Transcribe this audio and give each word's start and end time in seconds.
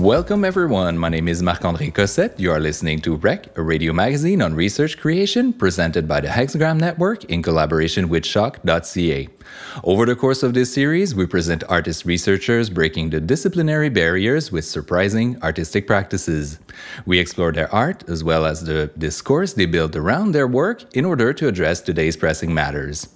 Welcome, 0.00 0.46
everyone. 0.46 0.96
My 0.96 1.10
name 1.10 1.28
is 1.28 1.42
Marc 1.42 1.60
André 1.60 1.92
Cossette. 1.92 2.38
You 2.38 2.52
are 2.52 2.58
listening 2.58 3.00
to 3.00 3.16
Rec, 3.16 3.54
a 3.58 3.60
radio 3.60 3.92
magazine 3.92 4.40
on 4.40 4.54
research 4.54 4.96
creation 4.96 5.52
presented 5.52 6.08
by 6.08 6.22
the 6.22 6.28
Hexagram 6.28 6.80
Network 6.80 7.24
in 7.24 7.42
collaboration 7.42 8.08
with 8.08 8.22
CHOQ.ca. 8.22 9.28
Over 9.84 10.06
the 10.06 10.16
course 10.16 10.42
of 10.42 10.54
this 10.54 10.72
series, 10.72 11.14
we 11.14 11.26
present 11.26 11.64
artist 11.68 12.06
researchers 12.06 12.70
breaking 12.70 13.10
the 13.10 13.20
disciplinary 13.20 13.90
barriers 13.90 14.50
with 14.50 14.64
surprising 14.64 15.36
artistic 15.42 15.86
practices. 15.86 16.60
We 17.04 17.18
explore 17.18 17.52
their 17.52 17.70
art 17.70 18.08
as 18.08 18.24
well 18.24 18.46
as 18.46 18.64
the 18.64 18.86
discourse 18.96 19.52
they 19.52 19.66
build 19.66 19.96
around 19.96 20.32
their 20.32 20.48
work 20.48 20.84
in 20.96 21.04
order 21.04 21.34
to 21.34 21.46
address 21.46 21.82
today's 21.82 22.16
pressing 22.16 22.54
matters. 22.54 23.06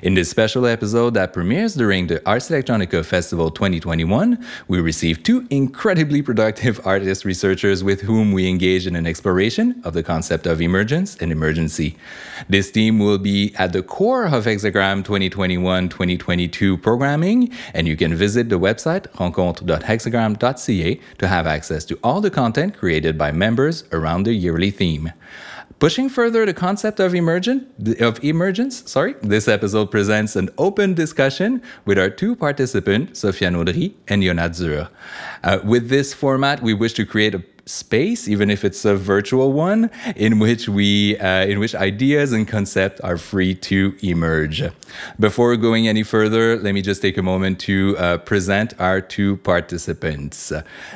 In 0.00 0.14
this 0.14 0.30
special 0.30 0.64
episode 0.64 1.12
that 1.14 1.34
premieres 1.34 1.74
during 1.74 2.06
the 2.06 2.26
Ars 2.26 2.48
Electronica 2.48 3.04
Festival 3.04 3.50
2021, 3.50 4.42
we 4.66 4.80
received 4.80 5.26
two 5.26 5.46
incredibly 5.50 6.22
productive 6.22 6.80
artist 6.86 7.26
researchers 7.26 7.84
with 7.84 8.00
whom 8.00 8.32
we 8.32 8.48
engage 8.48 8.86
in 8.86 8.96
an 8.96 9.06
exploration 9.06 9.82
of 9.84 9.92
the 9.92 10.02
concept 10.02 10.46
of 10.46 10.62
emergence 10.62 11.16
and 11.18 11.30
emergency. 11.30 11.96
This 12.48 12.70
theme 12.70 12.98
will 13.00 13.18
be 13.18 13.54
at 13.58 13.74
the 13.74 13.82
core 13.82 14.24
of 14.24 14.46
Hexagram 14.46 15.04
2021 15.04 15.90
2022 15.90 16.78
programming, 16.78 17.52
and 17.74 17.86
you 17.86 17.96
can 17.96 18.14
visit 18.14 18.48
the 18.48 18.58
website 18.58 19.06
rencontre.hexagram.ca 19.18 21.00
to 21.18 21.28
have 21.28 21.46
access 21.46 21.84
to 21.84 21.98
all 22.02 22.22
the 22.22 22.30
content 22.30 22.78
created 22.78 23.18
by 23.18 23.30
members 23.30 23.84
around 23.92 24.22
the 24.22 24.32
yearly 24.32 24.70
theme. 24.70 25.12
Pushing 25.82 26.08
further 26.08 26.46
the 26.46 26.54
concept 26.54 27.00
of 27.00 27.12
emergent 27.12 27.66
of 28.00 28.22
emergence, 28.22 28.88
sorry, 28.88 29.16
this 29.20 29.48
episode 29.48 29.90
presents 29.90 30.36
an 30.36 30.48
open 30.56 30.94
discussion 30.94 31.60
with 31.86 31.98
our 31.98 32.08
two 32.08 32.36
participants, 32.36 33.24
Sofian 33.24 33.56
Audry 33.56 33.92
and 34.06 34.22
Ionat 34.22 34.50
Zurr. 34.50 34.88
Uh, 35.42 35.58
with 35.64 35.88
this 35.88 36.14
format, 36.14 36.62
we 36.62 36.72
wish 36.72 36.92
to 36.92 37.04
create 37.04 37.34
a 37.34 37.42
space, 37.66 38.28
even 38.28 38.50
if 38.50 38.64
it's 38.64 38.84
a 38.84 38.96
virtual 38.96 39.52
one, 39.52 39.90
in 40.16 40.38
which 40.38 40.68
we, 40.68 41.18
uh, 41.18 41.46
in 41.46 41.60
which 41.60 41.74
ideas 41.74 42.32
and 42.32 42.46
concepts 42.48 43.00
are 43.00 43.16
free 43.16 43.54
to 43.54 43.96
emerge. 44.02 44.62
Before 45.18 45.56
going 45.56 45.88
any 45.88 46.02
further, 46.02 46.56
let 46.56 46.74
me 46.74 46.82
just 46.82 47.02
take 47.02 47.16
a 47.16 47.22
moment 47.22 47.58
to 47.60 47.96
uh, 47.98 48.18
present 48.18 48.74
our 48.80 49.00
two 49.00 49.36
participants. 49.38 50.52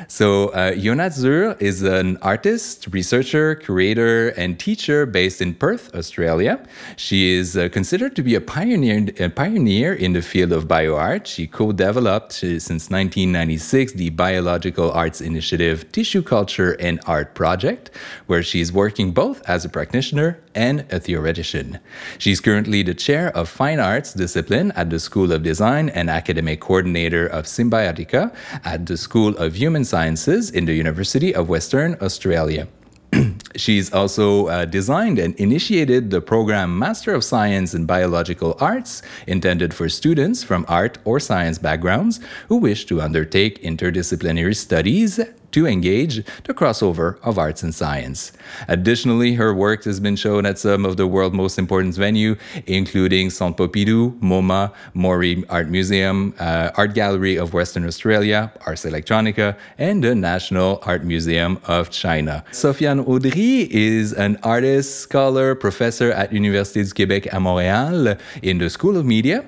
So, 0.07 0.49
uh, 0.49 0.71
Ionat 0.73 1.13
Zurr 1.17 1.59
is 1.61 1.83
an 1.83 2.17
artist, 2.21 2.87
researcher, 2.91 3.55
curator, 3.55 4.29
and 4.29 4.59
teacher 4.59 5.05
based 5.05 5.41
in 5.41 5.53
Perth, 5.53 5.93
Australia. 5.95 6.59
She 6.95 7.33
is 7.35 7.57
uh, 7.57 7.69
considered 7.69 8.15
to 8.15 8.23
be 8.23 8.35
a 8.35 8.41
pioneer, 8.41 9.07
a 9.19 9.29
pioneer 9.29 9.93
in 9.93 10.13
the 10.13 10.21
field 10.21 10.51
of 10.51 10.67
bioart. 10.67 11.25
She 11.25 11.47
co-developed 11.47 12.33
since 12.33 12.89
1996 12.89 13.93
the 13.93 14.09
Biological 14.09 14.91
Arts 14.91 15.21
Initiative 15.21 15.91
Tissue 15.91 16.21
Culture 16.21 16.57
Culture 16.67 16.87
and 16.87 16.99
Art 17.05 17.33
project, 17.33 17.89
where 18.27 18.43
she's 18.43 18.71
working 18.71 19.13
both 19.13 19.41
as 19.47 19.65
a 19.65 19.69
practitioner 19.69 20.39
and 20.55 20.85
a 20.91 20.99
theoretician. 20.99 21.79
She's 22.17 22.41
currently 22.41 22.83
the 22.83 22.93
chair 22.93 23.31
of 23.35 23.47
fine 23.47 23.79
arts 23.79 24.13
discipline 24.13 24.71
at 24.75 24.89
the 24.89 24.99
School 24.99 25.31
of 25.31 25.43
Design 25.43 25.89
and 25.89 26.09
academic 26.09 26.59
coordinator 26.59 27.27
of 27.27 27.45
Symbiotica 27.45 28.33
at 28.65 28.85
the 28.85 28.97
School 28.97 29.37
of 29.37 29.55
Human 29.55 29.85
Sciences 29.85 30.51
in 30.51 30.65
the 30.65 30.73
University 30.73 31.33
of 31.33 31.47
Western 31.47 31.95
Australia. 32.01 32.67
She's 33.55 33.93
also 33.93 34.47
uh, 34.47 34.65
designed 34.65 35.19
and 35.19 35.35
initiated 35.35 36.11
the 36.11 36.21
program 36.21 36.77
Master 36.77 37.13
of 37.13 37.23
Science 37.23 37.73
in 37.73 37.85
Biological 37.85 38.57
Arts, 38.59 39.01
intended 39.25 39.73
for 39.73 39.89
students 39.89 40.43
from 40.43 40.65
art 40.67 40.97
or 41.05 41.19
science 41.19 41.57
backgrounds 41.57 42.19
who 42.49 42.57
wish 42.57 42.85
to 42.87 43.01
undertake 43.01 43.61
interdisciplinary 43.63 44.55
studies 44.55 45.19
to 45.51 45.65
engage 45.67 46.23
the 46.43 46.53
crossover 46.53 47.17
of 47.23 47.37
arts 47.37 47.63
and 47.63 47.73
science. 47.73 48.31
Additionally, 48.67 49.33
her 49.33 49.53
work 49.53 49.83
has 49.85 49.99
been 49.99 50.15
shown 50.15 50.45
at 50.45 50.59
some 50.59 50.85
of 50.85 50.97
the 50.97 51.07
world's 51.07 51.35
most 51.35 51.57
important 51.57 51.95
venues, 51.95 52.37
including 52.65 53.29
Centre 53.29 53.67
Pompidou, 53.67 54.19
MoMA, 54.19 54.73
Mori 54.93 55.43
Art 55.49 55.69
Museum, 55.69 56.33
uh, 56.39 56.71
Art 56.75 56.93
Gallery 56.93 57.37
of 57.37 57.53
Western 57.53 57.85
Australia, 57.85 58.51
Ars 58.65 58.83
Electronica, 58.83 59.57
and 59.77 60.03
the 60.03 60.15
National 60.15 60.79
Art 60.83 61.03
Museum 61.03 61.59
of 61.65 61.89
China. 61.89 62.43
Sofian 62.51 63.05
Audry 63.05 63.67
is 63.69 64.13
an 64.13 64.37
artist, 64.43 64.99
scholar, 64.99 65.55
professor 65.55 66.11
at 66.11 66.31
Université 66.31 66.83
du 66.83 66.93
Québec 66.93 67.27
à 67.31 67.39
Montréal 67.39 68.17
in 68.43 68.57
the 68.57 68.69
School 68.69 68.97
of 68.97 69.05
Media 69.05 69.43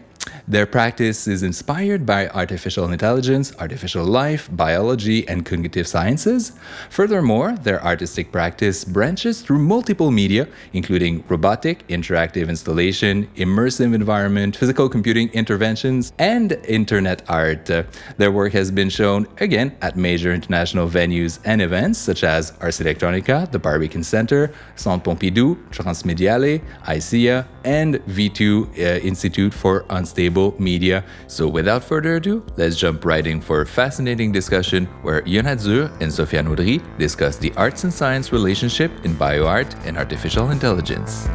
their 0.48 0.66
practice 0.66 1.28
is 1.28 1.44
inspired 1.44 2.06
by 2.06 2.28
artificial 2.30 2.92
intelligence, 2.92 3.54
artificial 3.60 4.06
life, 4.06 4.50
biology, 4.52 5.28
and 5.28 5.46
cognitive 5.46 5.88
sciences. 5.88 6.54
Furthermore, 6.90 7.54
their 7.54 7.84
artistic 7.84 8.32
practice 8.32 8.84
branches 8.84 9.42
through 9.42 9.60
multiple 9.60 10.12
media, 10.12 10.48
including 10.74 11.24
robotic, 11.28 11.88
interactive 11.88 12.50
installation, 12.50 13.28
immersive 13.36 13.94
environment, 13.94 14.56
physical 14.56 14.90
computing 14.90 15.30
interventions, 15.30 16.14
and 16.20 16.54
internet 16.68 17.22
art. 17.30 17.70
Their 18.18 18.32
work 18.32 18.54
has 18.54 18.72
been 18.72 18.90
shown 18.90 19.28
again 19.40 19.76
at 19.82 19.96
major 19.96 20.34
international 20.34 20.90
venues 20.90 21.40
and 21.46 21.62
events 21.62 22.00
such 22.00 22.24
as 22.24 22.54
Ars 22.62 22.80
Electronica, 22.80 23.50
the 23.52 23.60
Barbican 23.60 24.04
Center, 24.04 24.52
Centre 24.76 25.10
Pompidou, 25.10 25.56
Transmediale, 25.70 26.62
ISEA, 26.86 27.46
and 27.64 27.96
V2 28.06 28.68
uh, 28.78 29.00
Institute 29.00 29.54
for 29.54 29.86
Unstable 29.90 30.56
Media. 30.60 31.04
So 31.28 31.48
without 31.48 31.84
further 31.84 32.16
ado, 32.16 32.46
let's 32.58 32.76
jump 32.76 33.06
right 33.06 33.26
in 33.26 33.42
for 33.42 33.62
a 33.62 33.66
fascinating 33.66 34.32
discussion 34.32 34.86
where 35.02 35.22
Ionat 35.24 35.60
Zurr 35.60 35.92
and 36.02 36.12
Sofian 36.12 36.48
Audry 36.48 36.82
discuss 36.98 37.38
the 37.38 37.54
arts 37.56 37.84
and 37.84 37.94
science 37.94 38.32
relationship 38.32 38.92
in 39.04 39.14
bioart 39.16 39.76
and 39.86 39.98
artificial 39.98 40.52
intelligence. 40.52 41.28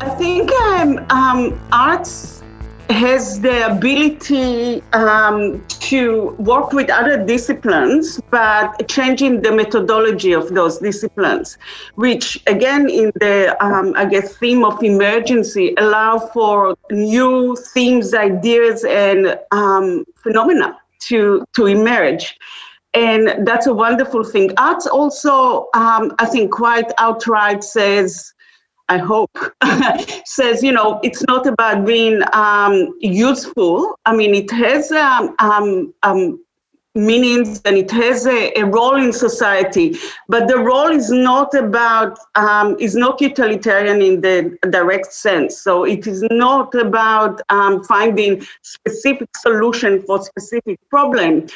I 0.00 0.14
think 0.18 0.50
um, 0.52 1.06
um, 1.10 1.60
arts 1.72 2.35
has 2.90 3.40
the 3.40 3.66
ability 3.66 4.82
um, 4.92 5.64
to 5.68 6.30
work 6.38 6.72
with 6.72 6.88
other 6.90 7.24
disciplines, 7.24 8.20
but 8.30 8.88
changing 8.88 9.42
the 9.42 9.52
methodology 9.52 10.32
of 10.32 10.54
those 10.54 10.78
disciplines, 10.78 11.58
which 11.96 12.42
again, 12.46 12.88
in 12.88 13.12
the 13.16 13.56
um, 13.64 13.92
I 13.96 14.04
guess 14.04 14.36
theme 14.36 14.64
of 14.64 14.82
emergency, 14.82 15.74
allow 15.78 16.18
for 16.18 16.76
new 16.90 17.56
themes, 17.74 18.14
ideas, 18.14 18.84
and 18.84 19.38
um, 19.50 20.04
phenomena 20.16 20.78
to 21.08 21.44
to 21.54 21.66
emerge. 21.66 22.36
And 22.94 23.46
that's 23.46 23.66
a 23.66 23.74
wonderful 23.74 24.24
thing. 24.24 24.52
Arts 24.56 24.86
also, 24.86 25.68
um, 25.74 26.14
I 26.18 26.24
think, 26.24 26.50
quite 26.50 26.90
outright 26.98 27.62
says 27.62 28.32
I 28.88 28.98
hope, 28.98 29.36
says, 30.24 30.62
you 30.62 30.72
know, 30.72 31.00
it's 31.02 31.24
not 31.26 31.46
about 31.46 31.84
being 31.84 32.22
um, 32.32 32.94
useful. 33.00 33.98
I 34.06 34.14
mean, 34.14 34.34
it 34.34 34.50
has 34.52 34.92
um, 34.92 35.34
um, 35.40 35.94
um, 36.04 36.40
meanings 36.94 37.60
and 37.64 37.76
it 37.76 37.90
has 37.90 38.26
a, 38.26 38.52
a, 38.58 38.64
role 38.64 38.96
in 38.96 39.12
society, 39.12 39.98
but 40.28 40.46
the 40.48 40.58
role 40.58 40.90
is 40.90 41.10
not 41.10 41.52
about, 41.54 42.18
um, 42.36 42.76
is 42.78 42.94
not 42.94 43.20
utilitarian 43.20 44.00
in 44.00 44.20
the 44.20 44.56
direct 44.70 45.12
sense. 45.12 45.58
So 45.58 45.84
it 45.84 46.06
is 46.06 46.24
not 46.30 46.74
about 46.74 47.40
um, 47.48 47.82
finding 47.84 48.46
specific 48.62 49.28
solution 49.36 50.02
for 50.02 50.22
specific 50.22 50.78
problem. 50.90 51.48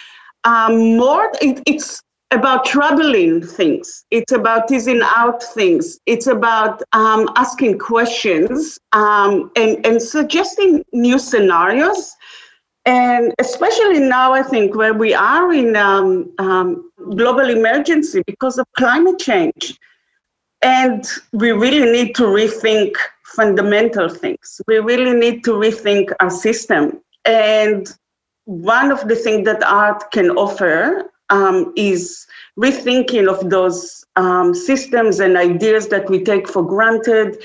more, 0.44 1.30
it, 1.40 1.62
it's 1.66 2.02
about 2.30 2.64
troubling 2.64 3.42
things. 3.42 4.04
It's 4.10 4.32
about 4.32 4.68
teasing 4.68 5.00
out 5.02 5.42
things. 5.42 5.98
It's 6.06 6.26
about 6.26 6.82
um, 6.92 7.28
asking 7.36 7.78
questions 7.78 8.78
um, 8.92 9.50
and, 9.56 9.84
and 9.84 10.00
suggesting 10.00 10.84
new 10.92 11.18
scenarios. 11.18 12.14
And 12.86 13.34
especially 13.38 14.00
now, 14.00 14.32
I 14.32 14.42
think, 14.42 14.74
where 14.74 14.94
we 14.94 15.12
are 15.12 15.52
in 15.52 15.76
um, 15.76 16.32
um 16.38 16.90
global 17.16 17.48
emergency 17.50 18.22
because 18.26 18.58
of 18.58 18.66
climate 18.76 19.18
change. 19.18 19.78
And 20.62 21.04
we 21.32 21.52
really 21.52 21.90
need 21.90 22.14
to 22.16 22.24
rethink 22.24 22.92
fundamental 23.24 24.08
things. 24.08 24.60
We 24.66 24.78
really 24.78 25.14
need 25.14 25.44
to 25.44 25.52
rethink 25.52 26.12
our 26.20 26.30
system. 26.30 27.00
And 27.24 27.86
one 28.44 28.90
of 28.90 29.06
the 29.08 29.16
things 29.16 29.44
that 29.46 29.62
art 29.62 30.10
can 30.10 30.30
offer 30.30 31.10
um, 31.30 31.72
is 31.76 32.26
rethinking 32.58 33.28
of 33.28 33.50
those 33.50 34.04
um, 34.16 34.54
systems 34.54 35.20
and 35.20 35.36
ideas 35.36 35.88
that 35.88 36.08
we 36.10 36.22
take 36.22 36.48
for 36.48 36.62
granted 36.62 37.42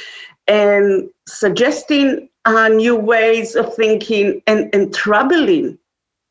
and 0.48 1.10
suggesting 1.28 2.30
uh, 2.46 2.68
new 2.68 2.96
ways 2.96 3.56
of 3.56 3.74
thinking 3.76 4.42
and, 4.46 4.74
and 4.74 4.94
troubling, 4.94 5.78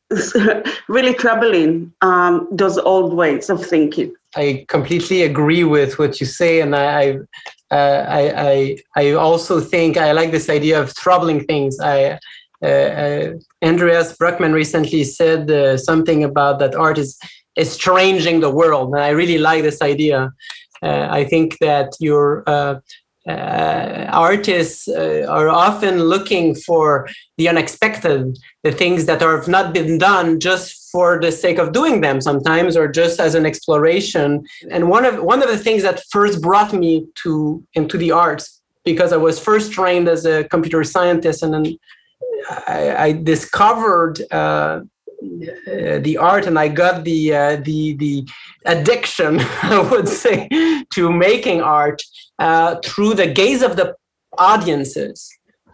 really 0.87 1.13
troubling 1.13 1.91
um, 2.01 2.47
those 2.51 2.77
old 2.77 3.13
ways 3.13 3.49
of 3.49 3.65
thinking. 3.65 4.13
I 4.35 4.65
completely 4.67 5.23
agree 5.23 5.63
with 5.63 5.97
what 5.97 6.19
you 6.19 6.25
say, 6.25 6.61
and 6.61 6.75
I, 6.75 6.85
I, 6.85 7.75
uh, 7.75 8.05
I, 8.07 8.49
I, 8.49 8.77
I, 8.95 9.11
also 9.11 9.59
think 9.59 9.97
I 9.97 10.11
like 10.11 10.31
this 10.31 10.49
idea 10.49 10.81
of 10.81 10.93
troubling 10.93 11.45
things. 11.45 11.79
I, 11.79 12.19
uh, 12.61 12.67
uh, 12.67 13.33
Andreas 13.63 14.15
Broeckmann 14.17 14.53
recently 14.53 15.03
said 15.03 15.49
uh, 15.49 15.77
something 15.77 16.23
about 16.23 16.59
that 16.59 16.75
art 16.75 16.97
is 16.97 17.17
is 17.55 17.77
changing 17.77 18.41
the 18.41 18.49
world, 18.49 18.93
and 18.93 19.03
I 19.03 19.09
really 19.09 19.37
like 19.37 19.63
this 19.63 19.81
idea. 19.81 20.31
Uh, 20.83 21.07
I 21.09 21.23
think 21.23 21.57
that 21.59 21.93
your 21.99 22.43
uh, 22.47 22.79
uh, 23.27 24.07
artists 24.11 24.87
uh, 24.87 25.25
are 25.27 25.49
often 25.49 26.03
looking 26.03 26.53
for 26.53 27.07
the 27.37 27.49
unexpected, 27.49 28.37
the 28.63 28.71
things 28.71 29.05
that 29.05 29.21
have 29.21 29.47
not 29.47 29.73
been 29.73 29.97
done 29.97 30.39
just 30.39 30.91
for 30.91 31.19
the 31.19 31.31
sake 31.31 31.57
of 31.57 31.71
doing 31.71 32.01
them 32.01 32.21
sometimes, 32.21 32.77
or 32.77 32.87
just 32.87 33.19
as 33.19 33.33
an 33.35 33.45
exploration. 33.45 34.45
And 34.69 34.89
one 34.89 35.05
of 35.05 35.23
one 35.23 35.41
of 35.41 35.49
the 35.49 35.57
things 35.57 35.81
that 35.83 36.03
first 36.11 36.41
brought 36.41 36.73
me 36.73 37.07
to 37.23 37.63
into 37.73 37.97
the 37.97 38.11
arts, 38.11 38.61
because 38.83 39.11
I 39.11 39.17
was 39.17 39.39
first 39.39 39.71
trained 39.71 40.07
as 40.07 40.25
a 40.25 40.43
computer 40.43 40.83
scientist, 40.83 41.41
and 41.41 41.53
then 41.53 41.77
I, 42.67 42.95
I 42.95 43.11
discovered 43.13 44.21
uh, 44.31 44.81
uh, 45.67 45.99
the 45.99 46.17
art 46.17 46.45
and 46.47 46.57
I 46.57 46.67
got 46.67 47.03
the 47.03 47.33
uh, 47.33 47.55
the 47.57 47.95
the 47.97 48.27
addiction, 48.65 49.39
I 49.61 49.79
would 49.91 50.07
say, 50.07 50.47
to 50.93 51.11
making 51.11 51.61
art 51.61 52.01
uh, 52.39 52.75
through 52.83 53.15
the 53.15 53.27
gaze 53.27 53.61
of 53.61 53.75
the 53.75 53.95
audiences. 54.37 55.29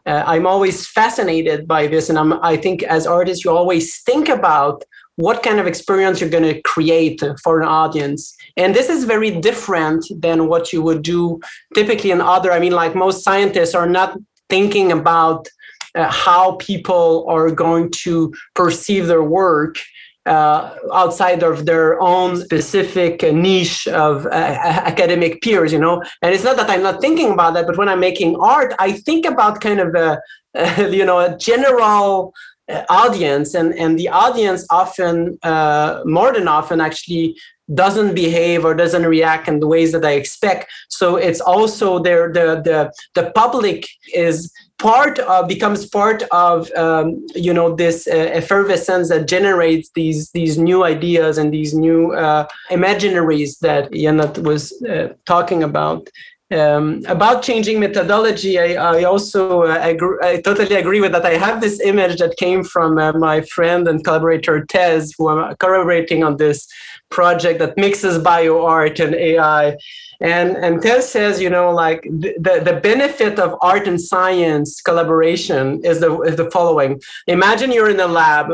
Uh, 0.06 0.24
I'm 0.26 0.48
always 0.48 0.88
fascinated 0.88 1.68
by 1.68 1.86
this, 1.88 2.10
and 2.10 2.18
I'm, 2.18 2.34
I 2.42 2.58
think 2.58 2.82
as 2.84 3.06
artists, 3.06 3.46
you 3.46 3.52
always 3.52 4.02
think 4.02 4.30
about 4.30 4.84
what 5.18 5.44
kind 5.44 5.60
of 5.60 5.68
experience 5.68 6.20
you're 6.20 6.30
going 6.30 6.52
to 6.52 6.62
create 6.64 7.22
for 7.44 7.62
an 7.62 7.68
audience. 7.68 8.36
And 8.58 8.74
this 8.74 8.90
is 8.90 9.04
very 9.04 9.32
different 9.40 10.06
than 10.20 10.48
what 10.48 10.74
you 10.74 10.82
would 10.82 11.04
do 11.04 11.40
typically 11.76 12.12
in 12.12 12.22
other. 12.22 12.52
I 12.52 12.60
mean, 12.60 12.72
like 12.72 12.96
most 12.96 13.24
scientists 13.24 13.76
are 13.76 13.88
not 13.88 14.18
thinking 14.50 14.92
about 14.92 15.48
uh, 15.96 16.10
how 16.10 16.54
people 16.54 17.26
are 17.28 17.52
going 17.52 17.90
to 18.04 18.34
perceive 18.56 19.08
their 19.08 19.24
work 19.24 19.78
uh, 20.26 20.76
outside 20.94 21.42
of 21.44 21.66
their 21.66 22.00
own 22.00 22.38
specific 22.38 23.24
niche 23.34 23.88
of 23.88 24.26
uh, 24.28 24.30
academic 24.30 25.42
peers, 25.42 25.74
you 25.74 25.80
know. 25.80 26.04
And 26.22 26.34
it's 26.34 26.44
not 26.44 26.58
that 26.58 26.70
I'm 26.70 26.84
not 26.84 27.02
thinking 27.02 27.32
about 27.32 27.54
that, 27.56 27.66
but 27.66 27.78
when 27.78 27.90
I'm 27.90 28.00
making 28.00 28.36
art, 28.36 28.74
I 28.80 28.92
think 28.92 29.26
about 29.26 29.62
kind 29.62 29.80
of 29.80 29.96
a, 29.96 30.20
you 30.92 31.06
know, 31.06 31.20
a 31.20 31.36
general 31.38 32.34
uh, 32.70 32.84
audience, 32.90 33.56
and 33.56 33.74
and 33.74 33.98
the 33.98 34.10
audience 34.10 34.66
often, 34.70 35.40
uh, 35.42 36.02
more 36.06 36.32
than 36.32 36.48
often, 36.48 36.82
actually 36.82 37.36
doesn't 37.74 38.14
behave 38.14 38.66
or 38.66 38.74
doesn't 38.76 39.06
react 39.06 39.48
in 39.48 39.60
the 39.60 39.68
ways 39.68 39.92
that 39.94 40.06
I 40.06 40.12
expect. 40.12 40.70
So 40.90 41.16
it's 41.16 41.42
also 41.42 42.00
there. 42.00 42.32
The 42.32 42.62
the 42.64 42.94
the 43.16 43.32
public 43.32 43.88
is 44.14 44.52
part 44.82 45.20
of 45.20 45.48
becomes 45.48 45.86
part 45.86 46.24
of 46.32 46.72
um, 46.72 47.26
you 47.36 47.54
know 47.54 47.76
this 47.76 48.08
uh, 48.08 48.12
effervescence 48.12 49.10
that 49.10 49.28
generates 49.28 49.92
these 49.94 50.32
these 50.32 50.58
new 50.58 50.84
ideas 50.84 51.38
and 51.38 51.54
these 51.54 51.74
new 51.74 52.14
uh, 52.14 52.48
imaginaries 52.72 53.60
that 53.60 53.92
Ionat 53.92 54.44
was 54.44 54.74
uh, 54.84 55.14
talking 55.26 55.62
about. 55.64 56.08
Um, 56.52 57.04
about 57.08 57.44
changing 57.44 57.80
methodology, 57.80 58.60
I, 58.60 58.74
I 58.74 59.04
also 59.04 59.64
uh, 59.64 59.80
agree, 59.82 60.18
I 60.22 60.42
totally 60.42 60.76
agree 60.76 61.00
with 61.00 61.14
that. 61.14 61.26
I 61.26 61.38
have 61.38 61.62
this 61.62 61.80
image 61.80 62.20
that 62.20 62.36
came 62.36 62.64
from 62.66 62.98
uh, 62.98 63.14
my 63.14 63.40
friend 63.42 63.88
and 63.88 64.04
collaborator 64.04 64.66
Tez, 64.66 65.14
who 65.18 65.30
I'm 65.30 65.56
collaborating 65.58 66.26
on 66.26 66.36
this 66.36 66.68
project 67.10 67.60
that 67.60 67.78
mixes 67.78 68.18
bio 68.18 68.66
art 68.66 69.00
and 69.00 69.16
AI. 69.16 69.78
And 70.20 70.58
and 70.58 70.82
Tez 70.82 71.10
says, 71.10 71.42
you 71.42 71.50
know, 71.50 71.72
like 71.72 72.02
the, 72.04 72.62
the 72.66 72.80
benefit 72.84 73.40
of 73.40 73.58
art 73.62 73.88
and 73.88 74.00
science 74.00 74.82
collaboration 74.82 75.80
is 75.86 76.02
the 76.02 76.20
is 76.22 76.36
the 76.36 76.52
following. 76.52 77.02
Imagine 77.28 77.72
you're 77.72 77.90
in 77.90 78.00
a 78.02 78.08
lab 78.08 78.52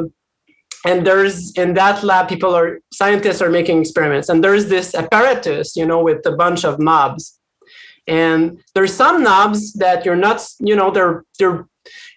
and 0.85 1.05
there's 1.05 1.51
in 1.53 1.73
that 1.73 2.03
lab 2.03 2.29
people 2.29 2.55
are 2.55 2.79
scientists 2.93 3.41
are 3.41 3.49
making 3.49 3.81
experiments 3.81 4.29
and 4.29 4.43
there's 4.43 4.67
this 4.67 4.93
apparatus 4.93 5.75
you 5.75 5.85
know 5.85 6.01
with 6.01 6.23
a 6.25 6.31
bunch 6.31 6.63
of 6.63 6.79
knobs 6.79 7.36
and 8.07 8.59
there's 8.73 8.93
some 8.93 9.23
knobs 9.23 9.73
that 9.73 10.05
you're 10.05 10.15
not 10.15 10.45
you 10.59 10.75
know 10.75 10.91
they're 10.91 11.23
they're 11.39 11.67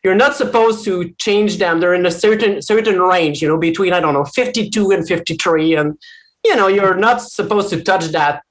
you're 0.02 0.14
not 0.14 0.34
supposed 0.34 0.84
to 0.84 1.12
change 1.18 1.58
them. 1.58 1.78
They're 1.78 1.94
in 1.94 2.06
a 2.06 2.10
certain 2.10 2.62
certain 2.62 3.00
range 3.00 3.42
you 3.42 3.48
know 3.48 3.58
between 3.58 3.92
i 3.92 4.00
don't 4.00 4.14
know 4.14 4.24
52 4.24 4.90
and 4.90 5.06
53 5.06 5.76
and 5.76 5.98
you 6.44 6.56
know 6.56 6.68
you're 6.68 6.96
not 6.96 7.20
supposed 7.22 7.68
to 7.70 7.82
touch 7.82 8.06
that 8.06 8.42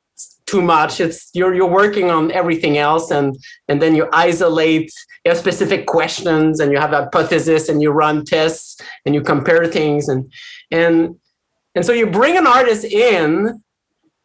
too 0.50 0.62
much. 0.62 1.00
It's 1.00 1.30
you're 1.34 1.54
you're 1.54 1.70
working 1.82 2.10
on 2.10 2.32
everything 2.32 2.78
else. 2.78 3.12
And 3.12 3.38
and 3.68 3.82
then 3.82 3.96
you 3.96 4.08
isolate 4.12 4.92
you 5.24 5.30
have 5.30 5.38
specific 5.38 5.86
questions 5.86 6.60
and 6.60 6.72
you 6.72 6.80
have 6.80 6.94
a 6.94 7.04
hypothesis 7.04 7.70
and 7.70 7.82
you 7.82 7.92
run 7.92 8.26
tests 8.26 8.82
and 9.06 9.14
you 9.14 9.22
compare 9.22 9.68
things. 9.68 10.10
And 10.10 10.32
and 10.72 11.16
and 11.76 11.86
so 11.86 11.94
you 11.94 12.08
bring 12.08 12.38
an 12.38 12.48
artist 12.48 12.84
in 12.84 13.62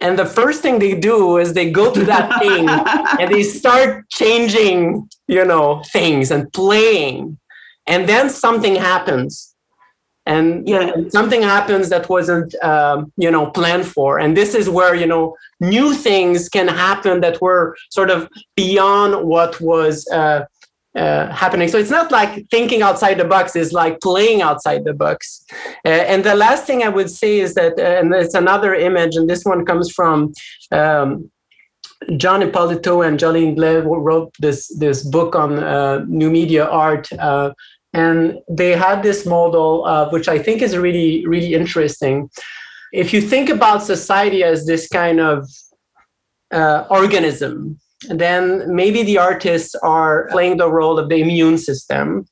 and 0.05 0.19
the 0.19 0.27
first 0.27 0.61
thing 0.61 0.79
they 0.79 0.95
do 0.95 1.39
is 1.39 1.55
they 1.55 1.71
go 1.71 1.91
to 1.91 2.05
that 2.05 2.39
thing 2.43 2.69
and 2.69 3.35
they 3.35 3.43
start 3.43 4.09
changing 4.11 5.09
you 5.29 5.45
know 5.45 5.83
things 5.93 6.31
and 6.31 6.53
playing. 6.53 7.39
And 7.87 8.09
then 8.09 8.31
something 8.31 8.77
happens. 8.77 9.55
And 10.27 10.67
yeah. 10.67 10.91
something 11.11 11.43
happens 11.43 11.91
that 11.91 12.09
wasn't 12.09 12.55
um, 12.63 13.13
you 13.17 13.31
know 13.31 13.47
planned 13.51 13.87
for. 13.87 14.19
And 14.19 14.37
this 14.37 14.55
is 14.55 14.69
where 14.69 14.95
you 14.95 15.07
know 15.07 15.37
new 15.61 15.95
things 15.95 16.49
can 16.49 16.69
happen 16.69 17.21
that 17.21 17.41
were 17.41 17.75
sort 17.91 18.11
of 18.11 18.29
beyond 18.57 19.27
what 19.27 19.59
was 19.61 20.07
uh, 20.09 20.45
uh, 20.97 21.29
happening 21.33 21.67
so 21.67 21.77
it's 21.77 21.91
not 21.91 22.13
like 22.13 22.49
thinking 22.51 22.81
outside 22.81 23.19
the 23.19 23.25
box 23.25 23.57
is 23.57 23.73
like 23.73 24.01
playing 24.01 24.43
outside 24.43 24.85
the 24.85 24.95
box 24.95 25.45
uh, 25.85 25.89
and 25.89 26.23
the 26.23 26.37
last 26.37 26.67
thing 26.67 26.85
i 26.85 26.89
would 26.89 27.11
say 27.11 27.41
is 27.41 27.55
that 27.55 27.77
uh, 27.81 27.99
and 27.99 28.15
it's 28.15 28.35
another 28.35 28.75
image 28.75 29.17
and 29.17 29.29
this 29.29 29.45
one 29.45 29.65
comes 29.65 29.91
from 29.91 30.33
um, 30.71 31.29
Jon 32.17 32.43
Ippolito 32.43 33.01
and 33.01 33.19
Joline 33.19 33.57
Blais 33.57 33.83
wrote 33.85 34.33
this 34.39 34.69
this 34.79 35.03
book 35.03 35.35
on 35.35 35.59
uh, 35.59 36.05
new 36.07 36.31
media 36.31 36.67
art 36.67 37.11
uh, 37.15 37.53
and 37.93 38.39
they 38.49 38.73
had 38.73 39.03
this 39.03 39.25
model, 39.25 40.09
which 40.13 40.29
I 40.29 40.39
think 40.39 40.61
is 40.63 40.77
really, 40.77 41.25
really 41.27 41.55
interesting. 41.55 42.29
If 42.93 43.15
you 43.15 43.21
think 43.21 43.49
about 43.49 43.85
society 43.85 44.43
as 44.43 44.67
this 44.67 44.89
kind 44.89 45.21
of 45.21 45.49
organism, 46.91 47.79
then 48.09 48.75
maybe 48.75 49.03
the 49.03 49.19
artists 49.19 49.75
are 49.77 50.29
playing 50.31 50.57
the 50.57 50.71
role 50.71 50.99
of 50.99 51.09
the 51.09 51.17
immune 51.17 51.59
system. 51.59 52.27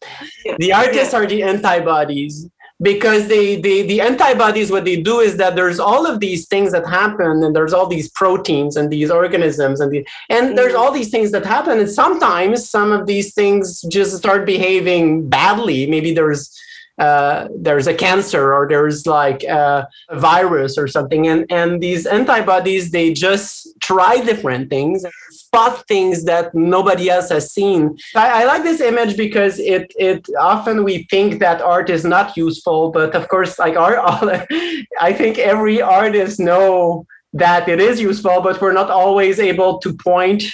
The 0.58 0.72
artists 0.72 1.14
are 1.14 1.26
the 1.26 1.42
antibodies 1.42 2.48
because 2.82 3.28
they, 3.28 3.60
they 3.60 3.86
the 3.86 4.00
antibodies 4.00 4.70
what 4.70 4.84
they 4.84 5.00
do 5.00 5.20
is 5.20 5.36
that 5.36 5.54
there's 5.54 5.78
all 5.78 6.04
of 6.04 6.18
these 6.18 6.46
things 6.48 6.72
that 6.72 6.86
happen 6.86 7.44
and 7.44 7.54
there's 7.54 7.72
all 7.72 7.86
these 7.86 8.10
proteins 8.10 8.76
and 8.76 8.90
these 8.90 9.10
organisms 9.10 9.80
and 9.80 9.92
the, 9.92 10.06
and 10.28 10.58
there's 10.58 10.74
all 10.74 10.90
these 10.90 11.10
things 11.10 11.30
that 11.30 11.46
happen. 11.46 11.78
And 11.78 11.88
sometimes 11.88 12.68
some 12.68 12.90
of 12.90 13.06
these 13.06 13.32
things 13.32 13.82
just 13.82 14.16
start 14.16 14.44
behaving 14.44 15.28
badly. 15.28 15.86
Maybe 15.86 16.12
there's 16.12 16.58
uh, 16.98 17.48
there's 17.56 17.86
a 17.86 17.94
cancer 17.94 18.52
or 18.52 18.68
there's 18.68 19.06
like 19.06 19.44
a, 19.44 19.88
a 20.10 20.20
virus 20.20 20.76
or 20.76 20.88
something. 20.88 21.26
And 21.28 21.50
and 21.50 21.80
these 21.80 22.04
antibodies 22.04 22.90
they 22.90 23.12
just 23.12 23.68
try 23.80 24.20
different 24.20 24.70
things 24.70 25.04
spot 25.52 25.86
things 25.86 26.24
that 26.24 26.54
nobody 26.54 27.10
else 27.10 27.28
has 27.28 27.52
seen 27.52 27.94
I, 28.16 28.42
I, 28.42 28.44
like 28.44 28.62
this 28.62 28.80
image 28.80 29.18
because 29.18 29.58
it 29.58 29.92
it 29.98 30.26
often 30.40 30.82
we 30.82 31.06
think 31.10 31.40
that 31.40 31.60
art 31.60 31.90
is 31.90 32.04
not 32.04 32.36
useful 32.38 32.90
but 32.90 33.14
of 33.14 33.28
course 33.28 33.58
like 33.58 33.76
art 33.76 33.98
i 35.08 35.12
think 35.12 35.38
every 35.38 35.82
artist 35.82 36.40
know 36.40 37.04
that 37.34 37.68
it 37.68 37.80
is 37.80 38.00
useful 38.00 38.40
but 38.40 38.60
we're 38.62 38.72
not 38.72 38.90
always 38.90 39.38
able 39.38 39.78
to 39.78 39.92
point 39.92 40.44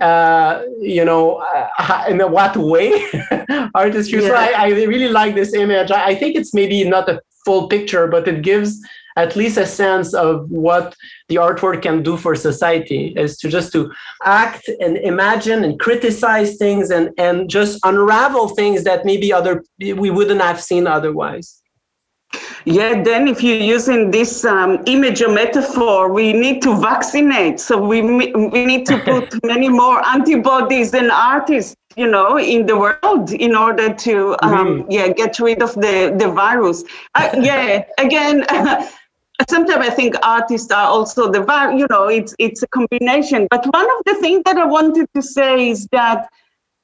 uh, 0.00 0.62
you 0.80 1.04
know, 1.04 1.34
uh, 1.78 2.04
in 2.08 2.18
what 2.20 2.56
way 2.56 3.04
artists 3.74 4.10
use. 4.10 4.24
Yeah. 4.24 4.32
I, 4.32 4.52
I, 4.56 4.68
really 4.70 5.08
like 5.08 5.34
this 5.34 5.52
image. 5.52 5.90
I, 5.90 6.06
I, 6.06 6.14
think 6.14 6.36
it's 6.36 6.54
maybe 6.54 6.82
not 6.84 7.06
a 7.10 7.20
full 7.44 7.68
picture, 7.68 8.06
but 8.06 8.26
it 8.26 8.40
gives 8.40 8.80
at 9.20 9.36
least 9.36 9.58
a 9.58 9.66
sense 9.66 10.14
of 10.14 10.50
what 10.50 10.96
the 11.28 11.36
artwork 11.36 11.82
can 11.82 12.02
do 12.02 12.16
for 12.16 12.34
society 12.34 13.12
is 13.16 13.36
to 13.38 13.48
just 13.48 13.70
to 13.72 13.90
act 14.24 14.68
and 14.80 14.96
imagine 14.98 15.62
and 15.64 15.78
criticize 15.78 16.56
things 16.56 16.90
and, 16.90 17.10
and 17.18 17.50
just 17.50 17.78
unravel 17.84 18.48
things 18.48 18.82
that 18.84 19.04
maybe 19.04 19.32
other 19.32 19.62
we 19.78 20.10
wouldn't 20.10 20.40
have 20.40 20.60
seen 20.60 20.86
otherwise. 20.86 21.60
Yeah, 22.64 23.02
then 23.02 23.26
if 23.26 23.42
you're 23.42 23.56
using 23.76 24.10
this 24.10 24.44
um, 24.44 24.82
image 24.86 25.22
or 25.22 25.32
metaphor, 25.32 26.12
we 26.12 26.32
need 26.32 26.62
to 26.62 26.78
vaccinate. 26.78 27.58
So 27.58 27.80
we 27.90 28.02
we 28.02 28.66
need 28.66 28.86
to 28.86 28.98
put 28.98 29.26
many 29.52 29.68
more 29.68 30.06
antibodies 30.06 30.94
and 30.94 31.10
artists, 31.10 31.74
you 31.96 32.08
know, 32.14 32.38
in 32.38 32.66
the 32.66 32.76
world 32.76 33.32
in 33.32 33.56
order 33.56 33.92
to 34.06 34.36
um, 34.42 34.52
mm-hmm. 34.52 34.90
yeah 34.90 35.08
get 35.08 35.40
rid 35.40 35.62
of 35.62 35.74
the 35.74 36.14
the 36.20 36.28
virus. 36.30 36.84
Uh, 37.14 37.30
yeah, 37.40 37.84
again. 37.98 38.46
sometimes 39.48 39.86
I 39.86 39.90
think 39.90 40.14
artists 40.22 40.70
are 40.70 40.86
also 40.86 41.30
the 41.30 41.40
you 41.76 41.86
know 41.88 42.08
it's 42.08 42.34
it's 42.38 42.62
a 42.62 42.68
combination. 42.68 43.46
But 43.50 43.66
one 43.72 43.86
of 43.86 44.02
the 44.06 44.14
things 44.20 44.42
that 44.44 44.56
I 44.58 44.66
wanted 44.66 45.08
to 45.14 45.22
say 45.22 45.70
is 45.70 45.86
that 45.92 46.28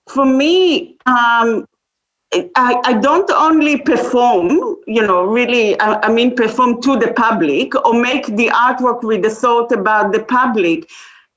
for 0.09 0.25
me, 0.25 0.97
um, 1.07 1.67
I, 2.33 2.81
I 2.85 2.93
don't 3.01 3.31
only 3.31 3.79
perform, 3.79 4.77
you 4.87 5.07
know, 5.07 5.25
really, 5.25 5.79
I, 5.81 6.07
I, 6.07 6.13
mean, 6.13 6.35
perform 6.35 6.83
to 6.83 6.97
the 6.99 7.13
public 7.13 7.75
or 7.87 7.95
make 7.95 8.27
the 8.27 8.49
artwork 8.49 9.03
with 9.03 9.23
the 9.23 9.31
thought 9.31 9.73
about 9.73 10.13
the 10.13 10.23
public. 10.25 10.89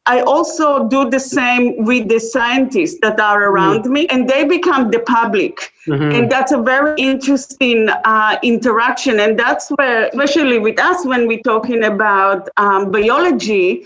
I 0.10 0.22
also 0.22 0.88
do 0.88 1.08
the 1.08 1.20
same 1.20 1.86
with 1.86 2.10
the 2.10 2.20
scientists 2.20 2.98
that 3.04 3.20
are 3.20 3.44
around 3.50 3.84
mm 3.84 3.92
me, 3.92 4.08
and 4.08 4.28
they 4.28 4.44
become 4.44 4.90
the 4.90 5.02
public. 5.18 5.72
Mm-hmm. 5.88 6.12
And 6.16 6.32
that's 6.32 6.52
a 6.52 6.62
very 6.74 7.00
interesting 7.00 7.90
uh, 8.14 8.38
interaction. 8.42 9.20
And 9.20 9.38
that's 9.38 9.70
where, 9.78 10.08
especially 10.08 10.58
with 10.58 10.80
us, 10.80 11.06
when 11.06 11.28
we're 11.28 11.48
talking 11.54 11.84
about 11.84 12.50
um, 12.58 12.92
biology, 12.92 13.86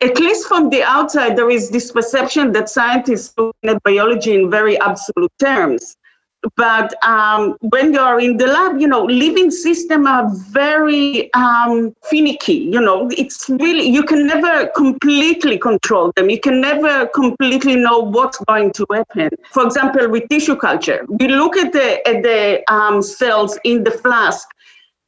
at 0.00 0.18
least 0.18 0.48
from 0.48 0.70
the 0.70 0.82
outside, 0.82 1.36
there 1.36 1.50
is 1.50 1.68
this 1.70 1.92
perception 1.92 2.52
that 2.52 2.70
scientists 2.70 3.34
look 3.36 3.54
at 3.64 3.82
biology 3.82 4.32
in 4.34 4.50
very 4.50 4.80
absolute 4.80 5.32
terms 5.38 5.96
but 6.56 6.94
um, 7.04 7.56
when 7.60 7.92
you're 7.92 8.20
in 8.20 8.36
the 8.36 8.46
lab, 8.46 8.80
you 8.80 8.86
know, 8.86 9.04
living 9.04 9.50
systems 9.50 10.06
are 10.06 10.28
very 10.50 11.32
um, 11.34 11.94
finicky. 12.02 12.54
You 12.54 12.80
know, 12.80 13.08
it's 13.16 13.48
really, 13.48 13.88
you 13.88 14.02
can 14.02 14.26
never 14.26 14.68
completely 14.76 15.58
control 15.58 16.12
them. 16.16 16.30
You 16.30 16.40
can 16.40 16.60
never 16.60 17.06
completely 17.08 17.76
know 17.76 17.98
what's 17.98 18.38
going 18.44 18.72
to 18.72 18.86
happen. 18.92 19.30
For 19.52 19.64
example, 19.64 20.08
with 20.08 20.28
tissue 20.28 20.56
culture, 20.56 21.04
we 21.08 21.28
look 21.28 21.56
at 21.56 21.72
the, 21.72 22.06
at 22.08 22.22
the 22.22 22.62
um, 22.72 23.02
cells 23.02 23.58
in 23.64 23.84
the 23.84 23.90
flask 23.90 24.48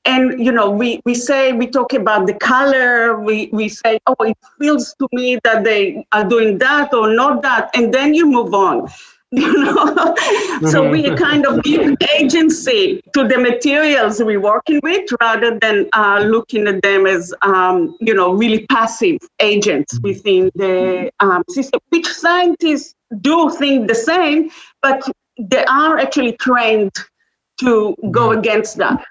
and 0.06 0.42
you 0.44 0.52
know 0.52 0.70
we, 0.70 1.00
we 1.04 1.14
say 1.14 1.52
we 1.52 1.66
talk 1.66 1.92
about 1.92 2.26
the 2.26 2.34
color 2.34 3.18
we, 3.18 3.50
we 3.52 3.68
say 3.68 3.98
oh 4.06 4.14
it 4.20 4.36
feels 4.58 4.94
to 4.94 5.08
me 5.12 5.38
that 5.42 5.64
they 5.64 6.06
are 6.12 6.24
doing 6.24 6.58
that 6.58 6.94
or 6.94 7.12
not 7.12 7.42
that 7.42 7.70
and 7.74 7.92
then 7.92 8.14
you 8.14 8.24
move 8.24 8.54
on 8.54 8.88
you 9.32 9.64
know 9.64 10.14
so 10.70 10.88
we 10.88 11.02
mm-hmm. 11.02 11.16
kind 11.16 11.46
of 11.46 11.60
give 11.64 11.96
agency 12.16 13.02
to 13.12 13.26
the 13.26 13.36
materials 13.36 14.22
we're 14.22 14.40
working 14.40 14.78
with 14.84 15.10
rather 15.20 15.58
than 15.58 15.88
uh, 15.94 16.20
looking 16.24 16.68
at 16.68 16.80
them 16.82 17.06
as 17.06 17.34
um, 17.42 17.96
you 18.00 18.14
know 18.14 18.32
really 18.32 18.64
passive 18.66 19.18
agents 19.40 19.94
mm-hmm. 19.94 20.06
within 20.06 20.50
the 20.54 21.10
um, 21.18 21.42
system 21.48 21.80
which 21.88 22.06
scientists 22.06 22.94
do 23.20 23.50
think 23.50 23.88
the 23.88 23.94
same 23.96 24.48
but 24.80 25.02
they 25.38 25.64
are 25.64 25.98
actually 25.98 26.36
trained 26.36 26.92
to 27.58 27.96
go 28.12 28.28
mm-hmm. 28.28 28.38
against 28.38 28.76
that 28.76 29.04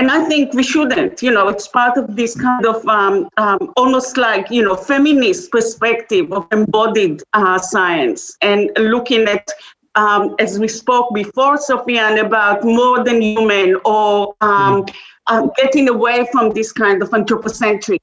and 0.00 0.10
I 0.10 0.24
think 0.24 0.54
we 0.54 0.62
shouldn't. 0.62 1.22
You 1.22 1.30
know, 1.30 1.48
it's 1.48 1.68
part 1.68 1.98
of 1.98 2.16
this 2.16 2.34
kind 2.34 2.64
of 2.64 2.86
um, 2.88 3.28
um, 3.36 3.70
almost 3.76 4.16
like 4.16 4.50
you 4.50 4.62
know 4.62 4.74
feminist 4.74 5.52
perspective 5.52 6.32
of 6.32 6.46
embodied 6.52 7.22
uh, 7.34 7.58
science 7.58 8.36
and 8.40 8.70
looking 8.76 9.28
at. 9.28 9.46
Um, 9.96 10.36
as 10.38 10.56
we 10.56 10.68
spoke 10.68 11.12
before, 11.12 11.56
Sofian, 11.56 12.24
about 12.24 12.64
more 12.64 13.02
than 13.02 13.20
human 13.20 13.76
or 13.84 14.34
um, 14.40 14.86
uh, 15.26 15.48
getting 15.56 15.88
away 15.88 16.28
from 16.30 16.50
this 16.50 16.70
kind 16.70 17.02
of 17.02 17.12
anthropocentric 17.12 18.00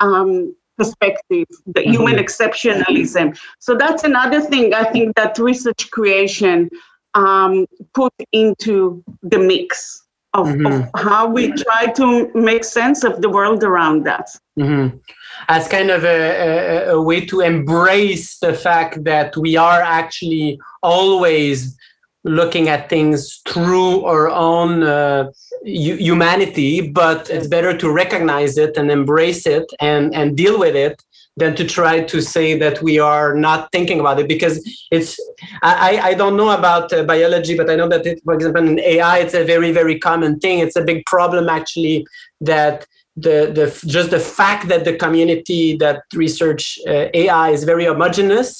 um, 0.00 0.52
perspective, 0.76 1.46
the 1.66 1.80
mm-hmm. 1.80 1.92
human 1.92 2.16
exceptionalism. 2.16 3.38
So 3.60 3.76
that's 3.76 4.02
another 4.02 4.40
thing 4.40 4.74
I 4.74 4.90
think 4.90 5.14
that 5.14 5.38
research 5.38 5.88
creation 5.92 6.68
um, 7.14 7.64
put 7.94 8.12
into 8.32 9.04
the 9.22 9.38
mix 9.38 9.99
of, 10.34 10.46
mm-hmm. 10.46 10.66
of, 10.66 10.90
how 10.94 11.28
we 11.28 11.52
try 11.52 11.86
to 11.92 12.30
make 12.34 12.64
sense 12.64 13.04
of 13.04 13.20
the 13.20 13.28
world 13.28 13.64
around 13.64 14.06
us. 14.06 14.38
Mm-hmm. 14.58 14.96
As 15.48 15.68
kind 15.68 15.90
of 15.90 16.04
a, 16.04 16.88
a, 16.88 16.94
a, 16.94 17.02
way 17.02 17.24
to 17.26 17.40
embrace 17.40 18.38
the 18.38 18.52
fact 18.52 19.04
that 19.04 19.36
we 19.36 19.56
are 19.56 19.80
actually 19.80 20.60
always 20.82 21.76
looking 22.24 22.68
at 22.68 22.90
things 22.90 23.40
through 23.48 24.04
our 24.04 24.28
own 24.28 24.82
uh, 24.82 25.30
humanity, 25.64 26.90
but 26.90 27.30
it's 27.30 27.46
better 27.46 27.76
to 27.76 27.90
recognize 27.90 28.58
it 28.58 28.76
and 28.76 28.90
embrace 28.90 29.46
it 29.46 29.64
and, 29.80 30.14
and 30.14 30.36
deal 30.36 30.58
with 30.58 30.76
it 30.76 31.02
than 31.40 31.56
to 31.56 31.64
try 31.64 32.00
to 32.12 32.20
say 32.20 32.58
that 32.58 32.82
we 32.82 32.98
are 32.98 33.34
not 33.34 33.72
thinking 33.72 33.98
about 34.00 34.20
it 34.20 34.28
because 34.28 34.56
it's 34.90 35.18
i, 35.62 35.98
I 36.10 36.14
don't 36.14 36.36
know 36.36 36.50
about 36.50 36.92
uh, 36.92 37.02
biology 37.02 37.56
but 37.56 37.68
i 37.70 37.76
know 37.76 37.88
that 37.88 38.06
it, 38.06 38.20
for 38.24 38.34
example 38.34 38.66
in 38.68 38.78
ai 38.80 39.18
it's 39.18 39.34
a 39.34 39.44
very 39.44 39.72
very 39.72 39.98
common 39.98 40.38
thing. 40.40 40.58
It's 40.58 40.76
a 40.76 40.82
big 40.82 41.04
problem 41.06 41.48
actually 41.48 42.06
that 42.40 42.86
the, 43.16 43.38
the 43.56 43.66
just 43.86 44.10
the 44.10 44.20
fact 44.20 44.68
that 44.68 44.84
the 44.84 44.96
community 44.96 45.76
that 45.76 46.02
research 46.14 46.78
uh, 46.86 47.06
ai 47.14 47.50
is 47.50 47.64
very 47.64 47.84
homogenous 47.84 48.50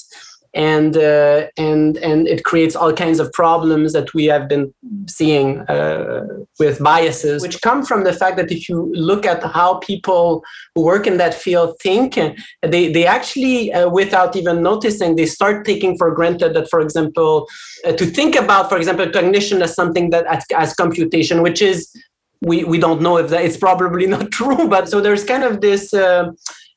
and 0.55 0.97
uh, 0.97 1.47
and 1.57 1.97
and 1.99 2.27
it 2.27 2.45
creates 2.45 2.75
all 2.75 2.93
kinds 2.93 3.21
of 3.21 3.33
problems 3.33 3.93
that 3.93 4.13
we 4.15 4.25
have 4.25 4.49
been 4.49 4.75
seeing 5.07 5.61
uh, 5.61 6.27
with 6.59 6.83
biases, 6.83 7.43
which 7.43 7.61
come 7.61 7.85
from 7.85 8.03
the 8.03 8.13
fact 8.13 8.37
that 8.37 8.51
if 8.51 8.69
you 8.69 8.93
look 8.93 9.25
at 9.25 9.43
how 9.45 9.75
people 9.79 10.43
who 10.75 10.83
work 10.83 11.07
in 11.07 11.19
that 11.19 11.35
field 11.35 11.77
think, 11.81 12.15
they 12.63 12.93
they 12.93 13.07
actually, 13.07 13.73
uh, 13.73 13.89
without 13.89 14.35
even 14.35 14.63
noticing, 14.63 15.15
they 15.15 15.27
start 15.27 15.65
taking 15.65 15.97
for 15.97 16.13
granted 16.13 16.55
that, 16.55 16.69
for 16.69 16.81
example, 16.81 17.47
uh, 17.85 17.93
to 17.93 18.07
think 18.07 18.35
about, 18.35 18.69
for 18.69 18.77
example, 18.77 19.09
cognition 19.09 19.63
as 19.63 19.75
something 19.75 20.11
that 20.11 20.27
as, 20.27 20.45
as 20.57 20.75
computation, 20.75 21.43
which 21.43 21.63
is 21.63 21.95
we 22.43 22.65
we 22.65 22.79
don't 22.79 23.01
know 23.01 23.19
if 23.19 23.29
that 23.29 23.45
it's 23.45 23.57
probably 23.57 24.07
not 24.17 24.33
true, 24.33 24.69
but 24.69 24.89
so 24.89 25.01
there's 25.01 25.23
kind 25.25 25.45
of 25.45 25.61
this 25.61 25.95
uh, 25.95 26.31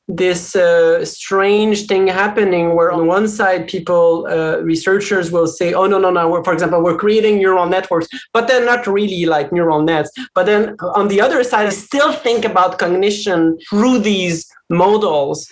this 0.08 0.54
uh, 0.54 1.04
strange 1.04 1.86
thing 1.86 2.06
happening 2.06 2.74
where 2.74 2.92
on 2.92 3.06
one 3.06 3.26
side 3.26 3.66
people 3.66 4.26
uh, 4.28 4.58
researchers 4.58 5.32
will 5.32 5.46
say 5.46 5.72
oh 5.72 5.86
no 5.86 5.98
no 5.98 6.10
no 6.10 6.28
we're, 6.28 6.44
for 6.44 6.52
example 6.52 6.82
we're 6.82 6.96
creating 6.96 7.38
neural 7.38 7.66
networks 7.66 8.06
but 8.32 8.46
they're 8.46 8.64
not 8.64 8.86
really 8.86 9.24
like 9.24 9.50
neural 9.52 9.82
nets. 9.82 10.10
But 10.34 10.44
then 10.44 10.76
on 10.94 11.08
the 11.08 11.20
other 11.20 11.42
side 11.42 11.72
still 11.72 12.12
think 12.12 12.44
about 12.44 12.78
cognition 12.78 13.58
through 13.70 14.00
these 14.00 14.46
models 14.68 15.50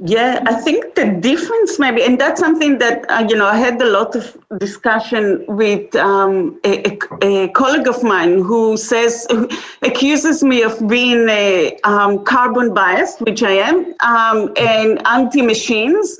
yeah, 0.00 0.42
I 0.46 0.54
think 0.54 0.94
the 0.94 1.06
difference 1.06 1.78
maybe, 1.78 2.02
and 2.02 2.20
that's 2.20 2.40
something 2.40 2.78
that, 2.78 3.04
uh, 3.10 3.26
you 3.28 3.34
know, 3.34 3.46
I 3.46 3.56
had 3.56 3.82
a 3.82 3.90
lot 3.90 4.14
of 4.14 4.36
discussion 4.58 5.44
with 5.48 5.94
um, 5.96 6.60
a, 6.64 6.96
a, 7.22 7.48
colleague 7.48 7.88
of 7.88 8.02
mine 8.04 8.42
who 8.42 8.76
says, 8.76 9.26
who 9.28 9.48
accuses 9.82 10.44
me 10.44 10.62
of 10.62 10.86
being 10.86 11.28
a 11.28 11.76
um, 11.82 12.24
carbon 12.24 12.72
biased, 12.72 13.20
which 13.22 13.42
I 13.42 13.52
am, 13.52 13.94
um, 14.00 14.52
and 14.56 15.04
anti 15.06 15.42
machines. 15.42 16.18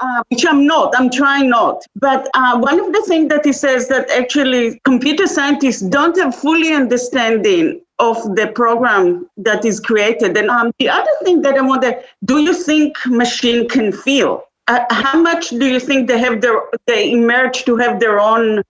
Uh, 0.00 0.22
which 0.28 0.46
I'm 0.46 0.64
not, 0.64 0.94
I'm 0.96 1.10
trying 1.10 1.50
not. 1.50 1.82
But 1.96 2.28
uh, 2.32 2.56
one 2.56 2.78
of 2.78 2.92
the 2.92 3.02
things 3.08 3.30
that 3.30 3.44
he 3.44 3.52
says 3.52 3.88
that 3.88 4.08
actually 4.12 4.80
computer 4.84 5.26
scientists 5.26 5.80
don't 5.80 6.16
have 6.18 6.36
fully 6.36 6.72
understanding 6.72 7.80
of 7.98 8.16
the 8.36 8.52
program 8.54 9.28
that 9.36 9.64
is 9.64 9.80
created. 9.80 10.36
And 10.36 10.50
um, 10.50 10.72
the 10.78 10.88
other 10.88 11.10
thing 11.24 11.42
that 11.42 11.56
I 11.56 11.60
wonder, 11.62 12.00
do 12.24 12.38
you 12.38 12.54
think 12.54 12.96
machine 13.06 13.68
can 13.68 13.92
feel? 13.92 14.44
Uh, 14.68 14.84
how 14.90 15.20
much 15.20 15.50
do 15.50 15.66
you 15.66 15.80
think 15.80 16.08
they 16.08 16.18
have 16.18 16.40
their, 16.40 16.60
they 16.86 17.10
emerge 17.10 17.64
to 17.64 17.76
have 17.76 18.00
their 18.00 18.20
own, 18.20 18.62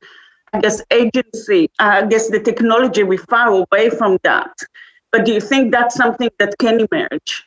I 0.53 0.61
guess, 0.61 0.81
agency? 0.91 1.71
Uh, 1.79 2.03
I 2.03 2.07
guess 2.07 2.31
the 2.31 2.41
technology, 2.41 3.03
we 3.03 3.17
far 3.17 3.49
away 3.49 3.91
from 3.91 4.19
that. 4.23 4.53
But 5.11 5.25
do 5.25 5.33
you 5.33 5.41
think 5.41 5.73
that's 5.73 5.95
something 5.95 6.31
that 6.39 6.57
can 6.59 6.87
emerge? 6.91 7.45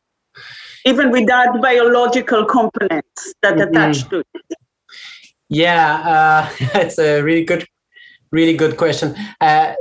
Even 0.85 1.11
without 1.11 1.61
biological 1.61 2.45
components 2.45 3.33
that 3.41 3.55
mm-hmm. 3.55 3.69
attach 3.69 4.09
to 4.09 4.19
it? 4.19 4.57
Yeah, 5.49 6.49
uh, 6.49 6.49
it's 6.79 6.97
a 6.97 7.21
really 7.21 7.45
good, 7.45 7.65
really 8.31 8.55
good 8.55 8.77
question. 8.77 9.15
Uh, 9.39 9.73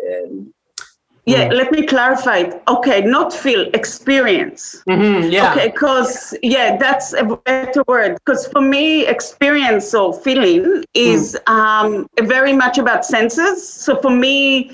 yeah, 1.31 1.49
let 1.49 1.73
me 1.73 1.87
clarify 1.87 2.39
it. 2.39 2.63
Okay, 2.69 3.01
not 3.03 3.33
feel, 3.33 3.69
experience. 3.75 4.83
Mm-hmm, 4.89 5.31
yeah. 5.31 5.53
Okay, 5.53 5.69
because, 5.69 6.37
yeah, 6.43 6.77
that's 6.77 7.13
a 7.13 7.25
better 7.45 7.83
word. 7.87 8.17
Because 8.25 8.47
for 8.49 8.61
me, 8.61 9.07
experience 9.07 9.95
or 9.95 10.13
feeling 10.13 10.85
is 10.95 11.39
mm. 11.47 11.53
um, 11.53 12.07
very 12.23 12.53
much 12.53 12.79
about 12.79 13.05
senses. 13.05 13.69
So 13.69 14.01
for 14.01 14.11
me, 14.11 14.73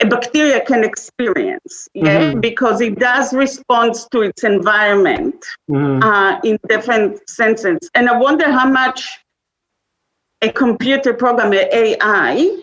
a 0.00 0.06
bacteria 0.06 0.60
can 0.64 0.84
experience, 0.84 1.88
yeah, 1.94 2.20
mm-hmm. 2.20 2.40
because 2.40 2.80
it 2.82 2.98
does 2.98 3.32
respond 3.32 3.94
to 4.12 4.20
its 4.22 4.44
environment 4.44 5.42
mm-hmm. 5.70 6.02
uh, 6.02 6.38
in 6.44 6.58
different 6.68 7.26
senses. 7.28 7.78
And 7.94 8.08
I 8.08 8.16
wonder 8.18 8.50
how 8.50 8.68
much 8.68 9.18
a 10.42 10.52
computer 10.52 11.14
program, 11.14 11.54
AI, 11.54 12.62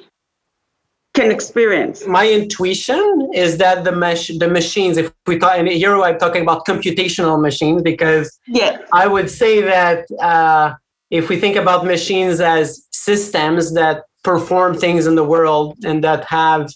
can 1.14 1.32
experience. 1.32 2.08
My 2.08 2.30
intuition 2.30 3.30
is 3.34 3.58
that 3.58 3.84
the 3.84 3.92
mesh, 3.92 4.30
the 4.40 4.48
machines, 4.48 4.98
if 4.98 5.14
we 5.28 5.38
talk, 5.38 5.58
and 5.58 5.68
here 5.68 5.96
I'm 6.02 6.18
talking 6.18 6.42
about 6.42 6.66
computational 6.66 7.40
machines 7.40 7.84
because 7.84 8.40
yeah. 8.48 8.80
I 8.92 9.06
would 9.08 9.30
say 9.30 9.62
that 9.62 10.06
uh, 10.20 10.74
if 11.12 11.30
we 11.30 11.40
think 11.40 11.56
about 11.56 11.86
machines 11.86 12.42
as 12.42 12.88
systems 12.92 13.74
that 13.76 14.06
perform 14.24 14.76
things 14.76 15.06
in 15.06 15.16
the 15.16 15.24
world 15.24 15.78
and 15.86 16.04
that 16.04 16.26
have, 16.26 16.72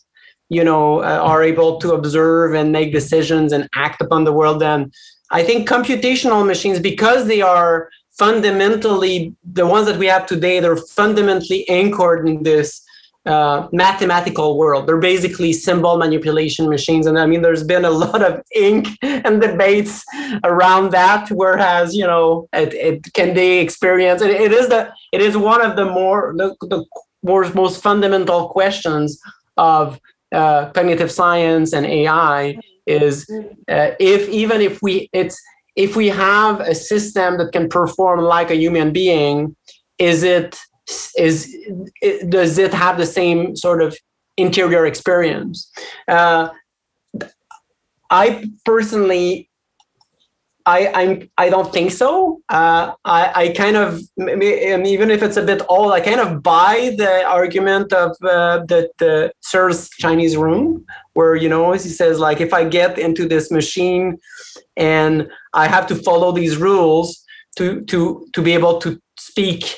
you 0.50 0.64
know, 0.64 1.00
uh, 1.00 1.20
are 1.24 1.42
able 1.42 1.80
to 1.80 1.94
observe 1.94 2.54
and 2.54 2.72
make 2.72 2.94
decisions 2.94 3.52
and 3.52 3.68
act 3.74 4.02
upon 4.02 4.24
the 4.24 4.34
world, 4.34 4.62
then 4.62 4.92
I 5.32 5.44
think 5.44 5.68
computational 5.68 6.46
machines, 6.46 6.80
because 6.80 7.28
they 7.28 7.42
are 7.42 7.90
fundamentally 8.20 9.36
the 9.44 9.66
ones 9.66 9.88
that 9.88 9.98
we 9.98 10.08
have 10.08 10.26
today, 10.26 10.60
they're 10.60 10.78
fundamentally 10.78 11.68
anchored 11.70 12.28
in 12.28 12.44
this 12.44 12.84
uh, 13.28 13.68
mathematical 13.74 14.58
world. 14.58 14.88
They're 14.88 14.98
basically 14.98 15.52
symbol 15.52 15.98
manipulation 15.98 16.70
machines. 16.70 17.06
And 17.06 17.20
I 17.20 17.26
mean, 17.26 17.42
there's 17.42 17.64
been 17.64 17.86
a 17.86 17.90
lot 18.06 18.24
of 18.24 18.42
ink 18.56 18.88
and 19.02 19.42
debates 19.42 20.04
around 20.44 20.92
that. 20.92 21.30
Whereas, 21.30 21.96
you 21.96 22.08
know, 22.08 22.48
it, 22.54 22.74
it 22.74 23.14
can 23.14 23.34
they 23.34 23.60
experience 23.60 24.22
it, 24.22 24.32
it 24.32 24.52
is 24.52 24.70
the 24.70 24.92
it 25.12 25.22
is 25.22 25.36
one 25.36 25.62
of 25.62 25.76
the 25.76 25.86
more 25.86 26.34
the, 26.38 26.56
the 26.62 26.86
most, 27.24 27.54
most 27.54 27.84
fundamental 27.84 28.50
questions 28.50 29.20
of 29.58 30.00
uh, 30.32 30.70
cognitive 30.72 31.12
science 31.12 31.74
and 31.74 31.86
AI 31.86 32.58
is 32.86 33.30
uh, 33.70 33.92
if 34.00 34.30
even 34.30 34.62
if 34.62 34.82
we 34.82 35.10
it's 35.14 35.38
if 35.76 35.96
we 35.96 36.08
have 36.08 36.60
a 36.62 36.74
system 36.74 37.38
that 37.38 37.52
can 37.52 37.70
perform 37.70 38.22
like 38.22 38.50
a 38.50 38.56
human 38.56 38.92
being, 38.92 39.56
is 40.00 40.24
it 40.24 40.58
is 41.18 41.56
it, 42.02 42.30
does 42.30 42.58
it 42.58 42.74
have 42.74 42.98
the 42.98 43.06
same 43.06 43.56
sort 43.56 43.82
of 43.82 43.98
interior 44.38 44.86
experience? 44.86 45.72
Uh, 46.08 46.50
I 48.10 48.46
personally, 48.64 49.50
I 50.66 50.88
I'm 50.88 51.30
I 51.38 51.50
don't 51.50 51.72
think 51.74 51.92
so. 51.92 52.42
Uh, 52.50 52.94
I 53.04 53.32
I 53.36 53.50
kind 53.50 53.76
of 53.76 54.02
even 54.18 55.12
if 55.12 55.24
it's 55.24 55.38
a 55.38 55.44
bit 55.44 55.62
old, 55.68 55.92
I 55.92 56.00
kind 56.00 56.20
of 56.20 56.42
buy 56.42 56.96
the 56.98 57.26
argument 57.26 57.92
of 57.92 58.12
uh, 58.24 58.60
the 58.66 58.90
the 58.98 59.34
Searle's 59.42 59.90
Chinese 59.90 60.38
room, 60.38 60.86
where 61.14 61.36
you 61.36 61.50
know 61.50 61.74
he 61.74 61.80
says 61.80 62.20
like 62.20 62.40
if 62.40 62.54
I 62.54 62.64
get 62.64 62.98
into 62.98 63.28
this 63.28 63.52
machine 63.52 64.18
and 64.78 65.30
I 65.54 65.68
have 65.68 65.88
to 65.88 65.96
follow 65.96 66.32
these 66.32 66.56
rules 66.58 67.26
to 67.58 67.82
to 67.86 68.26
to 68.34 68.42
be 68.42 68.54
able 68.54 68.80
to 68.80 69.02
speak 69.18 69.78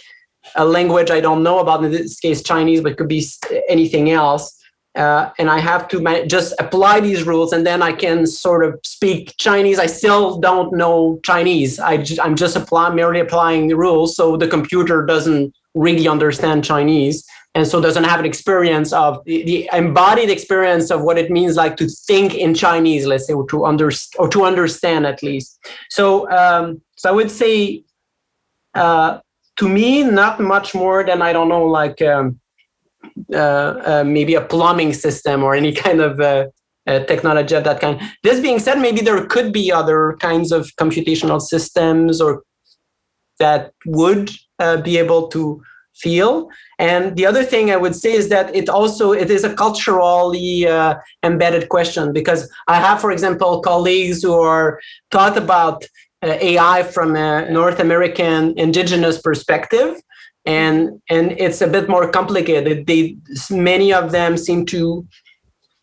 a 0.56 0.65
language 0.65 1.12
I 1.12 1.22
don't 1.22 1.44
know 1.44 1.60
about, 1.60 1.84
in 1.84 1.91
this 1.91 2.20
case 2.20 2.41
Chinese, 2.44 2.82
but 2.82 2.98
could 2.98 3.08
be 3.08 3.25
anything 3.68 4.10
else. 4.12 4.56
Uh, 4.96 5.29
and 5.38 5.50
I 5.50 5.60
have 5.60 5.88
to 5.89 6.25
just 6.27 6.53
apply 6.60 7.00
these 7.00 7.24
rules, 7.24 7.53
and 7.53 7.65
then 7.65 7.82
I 7.82 7.94
can 7.94 8.25
sort 8.25 8.65
of 8.65 8.79
speak 8.84 9.36
Chinese. 9.38 9.77
I 9.79 9.86
still 9.86 10.39
don't 10.39 10.75
know 10.75 11.20
Chinese. 11.24 11.79
I 11.79 12.03
am 12.24 12.36
just 12.36 12.56
apply, 12.56 12.89
merely 12.89 13.20
applying 13.20 13.68
the 13.68 13.75
rules, 13.75 14.15
so 14.15 14.36
the 14.36 14.48
computer 14.48 15.06
doesn't 15.06 15.53
really 15.75 16.08
understand 16.08 16.65
Chinese, 16.65 17.24
and 17.53 17.68
so 17.68 17.79
doesn't 17.79 18.03
have 18.03 18.20
an 18.20 18.25
experience 18.25 18.91
of 18.91 19.24
the, 19.25 19.44
the 19.44 19.70
embodied 19.74 20.32
experience 20.32 20.89
of 20.89 21.03
what 21.03 21.20
it 21.20 21.29
means 21.29 21.56
like 21.56 21.77
to 21.77 21.88
think 21.88 22.34
in 22.34 22.56
Chinese, 22.56 23.06
let's 23.06 23.27
say, 23.27 23.34
or 23.34 23.48
to 23.48 23.65
understand 23.65 24.20
or 24.20 24.27
to 24.29 24.44
understand 24.44 25.06
at 25.06 25.22
least. 25.22 25.60
So, 25.89 26.29
um, 26.32 26.82
so 26.98 27.10
I 27.10 27.12
would 27.12 27.32
say. 27.32 27.84
Uh, 28.74 29.20
to 29.60 29.68
me, 29.68 30.04
not 30.04 30.39
much 30.39 30.74
more 30.74 31.04
than 31.04 31.22
I 31.22 31.34
don't 31.34 31.50
know, 31.50 31.66
like 31.66 32.01
um, 32.01 32.39
uh, 33.34 33.38
uh, 33.38 34.04
maybe 34.06 34.36
a 34.36 34.42
plumbing 34.42 34.94
system 34.94 35.44
or 35.44 35.54
any 35.54 35.74
kind 35.86 36.00
of 36.00 36.20
uh, 36.20 36.46
uh, 36.88 37.00
technology 37.06 37.56
of 37.56 37.66
that 37.66 37.82
kind. 37.82 38.01
This 38.24 38.39
being 38.39 38.60
said, 38.60 38.80
maybe 38.80 39.01
there 39.01 39.24
could 39.25 39.51
be 39.51 39.72
other 39.72 40.18
kinds 40.22 40.51
of 40.54 40.72
computational 40.78 41.42
systems 41.42 42.22
or 42.22 42.44
that 43.39 43.74
would 43.86 44.32
uh, 44.60 44.82
be 44.82 44.98
able 44.98 45.28
to 45.30 45.62
feel. 45.94 46.50
And 46.78 47.18
the 47.18 47.25
other 47.25 47.44
thing 47.44 47.70
I 47.70 47.75
would 47.75 47.96
say 47.96 48.14
is 48.14 48.29
that 48.29 48.55
it 48.55 48.70
also 48.70 49.12
it 49.12 49.29
is 49.29 49.44
a 49.44 49.53
culturally 49.53 50.66
uh, 50.66 50.96
embedded 51.24 51.68
question 51.68 52.14
because 52.14 52.50
I 52.70 52.75
have, 52.75 53.01
for 53.01 53.12
example, 53.12 53.60
colleagues 53.60 54.24
who 54.24 54.33
are 54.33 54.79
taught 55.12 55.36
about 55.36 55.83
AI 56.24 56.84
from 56.84 57.16
a 57.16 57.50
North 57.50 57.79
American 57.79 58.58
indigenous 58.58 59.22
perspective, 59.22 59.96
and 60.46 61.01
and 61.10 61.32
it's 61.34 61.62
a 61.62 61.68
bit 61.68 61.88
more 61.90 62.12
complicated. 62.12 62.88
They 62.88 63.18
many 63.50 63.94
of 63.94 64.12
them 64.12 64.38
seem 64.38 64.66
to 64.68 65.08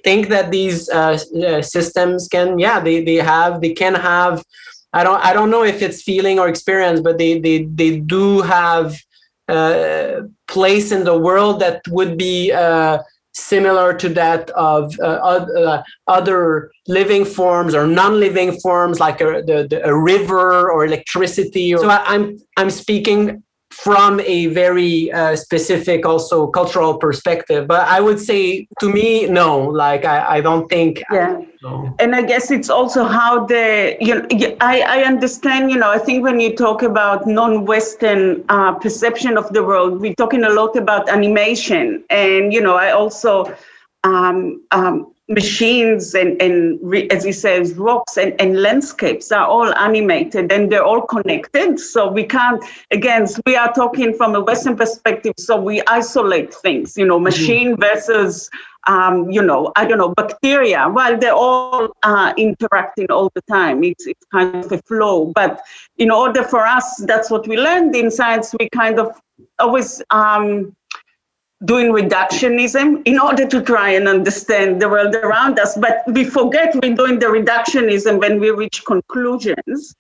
think 0.05 0.29
that 0.29 0.51
these 0.51 0.89
uh, 0.91 1.19
uh, 1.47 1.63
systems 1.63 2.29
can 2.29 2.59
yeah 2.59 2.79
they 2.81 3.03
they 3.03 3.17
have 3.17 3.61
they 3.61 3.73
can 3.73 3.95
have 3.95 4.45
I 4.93 5.03
don't 5.05 5.23
I 5.25 5.33
don't 5.33 5.51
know 5.51 5.65
if 5.65 5.83
it's 5.83 6.03
feeling 6.03 6.39
or 6.39 6.49
experience, 6.49 7.01
but 7.01 7.19
they 7.19 7.39
they 7.39 7.65
they 7.65 7.99
do 7.99 8.43
have 8.43 8.97
uh, 9.49 10.23
place 10.49 10.91
in 10.93 11.05
the 11.05 11.19
world 11.19 11.61
that 11.61 11.81
would 11.89 12.17
be 12.17 12.53
uh, 12.53 12.99
similar 13.37 13.93
to 13.93 14.09
that 14.09 14.51
of 14.51 14.99
uh, 15.01 15.05
uh, 15.05 15.83
other 16.07 16.73
living 16.89 17.25
forms 17.25 17.75
or 17.75 17.87
non-living 17.87 18.59
forms 18.61 18.99
like 18.99 19.21
a, 19.21 19.43
the, 19.47 19.67
the, 19.69 19.85
a 19.85 19.95
river 19.95 20.71
or 20.71 20.87
electricity. 20.87 21.77
So 21.77 21.89
I, 21.89 22.03
I'm 22.07 22.39
I'm 22.57 22.71
speaking 22.71 23.43
from 23.85 24.21
a 24.21 24.47
very 24.47 25.13
uh, 25.13 25.37
specific 25.37 26.07
also 26.07 26.47
cultural 26.47 26.97
perspective 26.99 27.69
but 27.69 27.87
i 27.89 28.01
would 28.01 28.21
say 28.21 28.67
to 28.81 28.89
me 28.91 29.27
no. 29.27 29.67
Like 29.67 30.05
i, 30.05 30.37
I 30.37 30.41
don't 30.41 30.69
think 30.69 31.03
yeah. 31.13 31.41
I, 31.65 31.93
and 31.99 32.15
i 32.15 32.23
guess 32.23 32.51
it's 32.51 32.71
also 32.71 33.05
how 33.05 33.45
the 33.47 33.97
you 34.01 34.15
know 34.15 34.27
I, 34.61 34.81
I 34.81 34.99
understand 35.03 35.71
you 35.71 35.79
know 35.79 35.91
i 35.91 35.99
think 35.99 36.25
when 36.25 36.41
you 36.41 36.55
talk 36.57 36.83
about 36.83 37.27
non-western 37.27 38.45
uh, 38.49 38.73
perception 38.75 39.37
of 39.37 39.53
the 39.53 39.63
world 39.63 40.01
we're 40.01 40.15
talking 40.15 40.45
a 40.45 40.51
lot 40.51 40.77
about 40.77 41.09
animation. 41.09 42.05
And 42.11 42.53
you 42.53 42.61
know 42.61 42.77
i 42.77 42.91
also 42.91 43.55
um, 44.05 44.63
um, 44.71 45.13
machines 45.29 46.15
and, 46.15 46.41
and 46.41 46.79
re, 46.83 47.09
as 47.11 47.25
he 47.25 47.33
says, 47.33 47.75
rocks 47.75 48.17
and, 48.17 48.41
and 48.41 48.63
landscapes 48.63 49.33
are 49.33 49.47
all 49.47 49.75
animated 49.75 50.53
and 50.53 50.71
they're 50.71 50.85
all 50.85 51.03
connected. 51.03 51.81
So 51.81 52.11
we 52.11 52.25
can't, 52.25 52.63
again, 52.93 53.27
we 53.45 53.57
are 53.57 53.73
talking 53.73 54.15
from 54.15 54.35
a 54.37 54.41
Western 54.41 54.77
perspective, 54.77 55.35
so 55.39 55.61
we 55.61 55.83
isolate 55.89 56.55
things, 56.55 56.97
you 56.97 57.05
know, 57.05 57.17
mm-hmm. 57.17 57.25
machine 57.25 57.73
mm-hmm. 57.73 57.83
versus, 57.83 58.49
um, 58.87 59.29
you 59.29 59.43
know, 59.43 59.73
I 59.75 59.85
don't 59.85 59.99
know, 59.99 60.15
bacteria. 60.15 60.89
Well, 60.89 61.19
they're 61.19 61.35
all 61.35 61.89
uh, 62.05 62.33
interacting 62.37 63.11
all 63.11 63.33
the 63.35 63.43
time. 63.43 63.83
It's, 63.83 64.07
it's 64.07 64.25
kind 64.33 64.65
of 64.65 64.71
a 64.71 64.79
flow. 64.83 65.33
But 65.35 65.61
in 65.99 66.13
order 66.13 66.45
for 66.45 66.65
us, 66.65 67.03
that's 67.05 67.33
what 67.33 67.49
we 67.49 67.57
learned 67.57 67.97
in 67.97 68.13
science, 68.13 68.55
we 68.61 68.69
kind 68.69 69.01
of 69.01 69.21
always, 69.59 70.01
um, 70.11 70.77
doing 71.65 71.91
reductionism 71.91 73.01
in 73.07 73.19
order 73.19 73.47
to 73.47 73.63
try 73.63 73.91
and 73.91 74.07
understand 74.09 74.81
the 74.81 74.89
world 74.89 75.15
around 75.15 75.59
us. 75.59 75.77
But 75.77 76.03
we 76.09 76.25
forget 76.25 76.75
we're 76.83 76.95
doing 76.95 77.19
the 77.19 77.27
reductionism 77.27 78.21
when 78.21 78.39
we 78.39 78.51
reach 78.51 78.85
conclusions. 78.85 79.95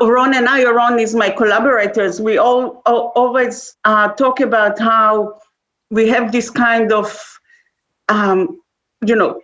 Oron 0.00 0.34
and 0.36 0.48
I, 0.48 0.62
Oron 0.64 1.00
is 1.00 1.14
my 1.16 1.30
collaborators, 1.30 2.20
we 2.20 2.38
all, 2.38 2.80
all 2.86 3.12
always 3.16 3.76
uh, 3.84 4.12
talk 4.12 4.38
about 4.38 4.78
how 4.78 5.40
we 5.90 6.08
have 6.08 6.30
this 6.30 6.48
kind 6.48 6.92
of, 6.92 7.40
um, 8.08 8.60
you 9.04 9.16
know, 9.16 9.40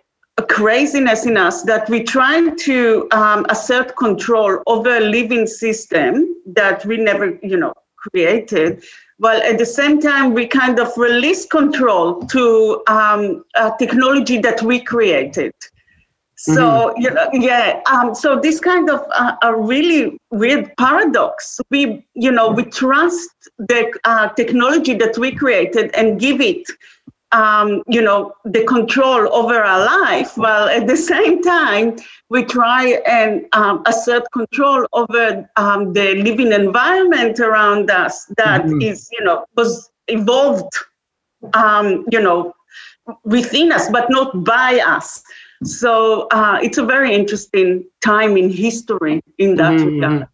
craziness 0.47 1.25
in 1.25 1.35
us 1.35 1.63
that 1.63 1.89
we 1.89 2.01
try 2.01 2.49
to 2.49 3.09
um, 3.11 3.45
assert 3.49 3.97
control 3.97 4.59
over 4.67 4.97
a 4.97 5.01
living 5.01 5.47
system 5.47 6.33
that 6.45 6.85
we 6.85 6.95
never, 6.95 7.37
you 7.43 7.57
know, 7.57 7.73
created 7.97 8.83
well, 9.19 9.41
at 9.41 9.57
the 9.57 9.65
same 9.65 9.99
time, 9.99 10.33
we 10.33 10.47
kind 10.47 10.79
of 10.79 10.95
release 10.95 11.45
control 11.45 12.21
to 12.27 12.83
um, 12.87 13.43
technology 13.79 14.37
that 14.39 14.61
we 14.61 14.79
created. 14.79 15.53
So 16.39 16.53
mm-hmm. 16.53 17.01
you 17.01 17.09
know, 17.09 17.29
yeah. 17.33 17.81
Um, 17.91 18.13
so 18.13 18.39
this 18.39 18.59
kind 18.59 18.91
of 18.91 19.03
uh, 19.15 19.35
a 19.41 19.55
really 19.55 20.19
weird 20.29 20.71
paradox. 20.77 21.59
We, 21.71 22.05
you 22.13 22.31
know, 22.31 22.51
we 22.51 22.63
trust 22.63 23.29
the 23.57 23.91
uh, 24.03 24.29
technology 24.29 24.93
that 24.95 25.17
we 25.17 25.31
created 25.31 25.89
and 25.95 26.19
give 26.19 26.39
it 26.39 26.67
um, 27.31 27.83
you 27.87 28.01
know, 28.01 28.33
the 28.45 28.63
control 28.65 29.33
over 29.33 29.55
our 29.55 29.85
life, 29.85 30.37
while 30.37 30.67
at 30.67 30.87
the 30.87 30.95
same 30.95 31.41
time 31.41 31.97
we 32.29 32.43
try 32.43 33.01
and 33.05 33.45
um, 33.53 33.83
assert 33.85 34.23
control 34.31 34.85
over 34.93 35.49
um, 35.57 35.93
the 35.93 36.15
living 36.15 36.51
environment 36.51 37.39
around 37.39 37.91
us 37.91 38.25
that 38.37 38.63
mm-hmm. 38.63 38.81
is, 38.81 39.09
you 39.11 39.23
know, 39.23 39.45
was 39.55 39.91
evolved, 40.07 40.73
um, 41.53 42.05
you 42.11 42.21
know, 42.21 42.53
within 43.23 43.71
us, 43.71 43.89
but 43.89 44.09
not 44.09 44.43
by 44.43 44.81
us. 44.85 45.21
So 45.63 46.27
uh, 46.31 46.59
it's 46.61 46.77
a 46.77 46.85
very 46.85 47.13
interesting 47.13 47.83
time 48.03 48.37
in 48.37 48.49
history 48.49 49.21
in 49.37 49.55
that 49.55 49.73
mm-hmm. 49.73 49.95
regard. 49.95 50.27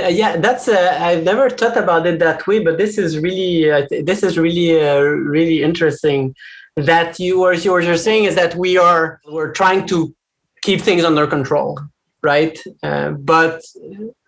Uh, 0.00 0.08
yeah, 0.08 0.36
that's. 0.36 0.68
Uh, 0.68 0.96
I've 1.00 1.24
never 1.24 1.50
thought 1.50 1.76
about 1.76 2.06
it 2.06 2.18
that 2.18 2.46
way, 2.46 2.58
but 2.60 2.78
this 2.78 2.98
is 2.98 3.18
really. 3.18 3.70
Uh, 3.70 3.86
this 3.90 4.22
is 4.22 4.38
really, 4.38 4.80
uh, 4.80 5.00
really 5.00 5.62
interesting. 5.62 6.34
that 6.76 7.18
you 7.18 7.42
are 7.42 7.54
you're 7.54 7.96
saying 7.96 8.24
is 8.24 8.34
that 8.36 8.54
we 8.54 8.78
are 8.78 9.20
we're 9.26 9.52
trying 9.52 9.86
to 9.86 10.14
keep 10.62 10.80
things 10.80 11.04
under 11.04 11.26
control, 11.26 11.78
right? 12.22 12.58
Uh, 12.82 13.10
but 13.10 13.62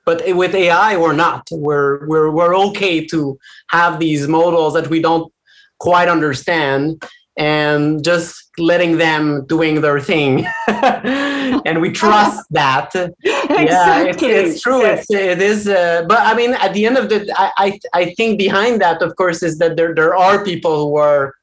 but 0.05 0.23
with 0.37 0.55
AI, 0.55 0.97
we're 0.97 1.13
not. 1.13 1.47
We're 1.53 2.07
we're 2.09 2.31
we're 2.31 2.57
okay 2.69 3.07
to 3.07 3.39
have 3.69 4.01
these 4.01 4.27
models 4.27 4.75
that 4.75 4.89
we 4.89 5.01
don't 5.01 5.33
quite 5.79 6.09
understand 6.09 7.03
and 7.41 8.05
just 8.05 8.51
letting 8.59 8.99
them 8.99 9.47
doing 9.47 9.81
their 9.81 9.99
thing 9.99 10.47
and 10.69 11.81
we 11.81 11.91
trust 12.03 12.45
that 12.51 12.95
exactly. 13.25 13.65
yeah 13.65 14.03
it's, 14.03 14.23
it's 14.23 14.61
true 14.61 14.83
yes. 14.83 15.07
it's, 15.09 15.11
it 15.11 15.41
is 15.41 15.67
uh, 15.67 16.05
but 16.07 16.19
i 16.21 16.35
mean 16.35 16.53
at 16.55 16.75
the 16.75 16.85
end 16.85 16.99
of 16.99 17.09
the 17.09 17.19
I, 17.37 17.51
I 17.57 17.81
i 17.95 18.15
think 18.15 18.39
behind 18.39 18.81
that 18.83 19.01
of 19.01 19.17
course 19.17 19.43
is 19.43 19.59
that 19.59 19.77
there 19.77 19.95
there 19.95 20.15
are 20.15 20.45
people 20.45 20.91
who 20.91 20.97
are 20.97 21.35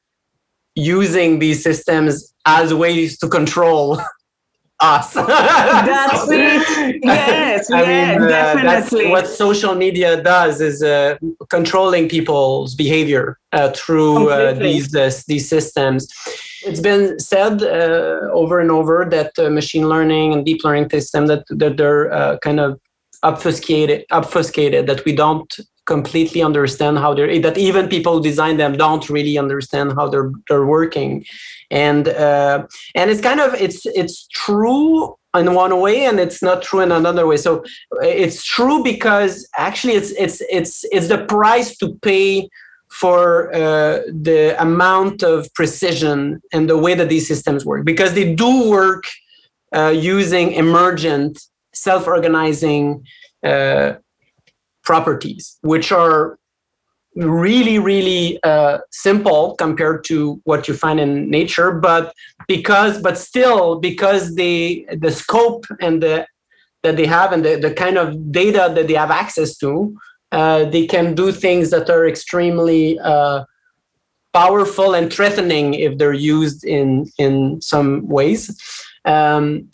using 0.76 1.40
these 1.40 1.64
systems 1.64 2.32
as 2.46 2.72
ways 2.72 3.18
to 3.18 3.28
control 3.28 4.00
us. 4.80 5.12
that's 5.14 6.28
it. 6.30 6.98
Yes, 7.02 7.70
I 7.70 7.82
yeah, 7.82 8.18
mean, 8.18 8.22
uh, 8.22 8.28
definitely. 8.28 9.10
what 9.10 9.26
social 9.26 9.74
media 9.74 10.22
does 10.22 10.60
is 10.60 10.82
uh, 10.82 11.16
controlling 11.50 12.08
people's 12.08 12.74
behavior 12.74 13.38
uh, 13.52 13.70
through 13.74 14.30
uh, 14.30 14.52
these 14.54 14.94
uh, 14.94 15.10
these 15.26 15.48
systems. 15.48 16.08
It's 16.64 16.80
been 16.80 17.18
said 17.18 17.62
uh, 17.62 18.30
over 18.32 18.60
and 18.60 18.70
over 18.70 19.06
that 19.10 19.32
machine 19.52 19.88
learning 19.88 20.32
and 20.32 20.44
deep 20.44 20.64
learning 20.64 20.90
systems 20.90 21.28
that, 21.28 21.44
that 21.50 21.76
they're 21.76 22.38
kind 22.42 22.60
of 22.60 22.80
obfuscated, 23.22 24.04
obfuscated 24.10 24.86
that 24.86 25.04
we 25.04 25.14
don't 25.14 25.52
completely 25.86 26.42
understand 26.42 26.98
how 26.98 27.14
they're 27.14 27.40
that 27.40 27.56
even 27.56 27.88
people 27.88 28.12
who 28.14 28.22
design 28.22 28.58
them 28.58 28.76
don't 28.76 29.08
really 29.08 29.38
understand 29.38 29.94
how 29.96 30.06
they're 30.06 30.30
they're 30.48 30.66
working 30.66 31.24
and 31.70 32.08
uh, 32.08 32.66
and 32.94 33.10
it's 33.10 33.20
kind 33.20 33.40
of 33.40 33.54
it's 33.54 33.84
it's 33.86 34.26
true 34.28 35.16
in 35.36 35.54
one 35.54 35.80
way 35.80 36.06
and 36.06 36.18
it's 36.18 36.42
not 36.42 36.62
true 36.62 36.80
in 36.80 36.92
another 36.92 37.26
way. 37.26 37.36
So 37.36 37.64
it's 38.00 38.42
true 38.44 38.82
because 38.82 39.48
actually 39.56 39.94
it's 39.94 40.10
it's 40.12 40.40
it's 40.50 40.84
it's 40.90 41.08
the 41.08 41.24
price 41.24 41.76
to 41.78 41.94
pay 42.02 42.48
for 42.90 43.54
uh, 43.54 44.00
the 44.08 44.56
amount 44.58 45.22
of 45.22 45.52
precision 45.54 46.40
and 46.52 46.70
the 46.70 46.78
way 46.78 46.94
that 46.94 47.10
these 47.10 47.28
systems 47.28 47.64
work. 47.66 47.84
Because 47.84 48.14
they 48.14 48.34
do 48.34 48.70
work 48.70 49.04
uh, 49.74 49.88
using 49.94 50.52
emergent 50.52 51.38
self-organizing 51.74 53.04
uh, 53.44 53.92
properties 54.82 55.58
which 55.60 55.92
are 55.92 56.38
really 57.18 57.78
really 57.78 58.38
uh, 58.42 58.78
simple 58.90 59.54
compared 59.56 60.04
to 60.04 60.40
what 60.44 60.68
you 60.68 60.74
find 60.74 61.00
in 61.00 61.28
nature 61.30 61.72
but 61.72 62.14
because 62.46 63.00
but 63.00 63.18
still 63.18 63.80
because 63.80 64.34
the 64.36 64.86
the 65.00 65.10
scope 65.10 65.64
and 65.80 66.02
the 66.02 66.26
that 66.84 66.96
they 66.96 67.06
have 67.06 67.32
and 67.32 67.44
the, 67.44 67.56
the 67.56 67.74
kind 67.74 67.98
of 67.98 68.30
data 68.30 68.72
that 68.74 68.86
they 68.86 68.94
have 68.94 69.10
access 69.10 69.56
to 69.56 69.96
uh, 70.32 70.64
they 70.66 70.86
can 70.86 71.14
do 71.14 71.32
things 71.32 71.70
that 71.70 71.88
are 71.88 72.06
extremely 72.06 72.98
uh, 73.00 73.44
powerful 74.34 74.94
and 74.94 75.12
threatening 75.12 75.74
if 75.74 75.98
they're 75.98 76.12
used 76.12 76.64
in 76.64 77.06
in 77.18 77.60
some 77.60 78.06
ways. 78.08 78.42
Um, 79.04 79.70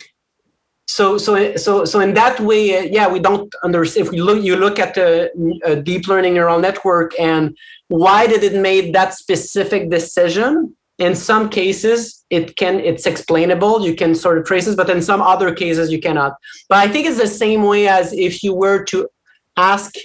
so 0.87 1.17
so 1.17 1.55
so 1.55 1.83
so 1.83 1.99
in 1.99 2.13
that 2.13 2.39
way 2.39 2.77
uh, 2.77 2.81
yeah 2.81 3.07
we 3.07 3.19
don't 3.19 3.53
understand 3.63 4.05
if 4.05 4.11
we 4.11 4.21
look 4.21 4.43
you 4.43 4.55
look 4.55 4.77
at 4.79 4.95
a, 4.97 5.31
a, 5.63 5.75
deep 5.75 6.07
learning 6.07 6.35
neural 6.35 6.59
network 6.59 7.19
and 7.19 7.57
why 7.87 8.27
did 8.27 8.43
it 8.43 8.59
make 8.59 8.93
that 8.93 9.13
specific 9.13 9.89
decision? 9.89 10.75
In 10.97 11.15
some 11.15 11.49
cases 11.49 12.23
it 12.29 12.55
can 12.55 12.79
it's 12.79 13.05
explainable 13.05 13.85
you 13.85 13.95
can 13.95 14.15
sort 14.15 14.37
of 14.37 14.45
trace 14.45 14.67
it 14.67 14.77
but 14.77 14.89
in 14.89 15.01
some 15.01 15.21
other 15.21 15.53
cases 15.53 15.91
you 15.91 15.99
cannot. 15.99 16.33
But 16.69 16.77
i 16.77 16.87
think 16.87 17.07
it's 17.07 17.19
the 17.19 17.27
same 17.27 17.63
way 17.63 17.87
as 17.87 18.13
if 18.13 18.43
you 18.43 18.53
were 18.53 18.83
to 18.85 19.09
ask 19.57 19.95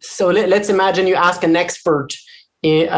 so 0.00 0.28
let, 0.28 0.50
us 0.52 0.70
imagine 0.70 1.06
you 1.06 1.14
ask 1.14 1.44
an 1.44 1.54
expert 1.54 2.08
eh, 2.64 2.86
uh, 2.86 2.96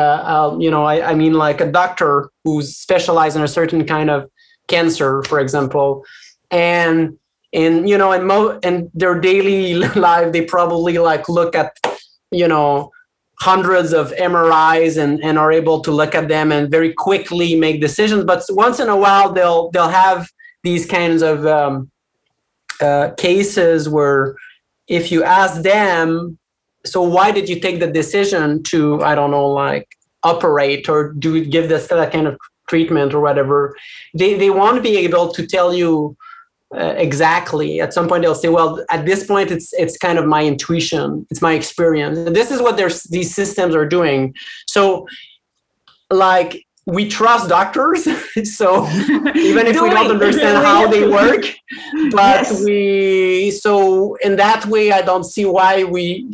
uh, 0.53 0.59
you 0.59 0.71
know 0.71 0.85
I, 0.85 1.11
I 1.11 1.15
mean 1.15 1.35
like 1.35 1.61
a 1.61 1.71
doctor 1.71 2.31
who's 2.45 2.77
specialized 2.77 3.37
in 3.37 3.43
a 3.43 3.49
certain 3.49 3.85
kind 3.85 4.09
of 4.09 4.31
cancer 4.69 5.23
for 5.25 5.41
example 5.41 6.05
and 6.51 7.19
and 7.53 7.89
you 7.89 7.97
know 7.99 8.13
and 8.13 8.27
mo 8.27 8.59
and 8.63 8.91
their 8.95 9.21
daily 9.21 9.75
life 9.97 10.33
they 10.33 10.45
probably 10.45 10.99
like 10.99 11.29
look 11.29 11.55
at 11.55 11.77
you 12.31 12.49
know 12.49 12.91
hundreds 13.41 13.93
of 13.93 14.13
mris 14.13 14.97
and 14.97 15.23
and 15.23 15.39
are 15.39 15.53
able 15.53 15.81
to 15.81 15.91
look 15.91 16.15
at 16.15 16.29
them 16.29 16.53
and 16.53 16.71
very 16.71 16.93
quickly 16.93 17.57
make 17.57 17.81
decisions. 17.81 18.25
But 18.25 18.45
once 18.51 18.79
in 18.79 18.89
a 18.89 18.97
while 18.97 19.33
they'll 19.33 19.71
they'll 19.71 19.89
have 19.89 20.29
these 20.63 20.87
kinds 20.87 21.23
of 21.23 21.45
um, 21.47 21.91
uh, 22.81 23.11
cases 23.17 23.89
where 23.89 24.37
if 24.89 25.11
you 25.11 25.25
ask 25.25 25.63
them 25.63 26.39
so 26.85 27.03
why 27.03 27.31
did 27.31 27.49
you 27.49 27.61
take 27.61 27.79
the 27.79 27.87
decision 27.87 28.61
to 28.65 29.01
i 29.03 29.15
don't 29.15 29.31
know 29.31 29.47
like 29.47 29.87
operate 30.25 30.89
or 30.89 31.13
do 31.13 31.45
give 31.45 31.69
this 31.69 31.87
that 31.89 32.13
kind 32.13 32.27
of 32.27 32.37
treatment 32.69 33.15
or 33.15 33.21
whatever? 33.21 33.77
They, 34.15 34.35
they 34.35 34.51
want 34.51 34.77
to 34.77 34.83
be 34.83 34.97
able 34.99 35.33
to 35.33 35.47
tell 35.47 35.75
you 35.75 36.17
uh, 36.75 36.95
exactly. 36.97 37.81
At 37.81 37.93
some 37.93 38.09
point 38.09 38.23
they'll 38.23 38.35
say 38.35 38.49
well 38.49 38.85
at 38.91 39.05
this 39.07 39.27
point 39.27 39.51
it's 39.51 39.73
it's 39.75 39.97
kind 39.97 40.19
of 40.19 40.27
my 40.27 40.45
intuition. 40.45 41.27
It's 41.31 41.43
my 41.43 41.55
experience. 41.55 42.19
And 42.19 42.35
this 42.35 42.51
is 42.51 42.61
what 42.61 42.77
there's 42.77 43.03
these 43.05 43.35
systems 43.35 43.75
are 43.75 43.87
doing. 43.87 44.35
So 44.67 45.07
like 46.11 46.65
we 46.87 47.09
trust 47.09 47.49
doctors. 47.49 48.09
So 48.45 48.87
even 49.35 49.67
if 49.67 49.81
we 49.81 49.91
don't 49.91 50.11
understand 50.11 50.65
how 50.65 50.89
they 50.89 51.07
work 51.21 51.45
but 52.11 52.45
yes. 52.45 52.65
we 52.65 53.51
so 53.51 54.15
in 54.17 54.37
that 54.37 54.65
way 54.67 54.91
i 54.91 55.03
don't 55.03 55.25
see 55.25 55.45
why 55.45 55.85
we 55.85 56.31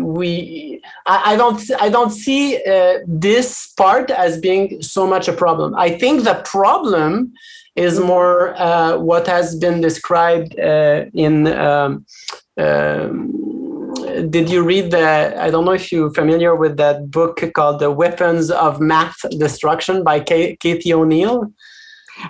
we 0.00 0.80
i, 1.06 1.32
I 1.32 1.36
don't 1.36 1.60
i 1.80 1.88
don't 1.88 2.10
see 2.10 2.56
uh, 2.64 2.98
this 3.06 3.72
part 3.76 4.10
as 4.10 4.38
being 4.38 4.80
so 4.82 5.06
much 5.06 5.26
a 5.28 5.32
problem. 5.32 5.74
I 5.74 5.90
think 5.98 6.24
the 6.24 6.42
problem 6.44 7.32
is 7.76 8.00
more 8.00 8.54
uh, 8.56 8.98
what 8.98 9.26
has 9.26 9.56
been 9.56 9.80
described 9.80 10.58
uh, 10.58 11.04
in. 11.14 11.46
Um, 11.46 12.06
um, 12.58 13.36
did 14.28 14.50
you 14.50 14.62
read 14.62 14.90
the? 14.90 15.34
I 15.40 15.50
don't 15.50 15.64
know 15.64 15.72
if 15.72 15.90
you're 15.92 16.12
familiar 16.12 16.54
with 16.54 16.76
that 16.76 17.10
book 17.10 17.42
called 17.54 17.80
"The 17.80 17.90
Weapons 17.90 18.50
of 18.50 18.80
Math 18.80 19.16
Destruction" 19.38 20.04
by 20.04 20.20
K- 20.20 20.56
Cathy 20.56 20.92
O'Neil. 20.92 21.52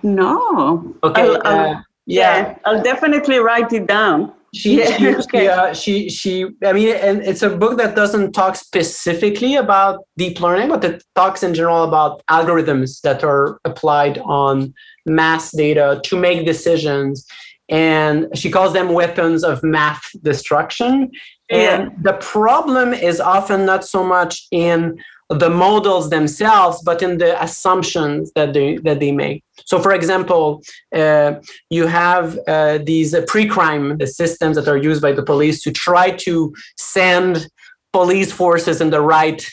No. 0.02 0.94
Okay. 1.02 1.22
I'll, 1.22 1.40
I'll, 1.44 1.70
uh, 1.70 1.82
yeah. 2.06 2.46
yeah, 2.46 2.58
I'll 2.64 2.82
definitely 2.82 3.38
write 3.38 3.72
it 3.72 3.86
down 3.86 4.32
she 4.54 4.78
yeah, 4.78 4.96
she, 4.96 5.16
okay. 5.16 5.48
uh, 5.48 5.72
she 5.72 6.08
she 6.08 6.46
i 6.64 6.72
mean 6.72 6.94
and 6.96 7.22
it's 7.22 7.42
a 7.42 7.50
book 7.50 7.78
that 7.78 7.94
doesn't 7.94 8.32
talk 8.32 8.56
specifically 8.56 9.54
about 9.54 10.04
deep 10.16 10.40
learning 10.40 10.68
but 10.68 10.82
it 10.84 11.04
talks 11.14 11.42
in 11.42 11.54
general 11.54 11.84
about 11.84 12.22
algorithms 12.26 13.00
that 13.02 13.22
are 13.22 13.60
applied 13.64 14.18
on 14.18 14.74
mass 15.06 15.52
data 15.52 16.00
to 16.04 16.16
make 16.16 16.44
decisions 16.44 17.26
and 17.68 18.26
she 18.34 18.50
calls 18.50 18.72
them 18.72 18.88
weapons 18.92 19.44
of 19.44 19.62
math 19.62 20.04
destruction 20.22 21.10
yeah. 21.50 21.80
and 21.80 22.04
the 22.04 22.14
problem 22.14 22.92
is 22.92 23.20
often 23.20 23.64
not 23.64 23.84
so 23.84 24.02
much 24.02 24.46
in 24.50 24.98
the 25.30 25.48
models 25.48 26.10
themselves, 26.10 26.82
but 26.82 27.02
in 27.02 27.18
the 27.18 27.40
assumptions 27.42 28.32
that 28.34 28.52
they 28.52 28.78
that 28.78 28.98
they 28.98 29.12
make. 29.12 29.44
So, 29.64 29.80
for 29.80 29.92
example, 29.92 30.62
uh, 30.94 31.34
you 31.70 31.86
have 31.86 32.38
uh, 32.48 32.78
these 32.78 33.14
uh, 33.14 33.22
pre-crime 33.28 33.98
systems 34.06 34.56
that 34.56 34.66
are 34.66 34.76
used 34.76 35.00
by 35.00 35.12
the 35.12 35.22
police 35.22 35.62
to 35.62 35.70
try 35.70 36.10
to 36.26 36.52
send 36.76 37.48
police 37.92 38.32
forces 38.32 38.80
in 38.80 38.90
the 38.90 39.00
right 39.00 39.48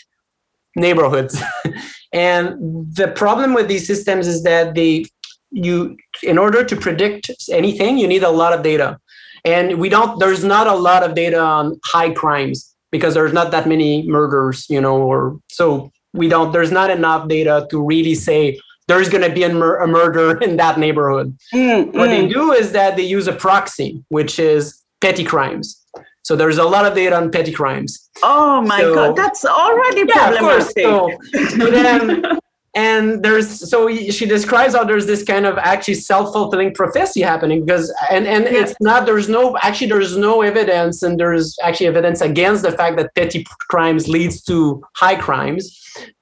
neighborhoods. 0.76 1.40
and 2.13 2.56
the 2.96 3.10
problem 3.10 3.54
with 3.54 3.68
these 3.68 3.86
systems 3.86 4.28
is 4.28 4.44
that 4.44 4.74
they 4.74 5.06
you 5.52 5.96
in 6.24 6.38
order 6.38 6.63
to 6.63 6.76
predict 6.76 7.32
anything 7.52 7.98
you 7.98 8.08
need 8.08 8.24
a 8.24 8.30
lot 8.30 8.52
of 8.52 8.63
data 8.63 9.00
and 9.46 9.80
we 9.80 9.88
don't 9.88 10.20
there's 10.20 10.44
not 10.44 10.68
a 10.68 10.76
lot 10.76 11.04
of 11.04 11.16
data 11.16 11.40
on 11.40 11.80
high 11.86 12.12
crimes 12.12 12.76
because 12.91 13.13
there's 13.13 13.34
not 13.34 13.52
that 13.52 13.67
many 13.67 14.08
murders, 14.08 14.65
you 14.69 14.82
know, 14.82 14.97
or 14.97 15.39
so 15.50 15.91
we 16.13 16.28
don't, 16.28 16.52
there's 16.52 16.71
not 16.71 16.89
enough 16.89 17.28
data 17.28 17.67
to 17.69 17.84
really 17.84 18.15
say 18.15 18.60
there's 18.88 19.10
going 19.10 19.23
to 19.23 19.34
be 19.34 19.43
a, 19.43 19.54
mur- 19.54 19.78
a, 19.78 19.88
murder 19.88 20.38
in 20.41 20.58
that 20.58 20.80
neighborhood. 20.80 21.38
Mm, 21.54 21.93
what 21.93 22.10
mm. 22.10 22.21
they 22.21 22.28
do 22.28 22.54
is 22.54 22.71
that 22.71 22.95
they 22.95 23.04
use 23.04 23.28
a 23.28 23.34
proxy, 23.34 24.04
which 24.10 24.39
is 24.39 24.84
petty 25.02 25.23
crimes. 25.23 25.84
So 26.23 26.36
there's 26.36 26.58
a 26.58 26.63
lot 26.63 26.86
of 26.86 26.93
data 26.93 27.15
on 27.15 27.32
petty 27.32 27.54
crimes. 27.54 28.10
Oh 28.21 28.62
my 28.62 28.82
so, 28.82 28.93
God, 28.93 29.15
that's 29.15 29.45
already 29.45 30.04
yeah, 30.08 30.28
problematic. 30.28 30.78
Of 30.86 31.13
course. 31.34 31.52
So, 31.52 31.58
then 31.71 32.39
and 32.78 33.24
there's 33.24 33.70
so 33.72 33.90
she 33.90 34.26
describes 34.28 34.76
how 34.76 34.84
there's 34.84 35.08
this 35.08 35.24
kind 35.24 35.48
of 35.48 35.58
actually 35.58 35.96
self-fulfilling 35.96 36.76
prophecy 36.76 37.22
happening 37.22 37.66
because 37.66 37.92
and 38.12 38.28
and 38.28 38.44
yeah. 38.46 38.62
it's 38.62 38.76
not 38.80 39.08
there's 39.08 39.28
no 39.28 39.58
actually 39.63 39.88
there's 39.88 40.16
no 40.16 40.44
evidence 40.44 41.02
and 41.02 41.20
there's 41.20 41.58
actually 41.63 41.88
evidence 41.88 42.22
against 42.22 42.62
the 42.62 42.72
fact 42.72 42.96
that 42.98 43.13
petty 43.16 43.44
crimes 43.72 44.08
leads 44.08 44.44
to 44.44 44.84
high 44.96 45.16
crimes 45.16 45.63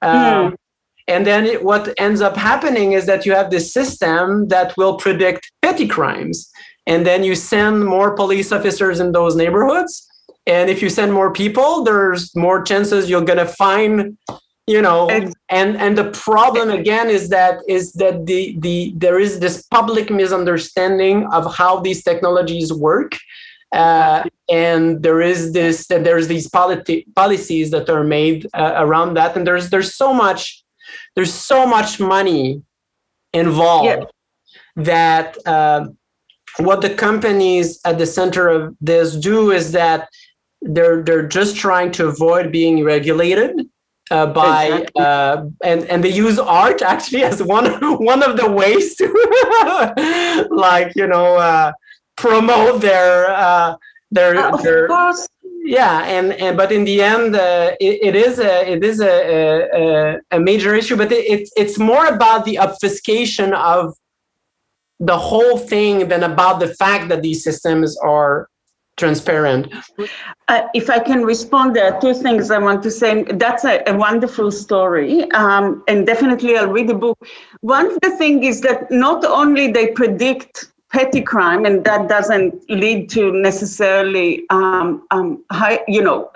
um, 0.02 0.14
mm. 0.14 0.56
and 1.10 1.28
then 1.28 1.46
it, 1.46 1.62
what 1.62 1.94
ends 1.98 2.22
up 2.22 2.38
happening 2.38 2.94
is 2.94 3.06
that 3.06 3.26
you 3.26 3.34
have 3.34 3.52
this 3.52 3.74
system 3.74 4.48
that 4.48 4.76
will 4.78 4.96
predict 4.98 5.52
petty 5.62 5.88
crimes 5.88 6.50
and 6.88 7.06
then 7.06 7.22
you 7.22 7.36
send 7.36 7.86
more 7.86 8.16
police 8.16 8.54
officers 8.54 9.02
in 9.02 9.12
those 9.12 9.36
neighborhoods 9.36 10.08
and 10.48 10.70
if 10.70 10.82
you 10.82 10.90
send 10.90 11.12
more 11.12 11.34
people 11.34 11.84
there's 11.84 12.34
more 12.34 12.64
chances 12.64 13.10
you're 13.10 13.30
going 13.32 13.46
to 13.46 13.54
find 13.66 14.18
you 14.68 14.82
know 14.82 15.08
and 15.10 15.78
and 15.78 15.98
the 15.98 16.10
problem 16.12 16.70
again 16.72 17.10
is 17.10 17.30
that 17.30 17.60
is 17.68 17.94
that 17.94 18.26
the 18.26 18.56
the 18.60 18.94
there 18.96 19.20
is 19.20 19.40
this 19.40 19.62
public 19.64 20.10
misunderstanding 20.10 21.28
of 21.32 21.54
how 21.56 21.80
these 21.80 22.04
technologies 22.04 22.74
work 22.74 23.16
uh, 23.74 24.24
and 24.50 25.04
there 25.04 25.22
is 25.22 25.54
this 25.54 25.88
that 25.88 26.04
there's 26.04 26.28
these 26.28 26.50
politi- 26.50 27.06
policies 27.16 27.72
that 27.72 27.90
are 27.90 28.04
made 28.04 28.48
uh, 28.54 28.74
around 28.78 29.14
that 29.14 29.36
and 29.36 29.46
there's 29.46 29.70
there's 29.70 29.94
so 29.94 30.14
much 30.14 30.64
there's 31.16 31.34
so 31.34 31.66
much 31.68 32.00
money 32.00 32.62
involved 33.34 33.86
yeah. 33.86 34.04
that 34.76 35.38
uh, 35.46 35.86
what 36.58 36.82
the 36.82 36.94
companies 36.94 37.80
at 37.86 37.98
the 37.98 38.06
center 38.06 38.48
of 38.48 38.76
this 38.82 39.16
do 39.16 39.52
is 39.52 39.72
that 39.74 40.08
they're 40.62 41.04
they're 41.04 41.28
just 41.28 41.56
trying 41.56 41.92
to 41.92 42.08
avoid 42.08 42.52
being 42.52 42.84
regulated 42.84 43.68
uh, 44.12 44.28
by 44.28 44.66
exactly. 44.66 45.04
uh, 45.04 45.46
and 45.64 45.84
and 45.86 46.04
they 46.04 46.10
use 46.10 46.38
art 46.38 46.82
actually 46.82 47.24
as 47.24 47.42
one 47.42 47.66
one 48.12 48.22
of 48.24 48.38
the 48.38 48.50
ways 48.50 48.96
to 48.96 50.48
like 50.52 50.96
you 50.96 51.08
know 51.08 51.36
uh, 51.36 51.72
promote 52.16 52.82
their 52.82 53.32
uh, 53.32 53.76
their 54.12 54.54
of 54.54 54.62
their 54.64 54.88
yeah 55.64 56.06
and 56.06 56.34
and 56.34 56.56
but 56.56 56.72
in 56.72 56.86
the 56.86 57.02
end 57.02 57.36
uh, 57.36 57.72
it, 57.80 58.00
it 58.04 58.16
is 58.16 58.40
a 58.40 58.72
it 58.72 58.84
is 58.84 59.02
a 59.02 59.16
a, 59.74 60.20
a 60.32 60.40
major 60.40 60.76
issue 60.76 60.96
but 60.96 61.12
it, 61.12 61.26
it's 61.26 61.52
it's 61.58 61.80
more 61.80 62.06
about 62.06 62.46
the 62.46 62.60
obfuscation 62.60 63.54
of 63.54 63.96
the 65.00 65.18
whole 65.18 65.58
thing 65.58 66.08
than 66.08 66.24
about 66.24 66.60
the 66.60 66.74
fact 66.76 67.10
that 67.10 67.22
these 67.22 67.44
systems 67.44 67.98
are 67.98 68.48
transparent. 68.98 69.74
Uh, 70.48 70.62
if 70.74 70.90
I 70.90 71.00
can 71.00 71.24
respond, 71.24 71.76
there 71.76 71.92
are 71.92 72.00
two 72.00 72.14
things 72.14 72.52
I 72.52 72.60
want 72.60 72.82
to 72.84 72.92
say. 72.92 73.24
That's 73.24 73.66
a, 73.66 73.84
a 73.88 73.96
wonderful 73.96 74.52
story, 74.52 75.30
um, 75.32 75.84
and 75.88 76.06
definitely 76.06 76.58
I'll 76.58 76.72
read 76.72 76.88
the 76.88 76.96
book. 76.96 77.18
One 77.62 77.88
of 77.88 78.00
the 78.02 78.16
things 78.18 78.46
is 78.46 78.62
that 78.62 78.90
not 78.92 79.26
only 79.26 79.72
they 79.72 79.88
predict 79.88 80.72
petty 80.92 81.22
crime, 81.22 81.66
and 81.66 81.84
that 81.84 82.08
doesn't 82.08 82.70
lead 82.70 83.10
to 83.10 83.32
necessarily, 83.34 84.46
um, 84.50 85.06
um, 85.12 85.44
high, 85.52 85.82
you 85.88 86.02
know, 86.02 86.32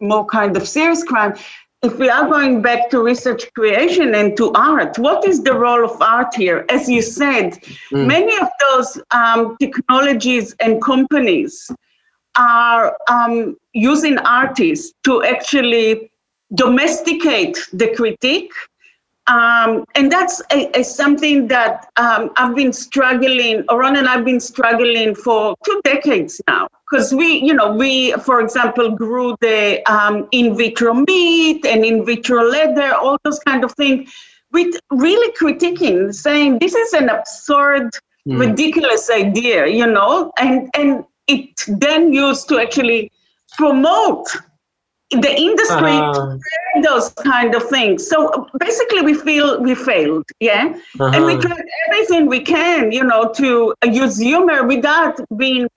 more 0.00 0.26
kind 0.26 0.56
of 0.56 0.68
serious 0.68 1.02
crime. 1.02 1.34
If 1.82 1.98
we 1.98 2.08
are 2.08 2.28
going 2.28 2.62
back 2.62 2.90
to 2.90 3.02
research 3.02 3.52
creation 3.54 4.14
and 4.14 4.36
to 4.36 4.52
art, 4.52 4.98
what 4.98 5.26
is 5.26 5.42
the 5.42 5.54
role 5.54 5.84
of 5.84 6.00
art 6.00 6.32
here? 6.34 6.64
As 6.68 6.88
you 6.88 7.02
said, 7.02 7.58
mm. 7.90 8.06
many 8.06 8.36
of 8.38 8.48
those 8.60 9.02
um, 9.10 9.56
technologies 9.58 10.54
and 10.60 10.80
companies 10.80 11.68
are 12.36 12.96
um, 13.08 13.56
using 13.72 14.18
artists 14.18 14.92
to 15.04 15.22
actually 15.22 16.10
domesticate 16.54 17.58
the 17.72 17.94
critique. 17.94 18.52
Um, 19.28 19.84
and 19.94 20.10
that's 20.10 20.42
a, 20.50 20.70
a 20.78 20.82
something 20.82 21.46
that 21.48 21.88
um, 21.96 22.30
I've 22.36 22.56
been 22.56 22.72
struggling, 22.72 23.62
Oron 23.68 23.96
and 23.96 24.08
I've 24.08 24.24
been 24.24 24.40
struggling 24.40 25.14
for 25.14 25.54
two 25.64 25.80
decades 25.84 26.40
now. 26.48 26.68
Because 26.90 27.14
we, 27.14 27.38
you 27.38 27.54
know, 27.54 27.72
we, 27.72 28.12
for 28.14 28.40
example, 28.40 28.90
grew 28.90 29.36
the 29.40 29.80
um, 29.90 30.28
in 30.32 30.56
vitro 30.56 30.92
meat 30.92 31.64
and 31.64 31.84
in 31.84 32.04
vitro 32.04 32.42
leather, 32.42 32.94
all 32.94 33.16
those 33.22 33.38
kind 33.38 33.64
of 33.64 33.72
things, 33.72 34.12
with 34.50 34.74
really 34.90 35.32
critiquing, 35.34 36.12
saying 36.12 36.58
this 36.58 36.74
is 36.74 36.92
an 36.92 37.08
absurd, 37.08 37.90
mm. 38.28 38.38
ridiculous 38.38 39.08
idea, 39.08 39.66
you 39.66 39.86
know, 39.86 40.32
and 40.38 40.68
and 40.74 41.04
it 41.26 41.50
then 41.68 42.12
used 42.12 42.48
to 42.48 42.58
actually 42.60 43.10
promote 43.56 44.26
the 45.20 45.34
industry 45.36 45.92
uh, 45.92 46.38
those 46.82 47.10
kind 47.10 47.54
of 47.54 47.62
things. 47.64 48.08
So 48.08 48.48
basically 48.58 49.02
we 49.02 49.14
feel 49.14 49.60
we 49.60 49.74
failed 49.74 50.24
yeah? 50.40 50.72
Uh-huh. 50.98 51.10
and 51.14 51.24
we 51.26 51.34
uh-huh. 51.34 51.42
tried 51.42 51.64
everything 51.88 52.26
we 52.26 52.40
can 52.40 52.92
you 52.92 53.04
know 53.04 53.30
to 53.36 53.74
use 53.84 54.18
humor 54.18 54.66
without 54.66 55.20
being 55.36 55.68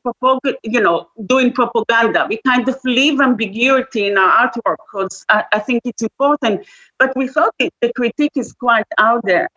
you 0.63 0.79
know 0.79 1.09
doing 1.25 1.51
propaganda. 1.51 2.25
We 2.29 2.39
kind 2.45 2.67
of 2.69 2.79
leave 2.85 3.19
ambiguity 3.19 4.07
in 4.07 4.17
our 4.17 4.47
artwork 4.47 4.77
because 4.91 5.25
I, 5.29 5.43
I, 5.51 5.59
think 5.59 5.81
it's 5.85 6.01
important. 6.01 6.65
But 6.97 7.13
we 7.15 7.27
thought 7.27 7.53
it, 7.59 7.73
the 7.81 7.91
critique 7.93 8.35
is 8.35 8.53
quite 8.53 8.87
out 8.97 9.21
there 9.25 9.49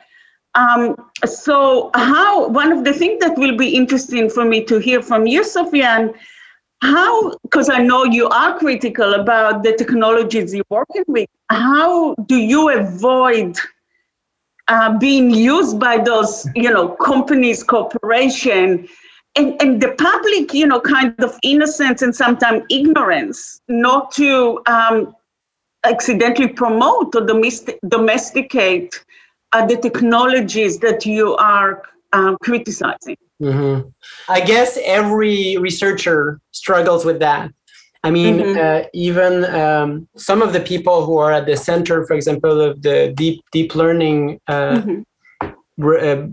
um, 0.54 0.96
so 1.24 1.90
how 1.94 2.48
one 2.48 2.72
of 2.72 2.84
the 2.84 2.92
things 2.92 3.20
that 3.20 3.36
will 3.36 3.56
be 3.56 3.74
interesting 3.74 4.30
for 4.30 4.44
me 4.44 4.64
to 4.64 4.78
hear 4.78 5.02
from 5.02 5.26
you, 5.26 5.42
Sofian, 5.42 6.14
how 6.82 7.36
because 7.42 7.68
I 7.68 7.78
know 7.78 8.04
you 8.04 8.28
are 8.28 8.58
critical 8.58 9.14
about 9.14 9.62
the 9.62 9.72
technologies 9.72 10.54
you're 10.54 10.64
working 10.70 11.04
with, 11.06 11.28
how 11.50 12.14
do 12.26 12.36
you 12.36 12.70
avoid 12.70 13.56
uh, 14.68 14.98
being 14.98 15.30
used 15.30 15.80
by 15.80 15.98
those, 15.98 16.46
you 16.54 16.70
know, 16.70 16.88
companies, 16.88 17.62
corporation, 17.64 18.86
and, 19.36 19.60
and 19.62 19.80
the 19.80 19.94
public, 19.98 20.52
you 20.52 20.66
know, 20.66 20.80
kind 20.80 21.14
of 21.22 21.38
innocence 21.42 22.02
and 22.02 22.14
sometimes 22.14 22.62
ignorance, 22.70 23.60
not 23.68 24.12
to 24.12 24.60
um, 24.66 25.14
accidentally 25.84 26.48
promote 26.48 27.14
or 27.14 27.26
domesticate 27.88 29.04
are 29.52 29.66
the 29.66 29.76
technologies 29.76 30.78
that 30.80 31.06
you 31.06 31.36
are 31.36 31.82
um, 32.12 32.36
criticizing? 32.42 33.16
Mm-hmm. 33.40 33.88
I 34.28 34.40
guess 34.40 34.78
every 34.84 35.56
researcher 35.58 36.40
struggles 36.52 37.04
with 37.04 37.20
that. 37.20 37.50
I 38.04 38.10
mean, 38.10 38.38
mm-hmm. 38.38 38.58
uh, 38.58 38.88
even 38.92 39.44
um, 39.44 40.08
some 40.16 40.40
of 40.40 40.52
the 40.52 40.60
people 40.60 41.04
who 41.04 41.18
are 41.18 41.32
at 41.32 41.46
the 41.46 41.56
center, 41.56 42.06
for 42.06 42.14
example, 42.14 42.60
of 42.60 42.82
the 42.82 43.12
deep 43.16 43.42
deep 43.52 43.74
learning 43.74 44.40
uh, 44.46 44.80
mm-hmm. 44.80 45.50
br- 45.76 45.98
uh, 45.98 46.26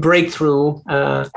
breakthrough, 0.00 0.80
uh, 0.88 1.28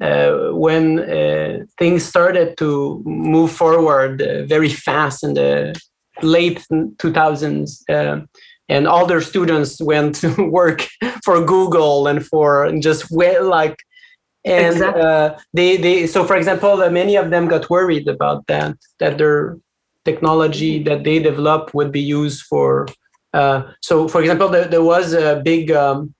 uh, 0.00 0.50
when 0.52 1.00
uh, 1.00 1.58
things 1.78 2.04
started 2.04 2.56
to 2.58 3.02
move 3.04 3.50
forward 3.50 4.22
very 4.48 4.68
fast 4.68 5.24
in 5.24 5.34
the 5.34 5.78
late 6.22 6.64
2000s, 6.70 8.20
and 8.70 8.86
all 8.86 9.04
their 9.04 9.20
students 9.20 9.82
went 9.82 10.14
to 10.14 10.28
work 10.50 10.86
for 11.24 11.44
Google 11.44 12.06
and 12.06 12.24
for 12.24 12.72
just 12.80 13.10
like 13.12 13.76
and 14.44 14.76
exactly. 14.76 15.02
uh, 15.02 15.38
they 15.52 15.76
they 15.76 16.06
so 16.06 16.24
for 16.24 16.36
example 16.36 16.80
uh, 16.80 16.88
many 16.88 17.16
of 17.16 17.28
them 17.28 17.46
got 17.46 17.68
worried 17.68 18.08
about 18.08 18.46
that 18.46 18.74
that 18.98 19.18
their 19.18 19.58
technology 20.06 20.82
that 20.82 21.04
they 21.04 21.18
develop 21.18 21.74
would 21.74 21.92
be 21.92 22.00
used 22.00 22.42
for 22.48 22.86
uh, 23.34 23.62
so 23.82 24.08
for 24.08 24.22
example 24.22 24.48
there, 24.48 24.66
there 24.66 24.82
was 24.82 25.12
a 25.12 25.42
big 25.44 25.70
um, 25.70 26.14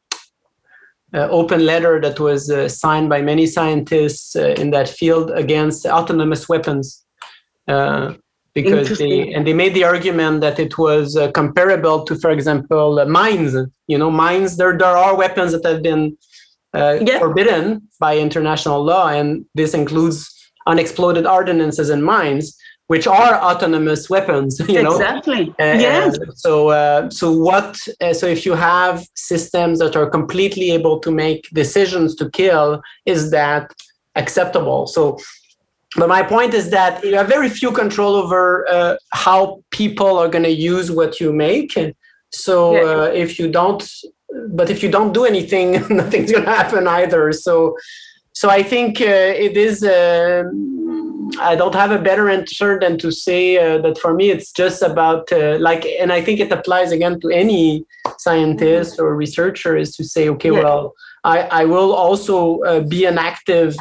uh, 1.15 1.29
open 1.31 1.65
letter 1.65 1.99
that 2.01 2.21
was 2.21 2.51
uh, 2.51 2.69
signed 2.69 3.09
by 3.09 3.23
many 3.23 3.47
scientists 3.47 4.37
uh, 4.37 4.55
in 4.59 4.71
that 4.71 4.89
field 4.89 5.31
against 5.31 5.87
autonomous 5.87 6.47
weapons 6.49 7.05
because 8.55 8.99
they 8.99 9.33
and 9.33 9.47
they 9.47 9.53
made 9.53 9.75
the 9.75 9.85
argument 9.85 10.41
that 10.41 10.59
it 10.59 10.77
was 10.79 11.17
uh, 11.17 11.31
comparable 11.33 12.05
to 12.05 12.17
for 12.17 12.31
example 12.31 12.99
uh, 12.99 13.07
mines. 13.07 13.55
You 13.87 13.99
know 13.99 14.11
mines 14.11 14.57
there 14.57 14.77
there 14.77 14.97
are 14.97 15.17
weapons 15.17 15.53
that 15.53 15.65
have 15.65 15.83
been 15.83 16.17
uh, 16.75 16.99
yeah. 17.01 17.19
forbidden 17.19 17.89
by 17.99 18.17
international 18.19 18.83
law 18.83 19.09
and 19.09 19.45
this 19.55 19.75
includes 19.75 20.19
unexploded 20.67 21.27
ordnances 21.27 21.91
and 21.91 22.05
mines 22.05 22.57
which 22.87 23.07
are 23.07 23.35
autonomous 23.41 24.11
weapons 24.11 24.61
you 24.69 24.83
know? 24.83 24.93
Exactly. 24.93 25.55
Yeah 25.59 26.11
so 26.35 26.69
uh, 26.69 27.11
so 27.11 27.33
what 27.33 27.77
uh, 28.01 28.13
so 28.13 28.27
if 28.27 28.47
you 28.47 28.55
have 28.55 29.05
systems 29.15 29.79
that 29.81 29.97
are 29.97 30.09
completely 30.09 30.71
able 30.71 30.99
to 31.01 31.11
make 31.11 31.49
decisions 31.53 32.15
to 32.17 32.31
kill 32.31 32.81
is 33.07 33.31
that 33.31 33.73
acceptable? 34.17 34.87
So 34.87 35.19
but 35.97 36.09
my 36.09 36.23
point 36.23 36.55
is 36.55 36.71
that 36.71 37.03
you 37.05 37.17
have 37.17 37.29
very 37.29 37.49
few 37.49 37.73
control 37.73 38.15
over 38.15 38.69
uh, 38.71 38.97
how 39.13 39.63
people 39.71 40.19
are 40.19 40.29
going 40.29 40.45
to 40.45 40.51
use 40.51 40.91
what 40.91 41.21
you 41.21 41.33
make 41.33 41.77
so 42.31 42.75
yeah. 42.75 42.83
uh, 42.83 43.05
if 43.07 43.39
you 43.39 43.51
don't 43.51 43.89
but 44.51 44.71
if 44.71 44.83
you 44.83 44.91
don't 44.91 45.13
do 45.13 45.25
anything 45.25 45.73
nothing's 45.91 46.31
going 46.31 46.45
to 46.45 46.51
happen 46.51 46.87
either 46.87 47.33
so 47.33 47.77
so 48.33 48.49
i 48.49 48.63
think 48.63 49.01
uh, 49.01 49.05
it 49.47 49.57
is 49.57 49.83
uh, 49.83 50.45
i 51.41 51.57
don't 51.57 51.75
have 51.75 51.91
a 51.91 51.99
better 51.99 52.31
answer 52.31 52.79
than 52.79 52.97
to 52.97 53.11
say 53.11 53.59
uh, 53.59 53.79
that 53.79 53.99
for 53.99 54.15
me 54.15 54.31
it's 54.31 54.53
just 54.53 54.83
about 54.83 55.31
uh, 55.33 55.59
like 55.59 55.85
and 55.99 56.13
i 56.13 56.21
think 56.21 56.39
it 56.39 56.53
applies 56.53 56.93
again 56.93 57.19
to 57.21 57.31
any 57.31 57.85
scientist 58.19 58.93
mm-hmm. 58.95 59.05
or 59.05 59.17
researcher 59.17 59.77
is 59.77 59.97
to 59.97 60.05
say 60.05 60.29
okay 60.29 60.53
yeah. 60.53 60.63
well 60.63 60.95
I, 61.23 61.41
I 61.41 61.65
will 61.67 61.93
also 61.93 62.83
be 62.89 63.05
an 63.05 63.19
active 63.19 63.77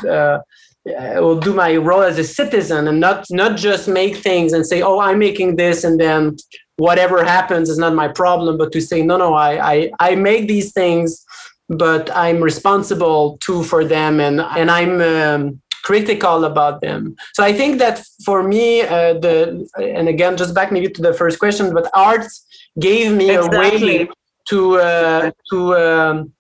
I 0.88 1.20
will 1.20 1.40
do 1.40 1.54
my 1.54 1.76
role 1.76 2.02
as 2.02 2.18
a 2.18 2.24
citizen 2.24 2.88
and 2.88 3.00
not 3.00 3.26
not 3.30 3.58
just 3.58 3.88
make 3.88 4.16
things 4.18 4.54
and 4.54 4.66
say, 4.66 4.82
oh, 4.82 5.00
I'm 5.00 5.20
making 5.20 5.56
this, 5.56 5.84
and 5.84 6.00
then 6.00 6.38
whatever 6.78 7.24
happens 7.24 7.70
is 7.70 7.78
not 7.78 7.94
my 7.94 8.08
problem. 8.08 8.58
But 8.58 8.72
to 8.72 8.82
say, 8.82 9.02
no, 9.02 9.18
no, 9.18 9.34
I 9.34 9.74
I, 9.74 9.92
I 10.00 10.16
make 10.16 10.48
these 10.48 10.72
things, 10.72 11.24
but 11.68 12.10
I'm 12.16 12.42
responsible 12.42 13.38
too 13.42 13.64
for 13.64 13.84
them, 13.84 14.20
and 14.20 14.42
and 14.42 14.72
I'm 14.72 15.02
um, 15.02 15.62
critical 15.84 16.46
about 16.46 16.82
them. 16.82 17.16
So 17.34 17.44
I 17.44 17.54
think 17.54 17.80
that 17.80 18.02
for 18.24 18.42
me, 18.42 18.82
uh, 18.82 19.14
the 19.14 19.68
and 19.78 20.08
again, 20.08 20.38
just 20.38 20.56
back 20.56 20.72
maybe 20.72 20.90
to 20.90 21.02
the 21.02 21.14
first 21.14 21.40
question, 21.40 21.74
but 21.74 21.90
arts 21.94 22.46
gave 22.80 23.12
me 23.12 23.32
exactly. 23.32 23.58
a 23.58 24.06
way 24.06 24.10
to 24.50 24.78
uh, 24.78 25.32
to 25.52 25.76
um, 25.76 26.34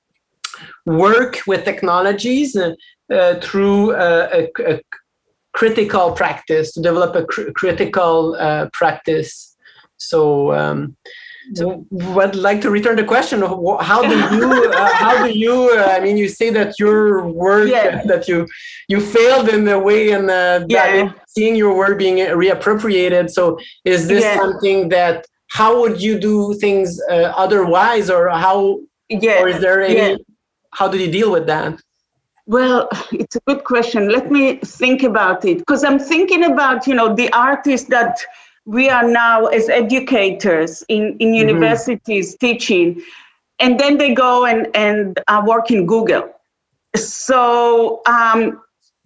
work 0.85 1.39
with 1.45 1.65
technologies 1.65 2.55
uh, 3.11 3.39
through 3.41 3.93
uh, 3.93 4.29
a, 4.33 4.73
a, 4.73 4.81
critical 5.51 6.11
practice 6.11 6.71
to 6.73 6.81
develop 6.81 7.15
a 7.15 7.25
cr- 7.25 7.51
critical 7.55 8.35
uh, 8.39 8.69
practice. 8.71 9.57
So. 9.97 10.53
Um, 10.53 10.95
so 11.55 11.85
would 11.89 12.35
like 12.35 12.61
to 12.61 12.69
return 12.69 12.95
the 12.95 13.03
question 13.03 13.41
of 13.41 13.49
how 13.81 14.01
do 14.01 14.15
you 14.35 14.71
uh, 14.71 14.93
how 14.93 15.25
do 15.25 15.37
you 15.37 15.71
uh, 15.75 15.95
i 15.95 15.99
mean 15.99 16.17
you 16.17 16.27
say 16.27 16.49
that 16.49 16.77
your 16.79 17.27
work 17.27 17.69
yeah. 17.69 18.03
that 18.05 18.27
you 18.27 18.47
you 18.87 18.99
failed 18.99 19.49
in 19.49 19.65
the 19.65 19.77
way 19.77 20.11
and 20.11 20.29
uh, 20.29 20.63
yeah. 20.69 21.11
seeing 21.27 21.55
your 21.55 21.75
work 21.75 21.97
being 21.97 22.17
reappropriated 22.17 23.29
so 23.29 23.57
is 23.85 24.07
this 24.07 24.23
yeah. 24.23 24.37
something 24.37 24.89
that 24.89 25.25
how 25.49 25.79
would 25.81 26.01
you 26.01 26.19
do 26.19 26.53
things 26.55 27.01
uh, 27.09 27.33
otherwise 27.35 28.09
or 28.09 28.29
how 28.29 28.79
yeah 29.09 29.41
or 29.41 29.47
is 29.47 29.59
there 29.59 29.81
any 29.81 30.17
how 30.71 30.87
do 30.87 30.97
you 30.99 31.11
deal 31.11 31.31
with 31.31 31.47
that 31.47 31.79
well 32.49 32.89
it's 33.11 33.35
a 33.35 33.41
good 33.47 33.63
question. 33.63 34.09
Let 34.09 34.31
me 34.31 34.55
think 34.57 35.03
about 35.03 35.45
it 35.45 35.59
because 35.59 35.83
i'm 35.83 35.99
thinking 35.99 36.43
about 36.43 36.87
you 36.87 36.95
know 36.95 37.13
the 37.15 37.31
artists 37.31 37.87
that 37.89 38.19
we 38.65 38.89
are 38.89 39.07
now 39.07 39.45
as 39.45 39.69
educators 39.69 40.83
in, 40.89 41.17
in 41.19 41.29
mm-hmm. 41.29 41.47
universities 41.47 42.35
teaching 42.35 43.01
and 43.59 43.79
then 43.79 43.97
they 43.97 44.13
go 44.13 44.45
and, 44.45 44.67
and 44.75 45.19
uh, 45.27 45.41
work 45.45 45.71
in 45.71 45.85
google. 45.85 46.29
So 46.95 48.01
um, 48.05 48.61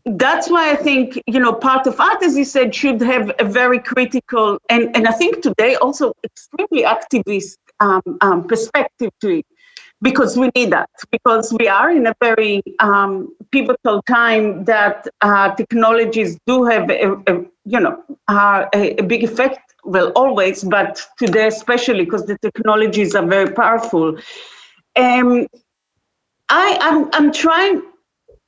that's 0.05 0.49
why 0.49 0.69
i 0.69 0.75
think 0.75 1.21
you 1.27 1.39
know 1.39 1.53
part 1.53 1.87
of 1.87 1.97
art 1.99 2.21
as 2.23 2.35
you 2.35 2.43
said 2.43 2.75
should 2.75 2.99
have 2.99 3.31
a 3.39 3.45
very 3.45 3.79
critical 3.79 4.57
and, 4.69 4.93
and 4.95 5.07
i 5.07 5.11
think 5.11 5.41
today 5.41 5.75
also 5.75 6.11
extremely 6.25 6.83
activist 6.83 7.55
um, 7.79 8.01
um, 8.19 8.45
perspective 8.45 9.11
to 9.21 9.37
it 9.37 9.45
because 10.03 10.37
we 10.37 10.51
need 10.55 10.71
that. 10.71 10.89
Because 11.11 11.51
we 11.59 11.67
are 11.67 11.89
in 11.89 12.05
a 12.05 12.13
very 12.21 12.61
um, 12.79 13.33
pivotal 13.51 14.03
time 14.03 14.65
that 14.65 15.07
uh, 15.21 15.55
technologies 15.55 16.37
do 16.45 16.65
have 16.65 16.89
a, 16.91 17.13
a 17.27 17.45
you 17.65 17.79
know 17.79 18.03
uh, 18.27 18.65
a, 18.75 18.95
a, 18.97 19.03
big 19.03 19.23
effect 19.23 19.73
well 19.85 20.09
always 20.15 20.63
but 20.63 21.01
today 21.17 21.47
especially 21.47 22.03
because 22.03 22.25
the 22.25 22.37
technologies 22.39 23.15
are 23.15 23.25
very 23.25 23.51
powerful. 23.51 24.17
Um, 24.95 25.47
I, 26.49 26.77
I'm, 26.81 27.09
I'm 27.13 27.31
trying 27.31 27.81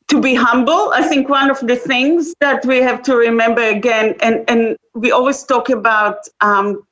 to 0.09 0.21
be 0.21 0.35
humble. 0.35 0.91
I 0.93 1.01
think 1.01 1.29
one 1.29 1.49
of 1.49 1.59
the 1.61 1.75
things 1.75 2.35
that 2.41 2.63
we 2.65 2.77
have 2.77 3.01
to 3.03 3.15
remember 3.15 3.63
again 3.63 4.15
and, 4.21 4.43
and 4.47 4.77
we 4.93 5.11
always 5.11 5.43
talk 5.43 5.69
about 5.69 6.17
um, 6.41 6.83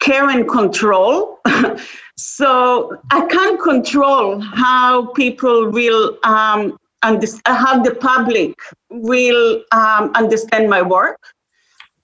care 0.00 0.28
and 0.28 0.48
control 0.48 1.38
So 2.16 2.96
I 3.10 3.26
can't 3.26 3.60
control 3.60 4.40
how 4.40 5.06
people 5.12 5.70
will 5.70 6.18
um, 6.22 6.78
understand, 7.02 7.56
how 7.58 7.82
the 7.82 7.94
public 7.94 8.54
will 8.90 9.64
um, 9.72 10.12
understand 10.14 10.70
my 10.70 10.82
work. 10.82 11.20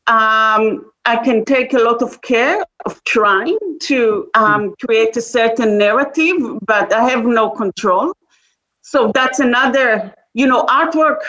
Um, 0.07 0.91
I 1.05 1.17
can 1.17 1.45
take 1.45 1.73
a 1.73 1.79
lot 1.79 2.03
of 2.03 2.21
care 2.23 2.65
of 2.85 3.03
trying 3.05 3.59
to 3.83 4.29
um, 4.35 4.75
create 4.85 5.17
a 5.17 5.23
certain 5.23 5.79
narrative, 5.79 6.37
but 6.67 6.93
I 6.93 7.09
have 7.09 7.25
no 7.25 7.51
control. 7.51 8.13
So 8.83 9.13
that's 9.15 9.39
another, 9.39 10.13
you 10.35 10.47
know, 10.47 10.65
artwork 10.65 11.21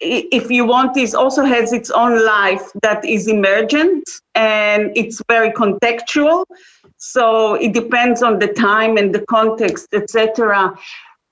if 0.00 0.50
you 0.50 0.64
want 0.64 0.96
is 0.96 1.14
also 1.14 1.44
has 1.44 1.72
its 1.72 1.90
own 1.90 2.24
life 2.24 2.70
that 2.82 3.04
is 3.04 3.28
emergent 3.28 4.08
and 4.34 4.90
it's 4.96 5.20
very 5.28 5.50
contextual 5.50 6.44
so 7.00 7.54
it 7.54 7.72
depends 7.72 8.22
on 8.22 8.38
the 8.38 8.48
time 8.48 8.96
and 8.96 9.14
the 9.14 9.24
context 9.26 9.88
etc 9.92 10.72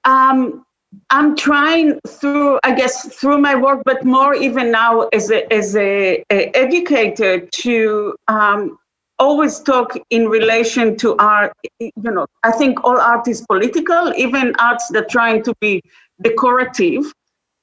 um, 0.04 0.64
i'm 1.10 1.36
trying 1.36 1.98
through 2.06 2.58
i 2.64 2.74
guess 2.74 3.14
through 3.14 3.38
my 3.38 3.54
work 3.54 3.82
but 3.84 4.04
more 4.04 4.34
even 4.34 4.70
now 4.70 5.02
as 5.12 5.30
a 5.30 5.50
as 5.52 5.76
a, 5.76 6.24
a 6.30 6.50
educator 6.56 7.40
to 7.52 8.14
um, 8.28 8.78
always 9.18 9.60
talk 9.60 9.96
in 10.10 10.26
relation 10.28 10.96
to 10.96 11.14
art 11.18 11.52
you 11.80 11.92
know 11.96 12.26
i 12.44 12.50
think 12.52 12.82
all 12.84 12.98
art 12.98 13.28
is 13.28 13.44
political 13.46 14.12
even 14.16 14.54
arts 14.58 14.88
that 14.88 15.08
trying 15.08 15.42
to 15.42 15.54
be 15.60 15.82
decorative 16.22 17.12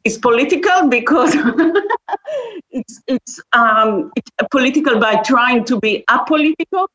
is 0.05 0.17
political 0.19 0.87
because 0.87 1.35
it's 2.69 3.01
it's 3.07 3.39
um, 3.53 4.11
it's 4.15 4.31
political 4.51 4.99
by 4.99 5.15
trying 5.23 5.65
to 5.65 5.79
be 5.79 6.05
apolitical. 6.09 6.87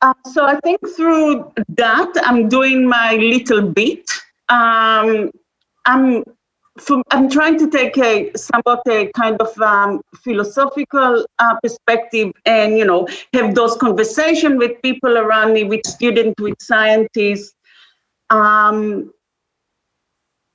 Uh, 0.00 0.14
so 0.26 0.46
I 0.46 0.58
think 0.60 0.80
through 0.96 1.52
that 1.68 2.12
I'm 2.22 2.48
doing 2.48 2.86
my 2.86 3.16
little 3.16 3.62
bit. 3.62 4.08
Um, 4.48 5.30
I'm 5.86 6.24
from, 6.78 7.02
I'm 7.10 7.28
trying 7.28 7.58
to 7.58 7.68
take 7.68 7.98
a 7.98 8.30
somewhat 8.36 8.82
a 8.88 9.10
kind 9.16 9.40
of 9.40 9.58
um, 9.60 10.00
philosophical 10.22 11.26
uh, 11.38 11.54
perspective, 11.60 12.32
and 12.46 12.78
you 12.78 12.84
know 12.84 13.08
have 13.32 13.54
those 13.54 13.76
conversations 13.76 14.58
with 14.58 14.80
people 14.82 15.18
around 15.18 15.54
me, 15.54 15.64
with 15.64 15.84
students, 15.86 16.40
with 16.40 16.54
scientists. 16.60 17.54
Um, 18.30 19.12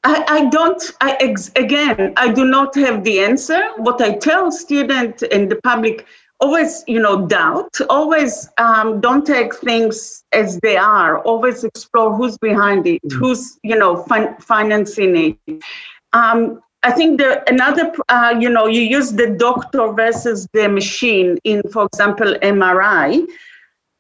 I, 0.05 0.25
I 0.27 0.45
don't, 0.49 0.83
I 0.99 1.17
ex, 1.21 1.49
again, 1.55 2.13
I 2.17 2.31
do 2.31 2.45
not 2.45 2.75
have 2.75 3.03
the 3.03 3.19
answer. 3.19 3.71
What 3.77 4.01
I 4.01 4.15
tell 4.15 4.51
students 4.51 5.23
and 5.23 5.49
the 5.49 5.55
public, 5.63 6.05
always, 6.43 6.83
you 6.87 6.99
know, 6.99 7.25
doubt, 7.25 7.73
always 7.89 8.49
um, 8.57 8.99
don't 8.99 9.25
take 9.25 9.55
things 9.55 10.25
as 10.33 10.59
they 10.59 10.75
are, 10.75 11.19
always 11.19 11.63
explore 11.63 12.13
who's 12.13 12.37
behind 12.37 12.85
it, 12.85 13.01
mm. 13.05 13.13
who's, 13.13 13.57
you 13.63 13.77
know, 13.77 14.03
fin- 14.03 14.35
financing 14.39 15.37
it. 15.47 15.63
Um, 16.11 16.61
I 16.83 16.91
think 16.91 17.17
the 17.17 17.49
another, 17.49 17.93
uh, 18.09 18.35
you 18.37 18.49
know, 18.49 18.67
you 18.67 18.81
use 18.81 19.13
the 19.13 19.29
doctor 19.29 19.93
versus 19.93 20.45
the 20.51 20.67
machine 20.67 21.37
in, 21.45 21.63
for 21.71 21.85
example, 21.85 22.35
MRI. 22.41 23.25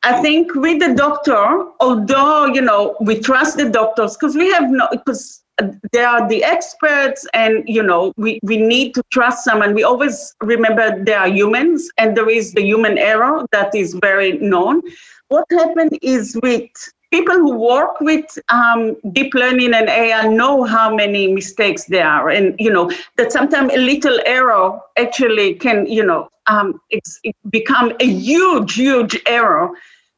I 0.03 0.21
think 0.21 0.53
with 0.53 0.79
the 0.79 0.93
doctor, 0.93 1.65
although 1.79 2.47
you 2.47 2.61
know 2.61 2.95
we 2.99 3.19
trust 3.19 3.57
the 3.57 3.69
doctors 3.69 4.17
because 4.17 4.35
we 4.35 4.51
have 4.51 4.69
no 4.69 4.87
because 4.91 5.43
they 5.91 6.03
are 6.03 6.27
the 6.27 6.43
experts 6.43 7.25
and 7.33 7.63
you 7.67 7.81
know 7.83 8.11
we, 8.17 8.39
we 8.43 8.57
need 8.57 8.93
to 8.95 9.03
trust 9.11 9.43
someone 9.43 9.75
we 9.75 9.83
always 9.83 10.35
remember 10.41 11.03
they 11.03 11.13
are 11.13 11.27
humans 11.27 11.89
and 11.97 12.17
there 12.17 12.29
is 12.29 12.53
the 12.53 12.63
human 12.63 12.97
error 12.97 13.45
that 13.51 13.73
is 13.75 13.93
very 14.01 14.33
known. 14.39 14.81
What 15.29 15.45
happened 15.51 15.97
is 16.01 16.37
with 16.43 16.69
people 17.13 17.35
who 17.35 17.55
work 17.55 18.01
with 18.01 18.25
um, 18.49 18.95
deep 19.17 19.33
learning 19.41 19.73
and 19.79 19.89
ai 19.89 20.27
know 20.27 20.63
how 20.63 20.85
many 21.01 21.23
mistakes 21.39 21.85
there 21.85 22.07
are 22.07 22.29
and 22.29 22.55
you 22.65 22.71
know 22.75 22.85
that 23.17 23.31
sometimes 23.37 23.71
a 23.73 23.81
little 23.91 24.19
error 24.25 24.79
actually 24.97 25.53
can 25.65 25.85
you 25.97 26.05
know 26.11 26.21
um, 26.47 26.79
it's 26.89 27.19
it 27.23 27.35
become 27.49 27.91
a 27.99 28.07
huge 28.29 28.73
huge 28.83 29.17
error 29.25 29.69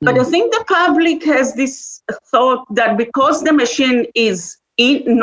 but 0.01 0.15
i 0.15 0.23
mm. 0.23 0.31
think 0.31 0.53
the 0.53 0.65
public 0.67 1.25
has 1.33 1.53
this 1.61 2.01
thought 2.31 2.63
that 2.79 2.97
because 2.97 3.43
the 3.43 3.53
machine 3.53 4.05
is 4.27 4.57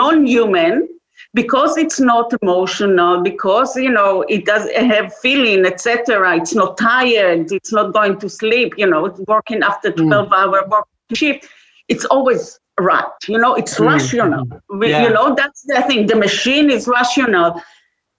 non-human 0.01 0.89
because 1.35 1.79
it's 1.79 1.99
not 2.01 2.33
emotional 2.43 3.23
because 3.23 3.75
you 3.77 3.91
know 3.91 4.23
it 4.37 4.45
doesn't 4.45 4.75
have 4.95 5.15
feeling 5.25 5.65
etc 5.73 6.37
it's 6.37 6.55
not 6.55 6.77
tired 6.77 7.51
it's 7.59 7.73
not 7.73 7.93
going 7.99 8.19
to 8.19 8.29
sleep 8.29 8.75
you 8.77 8.87
know 8.87 9.07
it's 9.07 9.21
working 9.35 9.63
after 9.63 9.91
mm. 9.91 10.07
12 10.07 10.29
mm. 10.29 10.69
work 10.69 10.87
shift 11.15 11.49
it's 11.93 12.07
always 12.07 12.59
right 12.81 13.19
you 13.29 13.39
know 13.43 13.55
it's 13.55 13.77
mm. 13.79 13.87
rational 13.93 14.45
yeah. 14.81 15.03
you 15.03 15.11
know 15.17 15.35
that's 15.35 15.63
the 15.71 15.81
thing 15.89 16.07
the 16.07 16.21
machine 16.27 16.71
is 16.71 16.89
rational 16.89 17.49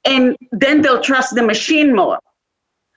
and 0.05 0.37
then 0.51 0.81
they'll 0.81 1.05
trust 1.11 1.35
the 1.35 1.45
machine 1.53 1.95
more 2.01 2.19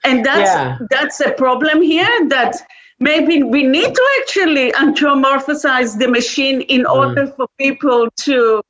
and 0.03 0.25
that's 0.25 0.53
yeah. 0.55 0.77
that's 0.89 1.19
a 1.19 1.31
problem 1.43 1.81
here 1.81 2.15
that 2.35 2.53
maybe 2.99 3.43
we 3.43 3.63
need 3.63 3.91
to 3.93 4.05
actually 4.19 4.71
anthropomorphize 4.73 5.97
the 5.97 6.07
machine 6.07 6.61
in 6.75 6.81
mm. 6.83 6.95
order 6.99 7.27
for 7.35 7.47
people 7.57 8.07
to 8.15 8.61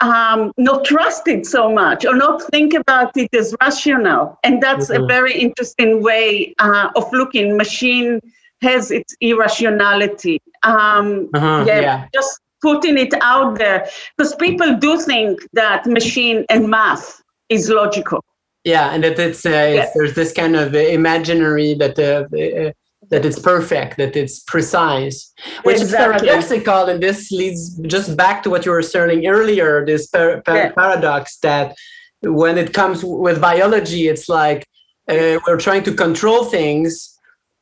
um, 0.00 0.52
not 0.56 0.84
trust 0.84 1.26
it 1.28 1.46
so 1.46 1.72
much 1.72 2.04
or 2.04 2.14
not 2.14 2.42
think 2.50 2.74
about 2.74 3.16
it 3.16 3.32
as 3.34 3.54
rational. 3.60 4.38
And 4.44 4.62
that's 4.62 4.90
mm-hmm. 4.90 5.04
a 5.04 5.06
very 5.06 5.34
interesting 5.38 6.02
way 6.02 6.54
uh, 6.58 6.90
of 6.96 7.10
looking. 7.12 7.56
Machine 7.56 8.20
has 8.62 8.90
its 8.90 9.16
irrationality. 9.20 10.40
Um, 10.66 11.30
uh-huh, 11.34 11.64
yeah, 11.66 11.80
yeah, 11.80 12.08
just 12.12 12.40
putting 12.62 12.98
it 12.98 13.14
out 13.20 13.58
there 13.58 13.88
because 14.16 14.34
people 14.36 14.76
do 14.76 15.00
think 15.00 15.40
that 15.52 15.86
machine 15.86 16.44
and 16.48 16.68
math 16.68 17.22
is 17.48 17.70
logical. 17.70 18.24
Yeah, 18.64 18.92
and 18.92 19.04
that 19.04 19.18
it's, 19.18 19.46
uh, 19.46 19.50
yes. 19.50 19.92
there's 19.94 20.14
this 20.14 20.32
kind 20.32 20.56
of 20.56 20.74
imaginary 20.74 21.74
that 21.74 21.96
uh, 21.98 22.26
uh, 22.36 22.72
that 23.10 23.24
it's 23.24 23.38
perfect, 23.38 23.96
that 23.98 24.16
it's 24.16 24.40
precise, 24.40 25.32
which 25.62 25.80
exactly. 25.80 26.16
is 26.16 26.22
paradoxical. 26.22 26.86
And 26.86 27.00
this 27.00 27.30
leads 27.30 27.76
just 27.82 28.16
back 28.16 28.42
to 28.42 28.50
what 28.50 28.66
you 28.66 28.72
were 28.72 28.82
saying 28.82 29.26
earlier. 29.26 29.86
This 29.86 30.08
par- 30.08 30.42
par- 30.42 30.56
yeah. 30.56 30.72
paradox 30.72 31.38
that 31.38 31.76
when 32.22 32.58
it 32.58 32.72
comes 32.72 33.04
with 33.04 33.40
biology, 33.40 34.08
it's 34.08 34.28
like 34.28 34.66
uh, 35.08 35.38
we're 35.46 35.58
trying 35.58 35.84
to 35.84 35.94
control 35.94 36.44
things 36.44 37.15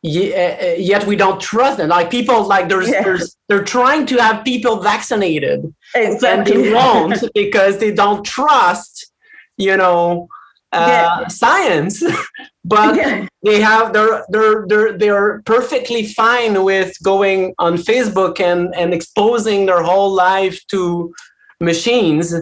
uh, 0.05 0.75
yet 0.77 1.07
we 1.07 1.17
don't 1.17 1.41
trust 1.41 1.79
them. 1.79 1.89
Like 1.89 2.11
people, 2.11 2.47
like 2.47 2.69
there's, 2.69 2.91
yeah. 2.91 3.03
there's 3.03 3.37
they're 3.49 3.65
trying 3.65 4.05
to 4.07 4.17
have 4.19 4.45
people 4.45 4.81
vaccinated, 4.81 5.75
exactly. 5.95 6.55
and 6.55 6.65
they 6.65 6.73
won't 6.73 7.25
because 7.35 7.79
they 7.79 7.91
don't 7.91 8.25
trust, 8.25 9.11
you 9.57 9.77
know, 9.77 10.29
uh, 10.73 10.87
yeah. 11.23 11.29
science. 11.29 12.03
but 12.65 12.95
they 13.43 13.61
have 13.61 13.95
they're 13.95 14.25
they're 14.29 14.67
they're 14.67 14.99
they're 14.99 15.43
perfectly 15.43 16.05
fine 16.05 16.65
with 16.65 16.95
going 17.03 17.55
on 17.59 17.79
Facebook 17.79 18.41
and 18.41 18.75
and 18.75 18.93
exposing 18.93 19.65
their 19.67 19.83
whole 19.83 20.13
life 20.13 20.61
to 20.67 21.15
machines 21.61 22.35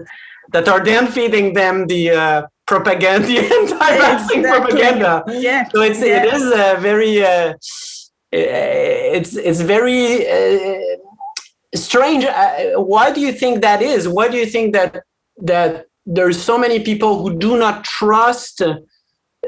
that 0.53 0.69
are 0.69 0.85
then 0.85 1.07
feeding 1.07 1.55
them 1.55 1.87
the 1.87 2.11
uh, 2.11 2.43
propaganda, 2.67 3.29
anti-vaccine 3.29 4.41
exactly. 4.41 4.43
propaganda. 4.43 5.25
Yeah. 5.29 5.69
So 5.69 5.83
it's 5.83 6.01
yeah. 6.01 6.25
it 6.25 6.35
is 6.35 6.45
a 6.53 6.81
very 6.81 7.25
uh, 7.25 7.55
it's 8.33 9.37
it's 9.37 9.61
very 9.61 10.29
uh, 10.29 10.79
strange. 11.75 12.25
Uh, 12.25 12.81
why 12.81 13.13
do 13.13 13.21
you 13.21 13.33
think 13.33 13.63
that 13.63 13.83
is? 13.83 14.09
Why 14.09 14.29
do 14.29 14.37
you 14.37 14.47
think 14.47 14.73
that 14.75 15.03
that 15.39 15.87
there's 16.07 16.41
so 16.41 16.59
many 16.59 16.81
people 16.81 17.23
who 17.23 17.39
do 17.39 17.57
not 17.57 17.85
trust 17.85 18.63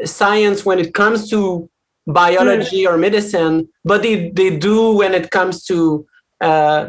science 0.04 0.64
when 0.64 0.78
it 0.78 0.94
comes 0.94 1.30
to 1.30 1.68
biology 2.06 2.84
mm. 2.84 2.90
or 2.90 2.96
medicine, 2.96 3.68
but 3.84 4.02
they, 4.02 4.30
they 4.30 4.56
do 4.56 4.92
when 4.92 5.14
it 5.14 5.30
comes 5.30 5.64
to 5.64 6.06
uh, 6.40 6.86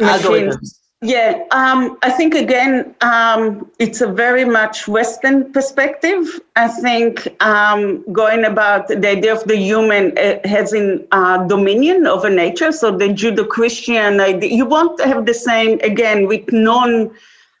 algorithms? 0.00 0.77
Yeah, 1.00 1.44
um, 1.52 1.96
I 2.02 2.10
think 2.10 2.34
again, 2.34 2.92
um, 3.02 3.70
it's 3.78 4.00
a 4.00 4.08
very 4.08 4.44
much 4.44 4.88
Western 4.88 5.52
perspective. 5.52 6.40
I 6.56 6.66
think 6.66 7.40
um, 7.40 8.02
going 8.12 8.44
about 8.44 8.88
the 8.88 9.08
idea 9.08 9.32
of 9.32 9.44
the 9.44 9.56
human 9.56 10.18
uh, 10.18 10.40
having 10.44 11.06
uh, 11.12 11.46
dominion 11.46 12.08
over 12.08 12.28
nature. 12.28 12.72
So 12.72 12.90
the 12.90 13.10
Judeo-Christian 13.10 14.18
idea, 14.18 14.50
you 14.50 14.66
won't 14.66 15.00
have 15.02 15.24
the 15.24 15.34
same 15.34 15.78
again 15.80 16.26
with 16.26 16.52
non 16.52 17.12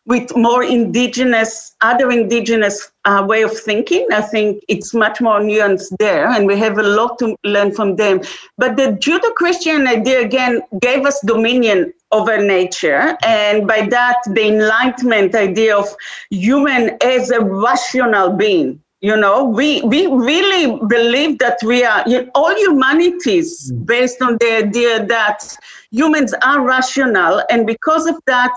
with 0.04 0.34
more 0.34 0.64
indigenous, 0.64 1.76
other 1.82 2.10
indigenous 2.10 2.90
uh, 3.04 3.24
way 3.28 3.42
of 3.42 3.52
thinking. 3.56 4.06
I 4.10 4.22
think 4.22 4.64
it's 4.66 4.94
much 4.94 5.20
more 5.20 5.38
nuanced 5.38 5.94
there, 5.98 6.28
and 6.28 6.46
we 6.46 6.58
have 6.58 6.78
a 6.78 6.82
lot 6.82 7.18
to 7.18 7.36
learn 7.44 7.72
from 7.72 7.96
them. 7.96 8.22
But 8.56 8.76
the 8.76 8.96
Judeo-Christian 8.98 9.86
idea 9.86 10.22
again 10.22 10.62
gave 10.80 11.04
us 11.04 11.20
dominion 11.20 11.92
over 12.10 12.38
nature, 12.42 13.16
and 13.22 13.66
by 13.66 13.86
that, 13.90 14.16
the 14.26 14.46
Enlightenment 14.48 15.34
idea 15.34 15.76
of 15.76 15.86
human 16.30 16.96
as 17.02 17.30
a 17.30 17.40
rational 17.40 18.30
being. 18.30 18.80
You 19.00 19.16
know, 19.16 19.44
we 19.44 19.80
we 19.82 20.06
really 20.06 20.80
believe 20.88 21.38
that 21.38 21.58
we 21.64 21.84
are 21.84 22.02
you 22.08 22.22
know, 22.22 22.30
all 22.34 22.54
humanities 22.56 23.70
mm. 23.70 23.86
based 23.86 24.20
on 24.22 24.38
the 24.40 24.56
idea 24.64 25.06
that 25.06 25.56
humans 25.92 26.34
are 26.42 26.64
rational, 26.64 27.42
and 27.50 27.66
because 27.66 28.06
of 28.06 28.16
that 28.26 28.52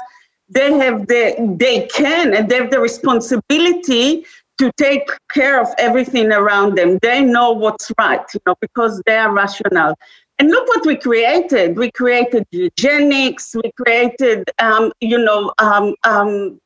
they 0.50 0.74
have 0.74 1.08
the 1.08 1.56
they 1.60 1.88
can 1.88 2.34
and 2.34 2.50
they 2.50 2.58
have 2.58 2.72
the 2.72 2.80
responsibility 2.80 4.26
to 4.58 4.72
take 4.78 5.10
care 5.34 5.60
of 5.60 5.68
everything 5.80 6.32
around 6.32 6.76
them. 6.76 7.00
They 7.02 7.24
know 7.24 7.52
what's 7.52 7.92
right, 7.98 8.22
you 8.34 8.40
know, 8.46 8.56
because 8.62 9.02
they 9.08 9.16
are 9.16 9.34
rational. 9.34 9.96
And 10.42 10.50
look 10.50 10.68
what 10.70 10.88
we 10.88 10.96
created. 10.96 11.78
We 11.78 11.92
created 11.92 12.48
eugenics. 12.50 13.54
We 13.54 13.72
created, 13.78 14.50
um, 14.58 14.92
you 15.00 15.20
know, 15.20 15.54
um, 15.60 15.94
um, 16.04 16.60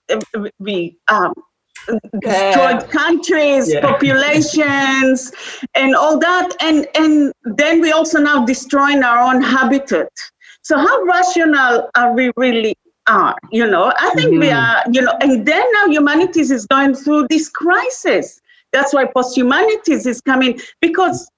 we 0.60 0.98
um, 1.10 1.34
destroyed 2.22 2.90
countries, 2.90 3.74
yeah. 3.74 3.82
populations, 3.92 5.34
and 5.76 5.94
all 5.94 6.18
that. 6.20 6.56
And 6.62 6.88
and 6.96 7.34
then 7.44 7.82
we 7.82 7.92
also 7.92 8.22
now 8.22 8.46
destroying 8.46 9.04
our 9.04 9.20
own 9.20 9.42
habitat. 9.42 10.08
So 10.62 10.78
how 10.78 11.04
rational 11.04 11.90
are 11.96 12.14
we 12.14 12.32
really 12.38 12.78
are. 13.08 13.36
You 13.52 13.68
know, 13.68 13.92
I 14.00 14.10
think 14.12 14.32
mm-hmm. 14.32 14.40
we 14.40 14.52
are, 14.52 14.84
you 14.90 15.02
know, 15.02 15.18
and 15.20 15.46
then 15.46 15.66
now 15.74 15.88
humanities 15.88 16.50
is 16.50 16.66
going 16.66 16.96
through 16.96 17.28
this 17.30 17.50
crisis. 17.50 18.40
That's 18.72 18.94
why 18.94 19.04
post-humanities 19.04 20.06
is 20.06 20.22
coming 20.22 20.62
because 20.80 21.30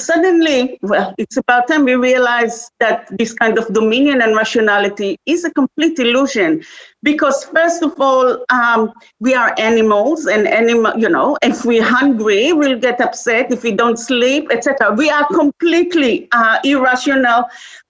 suddenly, 0.00 0.78
well, 0.82 1.14
it's 1.18 1.36
about 1.36 1.68
time 1.68 1.84
we 1.84 1.94
realize 1.94 2.70
that 2.80 3.08
this 3.18 3.32
kind 3.32 3.58
of 3.58 3.72
dominion 3.72 4.22
and 4.22 4.36
rationality 4.36 5.18
is 5.26 5.44
a 5.44 5.50
complete 5.50 5.98
illusion. 5.98 6.62
Because 7.02 7.44
first 7.44 7.82
of 7.82 7.94
all, 8.00 8.44
um, 8.50 8.92
we 9.20 9.34
are 9.34 9.54
animals, 9.58 10.26
and 10.26 10.48
animal, 10.48 10.92
you 10.98 11.08
know, 11.08 11.36
if 11.42 11.64
we're 11.64 11.84
hungry, 11.84 12.52
we'll 12.52 12.78
get 12.78 13.00
upset. 13.00 13.52
If 13.52 13.62
we 13.62 13.72
don't 13.72 13.98
sleep, 13.98 14.48
etc. 14.50 14.92
We 14.92 15.10
are 15.10 15.26
completely 15.28 16.28
uh, 16.32 16.58
irrational 16.64 17.44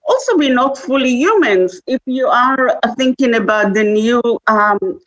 also 0.07 0.37
we're 0.37 0.53
not 0.53 0.77
fully 0.77 1.11
humans. 1.11 1.81
If 1.85 2.01
you 2.05 2.27
are 2.27 2.79
thinking 2.97 3.35
about 3.35 3.73
the 3.73 3.83
new 3.83 4.21
um, 4.47 4.99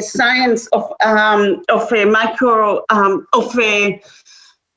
science 0.00 0.66
of 0.68 0.92
um, 1.04 1.62
of 1.68 1.92
a 1.92 2.04
micro 2.04 2.84
um, 2.90 3.26
of 3.32 3.58
a 3.58 4.00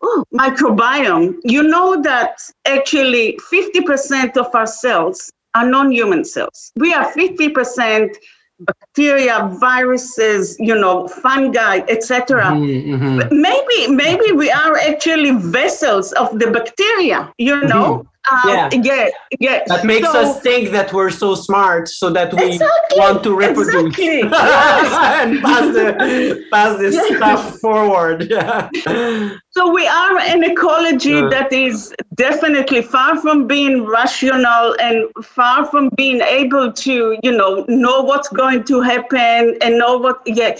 oh, 0.02 0.24
microbiome, 0.34 1.36
you 1.44 1.64
know 1.64 2.02
that 2.02 2.40
actually 2.66 3.38
50% 3.52 4.38
of 4.38 4.54
our 4.54 4.68
cells 4.68 5.32
are 5.56 5.68
non-human 5.68 6.26
cells. 6.26 6.72
We 6.76 6.94
are 6.94 7.12
50% 7.12 8.16
bacteria, 8.60 9.50
viruses, 9.60 10.58
you 10.60 10.76
know, 10.76 11.08
fungi, 11.08 11.80
etc. 11.88 12.44
Mm-hmm, 12.44 13.04
mm-hmm. 13.04 13.42
Maybe 13.42 13.96
maybe 13.96 14.32
we 14.34 14.52
are 14.52 14.78
actually 14.78 15.32
vessels 15.32 16.12
of 16.14 16.38
the 16.40 16.52
bacteria, 16.52 17.32
you 17.38 17.62
know. 17.62 18.00
Mm-hmm. 18.00 18.08
Um, 18.32 18.50
yeah. 18.50 18.70
yeah, 18.72 19.10
yeah. 19.40 19.64
That 19.68 19.86
makes 19.86 20.12
so, 20.12 20.22
us 20.22 20.42
think 20.42 20.72
that 20.72 20.94
we're 20.94 21.10
so 21.10 21.36
smart, 21.36 21.88
so 21.88 22.10
that 22.12 22.34
we 22.34 22.54
exactly, 22.54 23.00
want 23.00 23.24
to 23.24 23.36
reproduce 23.36 23.98
exactly. 23.98 24.22
and 24.24 25.42
pass 25.42 25.74
the 25.74 26.46
pass 26.52 26.78
this 26.78 26.96
yeah. 26.96 27.18
stuff 27.18 27.60
forward. 27.60 28.30
Yeah. 28.30 28.70
So 29.52 29.74
we 29.74 29.86
are 29.88 30.20
an 30.20 30.44
ecology 30.44 31.16
uh. 31.16 31.28
that 31.30 31.52
is 31.52 31.94
definitely 32.16 32.82
far 32.82 33.20
from 33.20 33.48
being 33.48 33.84
rational 33.86 34.76
and 34.80 35.10
far 35.24 35.66
from 35.66 35.90
being 35.98 36.22
able 36.22 36.72
to, 36.72 37.18
you 37.24 37.32
know, 37.32 37.66
know 37.68 38.02
what's 38.02 38.30
going 38.30 38.64
to 38.66 38.80
happen 38.80 39.58
and 39.62 39.78
know 39.78 39.98
what. 39.98 40.22
Yeah, 40.26 40.58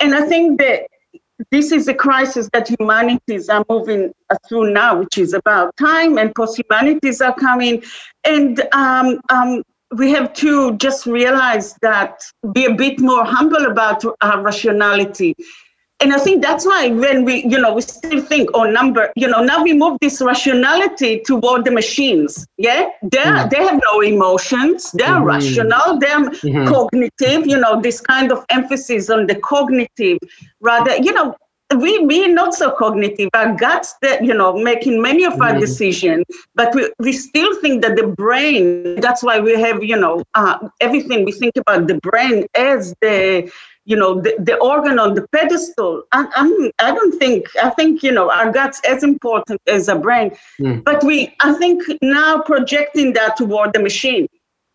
and 0.00 0.14
I 0.14 0.26
think 0.26 0.58
that 0.58 0.88
this 1.50 1.72
is 1.72 1.88
a 1.88 1.94
crisis 1.94 2.48
that 2.52 2.68
humanities 2.68 3.48
are 3.48 3.64
moving 3.68 4.12
through 4.48 4.72
now, 4.72 4.98
which 4.98 5.18
is 5.18 5.32
about 5.32 5.76
time, 5.76 6.18
and 6.18 6.34
post-humanities 6.34 7.20
are 7.20 7.34
coming. 7.34 7.82
And 8.24 8.62
um, 8.72 9.20
um, 9.30 9.62
we 9.96 10.10
have 10.12 10.32
to 10.34 10.76
just 10.76 11.06
realize 11.06 11.74
that, 11.82 12.22
be 12.52 12.66
a 12.66 12.74
bit 12.74 13.00
more 13.00 13.24
humble 13.24 13.66
about 13.66 14.04
our 14.20 14.42
rationality. 14.42 15.34
And 16.00 16.12
I 16.12 16.18
think 16.18 16.42
that's 16.42 16.66
why 16.66 16.88
when 16.88 17.24
we, 17.24 17.44
you 17.44 17.58
know, 17.58 17.74
we 17.74 17.80
still 17.80 18.20
think, 18.20 18.50
oh, 18.52 18.64
number, 18.64 19.12
you 19.16 19.28
know, 19.28 19.42
now 19.42 19.62
we 19.62 19.72
move 19.72 19.96
this 20.00 20.20
rationality 20.20 21.22
toward 21.24 21.64
the 21.64 21.70
machines. 21.70 22.46
Yeah, 22.58 22.90
they 23.02 23.18
mm. 23.18 23.50
they 23.50 23.62
have 23.64 23.80
no 23.90 24.00
emotions. 24.00 24.90
They're 24.92 25.08
mm-hmm. 25.08 25.24
rational. 25.24 25.98
They're 25.98 26.30
mm-hmm. 26.30 26.66
cognitive. 26.66 27.46
You 27.46 27.58
know, 27.58 27.80
this 27.80 28.00
kind 28.00 28.32
of 28.32 28.44
emphasis 28.50 29.08
on 29.08 29.28
the 29.28 29.36
cognitive, 29.36 30.18
rather, 30.60 30.96
you 30.96 31.12
know, 31.12 31.36
we 31.76 31.98
we 32.00 32.28
not 32.28 32.54
so 32.54 32.70
cognitive. 32.72 33.30
Our 33.34 33.54
guts 33.54 33.94
that 34.02 34.24
you 34.24 34.34
know 34.34 34.52
making 34.52 35.00
many 35.00 35.24
of 35.24 35.40
our 35.40 35.50
mm-hmm. 35.50 35.60
decisions, 35.60 36.24
but 36.54 36.74
we, 36.74 36.90
we 36.98 37.12
still 37.12 37.54
think 37.60 37.82
that 37.82 37.96
the 37.96 38.08
brain. 38.08 39.00
That's 39.00 39.22
why 39.22 39.40
we 39.40 39.58
have 39.60 39.82
you 39.82 39.96
know 39.96 40.22
uh, 40.34 40.68
everything. 40.80 41.24
We 41.24 41.32
think 41.32 41.56
about 41.56 41.86
the 41.86 42.00
brain 42.00 42.46
as 42.54 42.94
the 43.00 43.50
you 43.84 43.96
know 43.96 44.20
the, 44.20 44.34
the 44.38 44.56
organ 44.58 44.98
on 44.98 45.14
the 45.14 45.26
pedestal. 45.28 46.02
I, 46.12 46.26
I'm 46.34 46.70
I 46.78 46.94
don't 46.94 47.18
think 47.18 47.46
I 47.62 47.70
think 47.70 48.02
you 48.02 48.12
know 48.12 48.30
our 48.30 48.50
guts 48.50 48.80
as 48.88 49.02
important 49.02 49.60
as 49.66 49.88
a 49.88 49.96
brain, 49.96 50.32
mm. 50.60 50.82
but 50.84 51.02
we 51.04 51.34
I 51.40 51.52
think 51.54 51.82
now 52.02 52.40
projecting 52.40 53.12
that 53.14 53.36
toward 53.36 53.72
the 53.72 53.80
machine 53.80 54.28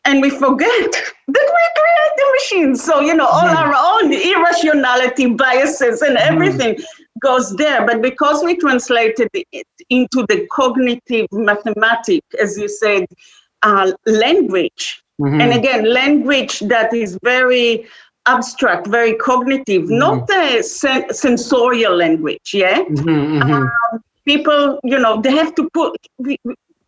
and 0.06 0.22
we 0.22 0.30
forget 0.30 0.92
that 1.28 1.52
we 1.58 1.82
create 1.82 2.14
the 2.18 2.38
machines. 2.40 2.84
So, 2.84 3.00
you 3.02 3.14
know, 3.14 3.28
all 3.28 3.44
mm. 3.44 3.56
our 3.56 3.74
own 3.76 4.14
irrationality, 4.14 5.34
biases, 5.34 6.02
and 6.02 6.18
mm-hmm. 6.18 6.34
everything 6.34 6.76
mm. 6.76 6.84
goes 7.22 7.56
there. 7.56 7.86
But 7.86 8.02
because 8.02 8.44
we 8.44 8.56
translated 8.56 9.30
it 9.34 9.68
into 9.90 10.26
the 10.30 10.48
cognitive 10.52 11.28
mathematic, 11.32 12.24
as 12.42 12.58
you 12.58 12.68
said, 12.68 13.06
uh, 13.62 13.92
language, 14.06 15.04
mm-hmm. 15.22 15.42
and 15.42 15.54
again, 15.54 15.92
language 15.92 16.60
that 16.62 16.94
is 16.94 17.18
very 17.24 17.86
abstract, 18.36 18.88
very 18.88 19.16
cognitive, 19.16 19.84
mm-hmm. 19.84 19.98
not 20.06 20.30
a 20.32 20.62
sen- 20.62 21.14
sensorial 21.14 21.96
language. 21.96 22.48
Yeah, 22.54 22.84
mm-hmm, 22.84 23.10
mm-hmm. 23.10 23.52
Um, 23.52 24.04
people, 24.26 24.80
you 24.84 25.00
know, 25.00 25.22
they 25.22 25.32
have 25.32 25.54
to 25.56 25.70
put. 25.74 25.98
We, 26.18 26.38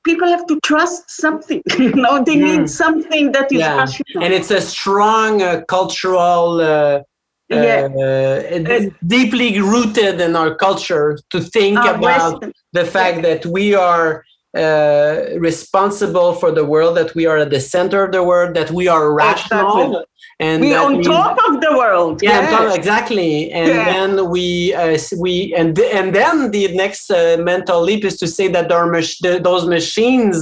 people 0.03 0.27
have 0.27 0.45
to 0.47 0.59
trust 0.61 1.09
something. 1.09 1.61
you 1.77 1.93
know, 1.93 2.23
they 2.23 2.35
need 2.35 2.69
something 2.69 3.31
that 3.33 3.51
is 3.51 3.59
yeah. 3.59 3.77
rational. 3.77 4.23
And 4.23 4.33
it's 4.33 4.51
a 4.51 4.61
strong 4.61 5.41
uh, 5.41 5.61
cultural. 5.67 6.61
Uh, 6.61 7.01
yeah. 7.49 7.89
Uh, 8.05 8.89
deeply 9.05 9.59
rooted 9.59 10.21
in 10.21 10.37
our 10.37 10.55
culture 10.55 11.19
to 11.31 11.41
think 11.41 11.77
uh, 11.77 11.95
about 11.95 12.01
Western. 12.01 12.53
the 12.71 12.85
fact 12.85 13.17
yeah. 13.17 13.21
that 13.23 13.45
we 13.45 13.75
are 13.75 14.23
uh, 14.57 15.37
responsible 15.37 16.33
for 16.33 16.51
the 16.51 16.65
world, 16.65 16.95
that 16.97 17.13
we 17.13 17.25
are 17.25 17.37
at 17.37 17.49
the 17.49 17.59
center 17.59 18.03
of 18.05 18.11
the 18.11 18.23
world, 18.23 18.55
that 18.55 18.71
we 18.71 18.87
are 18.87 19.13
rational. 19.13 19.77
Exactly. 19.77 20.05
And 20.41 20.61
we 20.61 20.73
on 20.73 21.03
top 21.03 21.37
of 21.47 21.61
the 21.61 21.71
world. 21.77 22.23
Yeah, 22.23 22.41
yes. 22.41 22.75
exactly. 22.75 23.51
And 23.51 23.67
yeah. 23.67 23.85
then 23.85 24.29
we 24.31 24.73
uh, 24.73 24.97
we 25.17 25.53
and 25.55 25.77
and 25.79 26.15
then 26.15 26.49
the 26.49 26.67
next 26.75 27.11
uh, 27.11 27.37
mental 27.39 27.79
leap 27.79 28.03
is 28.03 28.17
to 28.17 28.27
say 28.27 28.47
that 28.47 28.67
mach- 28.67 29.43
those 29.43 29.67
machines 29.67 30.37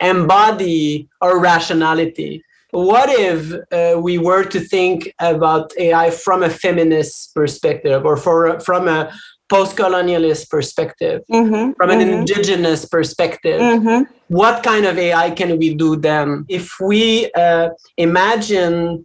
embody 0.00 1.08
our 1.20 1.38
rationality. 1.38 2.42
What 2.70 3.10
if 3.10 3.52
uh, 3.70 4.00
we 4.00 4.16
were 4.16 4.44
to 4.44 4.60
think 4.60 5.12
about 5.20 5.72
AI 5.78 6.10
from 6.10 6.42
a 6.42 6.50
feminist 6.50 7.34
perspective, 7.34 8.06
or 8.06 8.16
for 8.16 8.58
from 8.60 8.88
a 8.88 9.12
post-colonialist 9.50 10.48
perspective 10.48 11.20
mm-hmm, 11.30 11.72
from 11.76 11.90
an 11.90 12.00
mm-hmm. 12.00 12.20
indigenous 12.20 12.86
perspective 12.86 13.60
mm-hmm. 13.60 14.02
what 14.28 14.62
kind 14.62 14.86
of 14.86 14.96
ai 14.96 15.30
can 15.30 15.58
we 15.58 15.74
do 15.74 15.96
then 15.96 16.46
if 16.48 16.72
we 16.80 17.30
uh, 17.32 17.68
imagine 17.98 19.04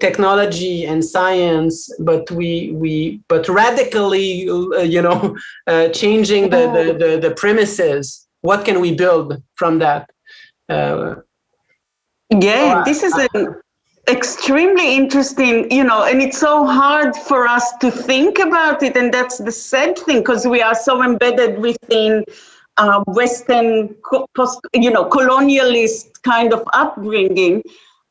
technology 0.00 0.84
and 0.84 1.04
science 1.04 1.90
but 1.98 2.30
we 2.30 2.70
we 2.74 3.20
but 3.28 3.48
radically 3.48 4.48
uh, 4.48 4.78
you 4.78 5.02
know 5.02 5.36
uh, 5.66 5.88
changing 5.88 6.50
the, 6.50 6.70
the, 6.76 7.06
the 7.06 7.28
the 7.28 7.34
premises 7.34 8.28
what 8.42 8.64
can 8.64 8.80
we 8.80 8.94
build 8.94 9.42
from 9.56 9.78
that 9.80 10.08
uh, 10.68 11.16
yeah 12.30 12.82
this 12.84 13.02
is 13.02 13.12
an 13.34 13.56
extremely 14.08 14.96
interesting, 14.96 15.70
you 15.70 15.82
know, 15.82 16.04
and 16.04 16.22
it's 16.22 16.38
so 16.38 16.64
hard 16.64 17.14
for 17.16 17.46
us 17.46 17.72
to 17.78 17.90
think 17.90 18.38
about 18.38 18.82
it. 18.82 18.96
And 18.96 19.12
that's 19.12 19.38
the 19.38 19.52
sad 19.52 19.98
thing 19.98 20.18
because 20.18 20.46
we 20.46 20.62
are 20.62 20.74
so 20.74 21.02
embedded 21.02 21.58
within 21.58 22.24
uh, 22.76 23.02
Western, 23.08 23.94
post, 24.36 24.60
you 24.74 24.90
know, 24.90 25.08
colonialist 25.08 26.22
kind 26.22 26.52
of 26.52 26.62
upbringing. 26.72 27.62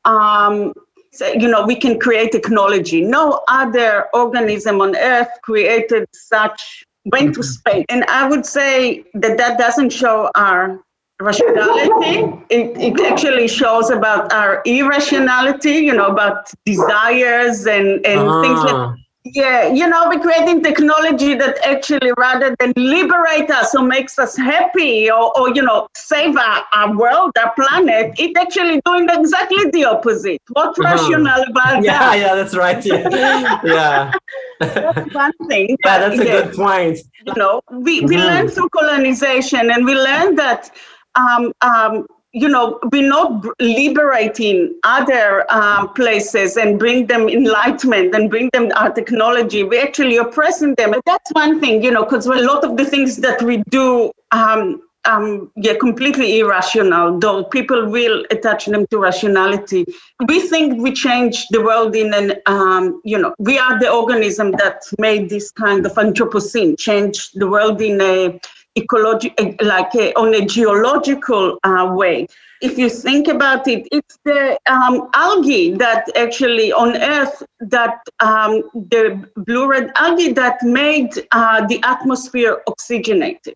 Um, 0.06 0.74
so, 1.16 1.28
you 1.28 1.48
know, 1.48 1.66
we 1.66 1.76
can 1.76 2.00
create 2.00 2.32
technology. 2.32 3.02
No 3.02 3.44
other 3.48 4.08
organism 4.14 4.82
on 4.82 4.96
Earth 4.96 5.30
created 5.44 6.08
such, 6.14 6.86
went 7.06 7.34
to 7.36 7.40
mm-hmm. 7.40 7.44
space. 7.44 7.86
And 7.90 8.04
I 8.06 8.28
would 8.28 8.46
say 8.46 9.06
that 9.14 9.38
that 9.38 9.58
doesn't 9.58 9.92
show 9.92 10.30
our 10.36 10.82
rationality. 11.22 12.44
It, 12.50 12.78
it 12.78 13.00
actually 13.06 13.48
shows 13.48 13.90
about 13.90 14.34
our 14.34 14.62
irrationality, 14.66 15.78
you 15.88 15.94
know, 15.94 16.08
about 16.08 16.52
desires 16.66 17.66
and, 17.66 18.06
and 18.06 18.20
uh-huh. 18.20 18.42
things 18.42 18.60
like. 18.60 19.00
Yeah, 19.34 19.68
you 19.74 19.88
know, 19.88 20.08
we're 20.08 20.20
creating 20.20 20.62
technology 20.62 21.34
that 21.34 21.58
actually 21.66 22.12
rather 22.18 22.56
than 22.60 22.74
liberate 22.76 23.50
us 23.50 23.74
or 23.74 23.84
makes 23.84 24.20
us 24.20 24.38
happy 24.38 25.10
or, 25.10 25.38
or 25.38 25.50
you 25.50 25.64
know, 25.64 25.88
save 25.96 26.38
our, 26.38 26.64
our 26.74 26.96
world, 26.96 27.32
our 27.40 27.52
planet, 27.56 28.14
it's 28.20 28.40
actually 28.40 28.82
doing 28.86 29.10
exactly 29.10 29.70
the 29.72 29.86
opposite. 29.86 30.40
What 30.50 30.78
uh-huh. 30.80 30.84
rational 30.84 31.44
about 31.50 31.84
yeah, 31.84 32.00
that? 32.00 32.20
Yeah, 32.20 32.36
that's 32.36 32.56
right. 32.56 32.86
Yeah. 32.86 33.62
yeah. 33.64 34.12
that's 34.60 35.14
one 35.16 35.32
thing. 35.48 35.76
Yeah, 35.84 35.98
that's 35.98 36.20
a 36.20 36.26
yeah, 36.26 36.42
good 36.44 36.56
point. 36.56 37.00
You 37.26 37.34
know, 37.36 37.62
we, 37.72 38.02
we 38.02 38.16
mm-hmm. 38.16 38.28
learned 38.28 38.52
through 38.52 38.70
colonization 38.70 39.72
and 39.72 39.86
we 39.86 39.96
learned 39.96 40.38
that 40.38 40.70
um, 41.16 41.52
um, 41.62 42.06
you 42.36 42.50
know, 42.50 42.78
we're 42.92 43.08
not 43.08 43.46
liberating 43.62 44.78
other 44.84 45.50
um, 45.50 45.94
places 45.94 46.58
and 46.58 46.78
bring 46.78 47.08
them 47.08 47.30
enlightenment 47.30 48.14
and 48.14 48.30
bring 48.30 48.50
them 48.52 48.70
our 48.76 48.92
technology. 48.92 49.64
We're 49.64 49.84
actually 49.84 50.18
oppressing 50.18 50.76
them. 50.76 50.92
And 50.94 51.02
that's 51.06 51.32
one 51.32 51.62
thing, 51.62 51.82
you 51.82 51.92
know, 51.92 52.04
because 52.04 52.26
a 52.26 52.34
lot 52.34 52.66
of 52.66 52.76
the 52.76 52.84
things 52.84 53.16
that 53.18 53.42
we 53.42 53.64
do, 53.70 54.12
um, 54.32 54.82
um, 55.06 55.50
yeah, 55.56 55.76
completely 55.80 56.40
irrational, 56.40 57.18
though 57.20 57.46
people 57.46 57.90
will 57.90 58.26
attach 58.32 58.66
them 58.66 58.86
to 58.88 58.98
rationality. 58.98 59.86
We 60.28 60.42
think 60.42 60.82
we 60.82 60.92
change 60.92 61.48
the 61.52 61.62
world 61.62 61.96
in 61.96 62.14
an, 62.14 62.34
um, 62.48 63.02
you 63.06 63.18
know, 63.18 63.34
we 63.40 63.58
are 63.58 63.80
the 63.80 63.90
organism 63.90 64.52
that 64.54 64.82
made 65.00 65.30
this 65.30 65.52
kind 65.52 65.86
of 65.86 65.94
Anthropocene, 65.94 66.78
change 66.78 67.32
the 67.32 67.48
world 67.48 67.82
in 67.82 68.02
a 68.02 68.38
ecology, 68.76 69.34
like 69.62 69.94
a, 69.96 70.14
on 70.14 70.34
a 70.34 70.46
geological 70.46 71.60
uh, 71.64 71.92
way. 71.94 72.28
If 72.62 72.78
you 72.78 72.90
think 72.90 73.28
about 73.28 73.68
it, 73.68 73.88
it's 73.92 74.18
the 74.24 74.58
um, 74.70 75.10
algae 75.14 75.76
that 75.76 76.06
actually 76.16 76.72
on 76.72 76.96
Earth 76.98 77.44
that 77.60 78.00
um, 78.20 78.64
the 78.74 79.30
blue 79.36 79.68
red 79.68 79.92
algae 79.96 80.32
that 80.34 80.62
made 80.64 81.12
uh, 81.32 81.66
the 81.68 81.80
atmosphere 81.84 82.64
oxygenated 82.68 83.56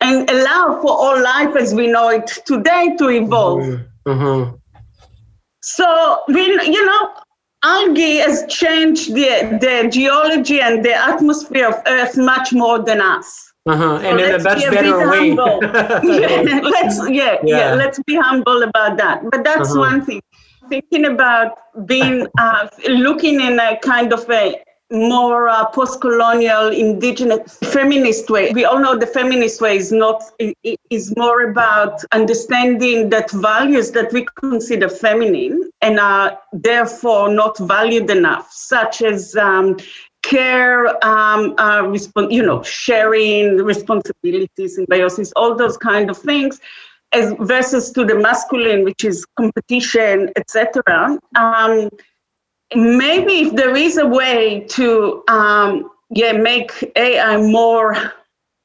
and 0.00 0.28
allow 0.30 0.80
for 0.80 0.90
all 0.90 1.20
life 1.22 1.56
as 1.56 1.74
we 1.74 1.86
know 1.86 2.08
it 2.08 2.26
today 2.46 2.94
to 2.98 3.08
evolve. 3.08 3.62
Mm-hmm. 3.62 4.10
mm-hmm. 4.10 4.56
So 5.62 6.22
we, 6.28 6.44
you 6.44 6.86
know, 6.86 7.14
algae 7.64 8.18
has 8.18 8.44
changed 8.48 9.14
the, 9.14 9.58
the 9.60 9.88
geology 9.90 10.60
and 10.60 10.84
the 10.84 10.94
atmosphere 10.94 11.68
of 11.68 11.82
Earth 11.86 12.16
much 12.16 12.52
more 12.52 12.78
than 12.84 13.00
us. 13.00 13.52
Uh-huh. 13.66 13.96
And 13.96 14.20
in 14.20 14.34
a 14.34 14.42
much 14.42 14.62
better 14.70 15.10
way. 15.10 15.30
yeah, 15.30 16.60
let's 16.62 16.98
yeah, 17.10 17.36
yeah, 17.42 17.58
yeah, 17.58 17.74
let's 17.74 18.00
be 18.04 18.14
humble 18.14 18.62
about 18.62 18.96
that. 18.98 19.22
But 19.30 19.42
that's 19.42 19.70
uh-huh. 19.70 19.80
one 19.80 20.04
thing. 20.04 20.22
Thinking 20.68 21.06
about 21.06 21.58
being 21.86 22.26
uh, 22.38 22.68
looking 22.88 23.40
in 23.40 23.58
a 23.58 23.78
kind 23.78 24.12
of 24.12 24.28
a 24.30 24.62
more 24.90 25.48
uh, 25.48 25.66
post-colonial 25.66 26.68
indigenous 26.68 27.58
feminist 27.72 28.30
way 28.30 28.52
we 28.52 28.64
all 28.64 28.78
know 28.78 28.96
the 28.96 29.06
feminist 29.06 29.60
way 29.60 29.76
is 29.76 29.90
not 29.90 30.22
is 30.90 31.12
more 31.16 31.50
about 31.50 32.04
understanding 32.12 33.10
that 33.10 33.28
values 33.32 33.90
that 33.90 34.12
we 34.12 34.24
consider 34.38 34.88
feminine 34.88 35.68
and 35.82 35.98
are 35.98 36.38
therefore 36.52 37.28
not 37.28 37.58
valued 37.58 38.08
enough 38.10 38.48
such 38.52 39.02
as 39.02 39.34
um, 39.34 39.76
care, 40.22 40.86
um, 41.04 41.54
uh, 41.58 41.82
respon- 41.82 42.32
you 42.32 42.42
know, 42.42 42.62
sharing 42.62 43.56
responsibilities, 43.58 44.76
symbiosis, 44.76 45.32
all 45.36 45.54
those 45.54 45.76
kind 45.76 46.10
of 46.10 46.18
things, 46.18 46.60
as 47.12 47.32
versus 47.40 47.92
to 47.92 48.04
the 48.04 48.14
masculine, 48.14 48.84
which 48.84 49.04
is 49.04 49.24
competition, 49.38 50.30
etc. 50.36 51.18
Um, 51.36 51.88
maybe 52.74 53.40
if 53.42 53.54
there 53.54 53.76
is 53.76 53.96
a 53.96 54.06
way 54.06 54.66
to, 54.70 55.22
um, 55.28 55.90
yeah, 56.10 56.32
make 56.32 56.92
AI 56.96 57.36
more 57.36 57.96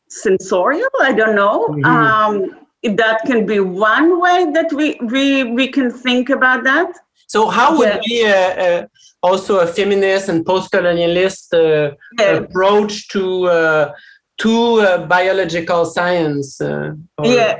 sensorial, 0.10 0.90
I 1.02 1.14
don't 1.14 1.36
know. 1.36 1.68
Mm-hmm. 1.70 1.86
Um, 1.86 2.58
that 2.84 3.22
can 3.26 3.46
be 3.46 3.60
one 3.60 4.20
way 4.20 4.52
that 4.52 4.74
we 4.74 4.98
we 5.04 5.44
we 5.44 5.68
can 5.68 5.92
think 5.92 6.30
about 6.30 6.64
that. 6.64 6.92
So 7.32 7.48
how 7.48 7.78
would 7.78 7.88
yeah. 7.88 8.02
we 8.10 8.26
uh, 8.26 8.64
uh, 8.66 8.86
also 9.24 9.60
a 9.60 9.68
feminist 9.68 10.28
and 10.28 10.46
post-colonialist 10.46 11.54
uh, 11.54 11.96
yeah. 12.20 12.32
approach 12.44 13.08
to 13.14 13.46
uh, 13.46 13.94
to 14.40 14.54
uh, 14.82 15.08
biological 15.08 15.86
science. 15.86 16.60
Uh, 16.60 16.92
yeah. 17.24 17.60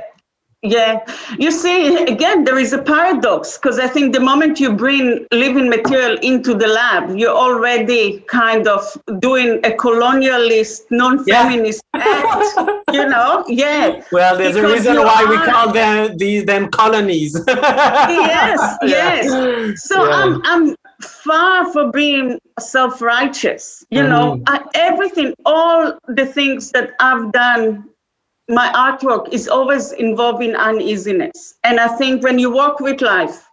Yeah, 0.64 1.04
you 1.38 1.50
see, 1.50 2.04
again, 2.04 2.44
there 2.44 2.56
is 2.56 2.72
a 2.72 2.80
paradox 2.80 3.58
because 3.58 3.80
I 3.80 3.88
think 3.88 4.14
the 4.14 4.20
moment 4.20 4.60
you 4.60 4.72
bring 4.72 5.26
living 5.32 5.68
material 5.68 6.18
into 6.22 6.54
the 6.54 6.68
lab, 6.68 7.16
you're 7.18 7.34
already 7.34 8.20
kind 8.28 8.68
of 8.68 8.80
doing 9.18 9.58
a 9.64 9.70
colonialist, 9.70 10.82
non-feminist 10.90 11.82
yeah. 11.94 12.00
act. 12.04 12.78
You 12.92 13.08
know, 13.08 13.44
yeah. 13.48 14.04
Well, 14.12 14.38
there's 14.38 14.54
because 14.54 14.70
a 14.70 14.74
reason 14.74 14.96
why 14.98 15.24
are, 15.24 15.28
we 15.28 15.36
call 15.50 15.72
them 15.72 16.16
these 16.16 16.44
them 16.44 16.68
colonies. 16.68 17.42
yes, 17.48 18.78
yes. 18.82 19.82
So 19.82 20.04
yeah. 20.04 20.10
I'm 20.10 20.42
I'm 20.44 20.76
far 21.00 21.72
from 21.72 21.90
being 21.90 22.38
self-righteous 22.60 23.84
you 23.90 24.00
mm-hmm. 24.00 24.10
know 24.10 24.42
I, 24.46 24.64
everything 24.74 25.34
all 25.44 25.98
the 26.06 26.26
things 26.26 26.70
that 26.72 26.90
i've 27.00 27.32
done 27.32 27.88
my 28.52 28.68
artwork 28.72 29.32
is 29.32 29.48
always 29.48 29.92
involving 29.92 30.54
uneasiness 30.54 31.54
and 31.64 31.80
i 31.80 31.88
think 31.96 32.22
when 32.22 32.38
you 32.38 32.54
work 32.54 32.80
with 32.80 33.00
life 33.00 33.48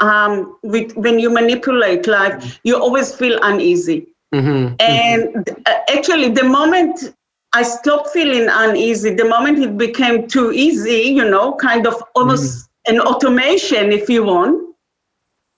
um, 0.00 0.58
with 0.64 0.96
when 0.96 1.18
you 1.20 1.30
manipulate 1.30 2.06
life 2.06 2.58
you 2.64 2.76
always 2.76 3.14
feel 3.14 3.38
uneasy 3.42 4.06
mm-hmm. 4.34 4.74
and 4.80 5.50
uh, 5.66 5.78
actually 5.94 6.28
the 6.28 6.44
moment 6.44 7.14
i 7.52 7.62
stopped 7.62 8.08
feeling 8.08 8.48
uneasy 8.50 9.14
the 9.14 9.24
moment 9.24 9.58
it 9.58 9.78
became 9.78 10.26
too 10.26 10.50
easy 10.52 11.02
you 11.18 11.28
know 11.28 11.54
kind 11.54 11.86
of 11.86 12.02
almost 12.16 12.68
mm-hmm. 12.88 12.96
an 12.96 13.00
automation 13.00 13.92
if 13.92 14.08
you 14.08 14.24
want 14.24 14.72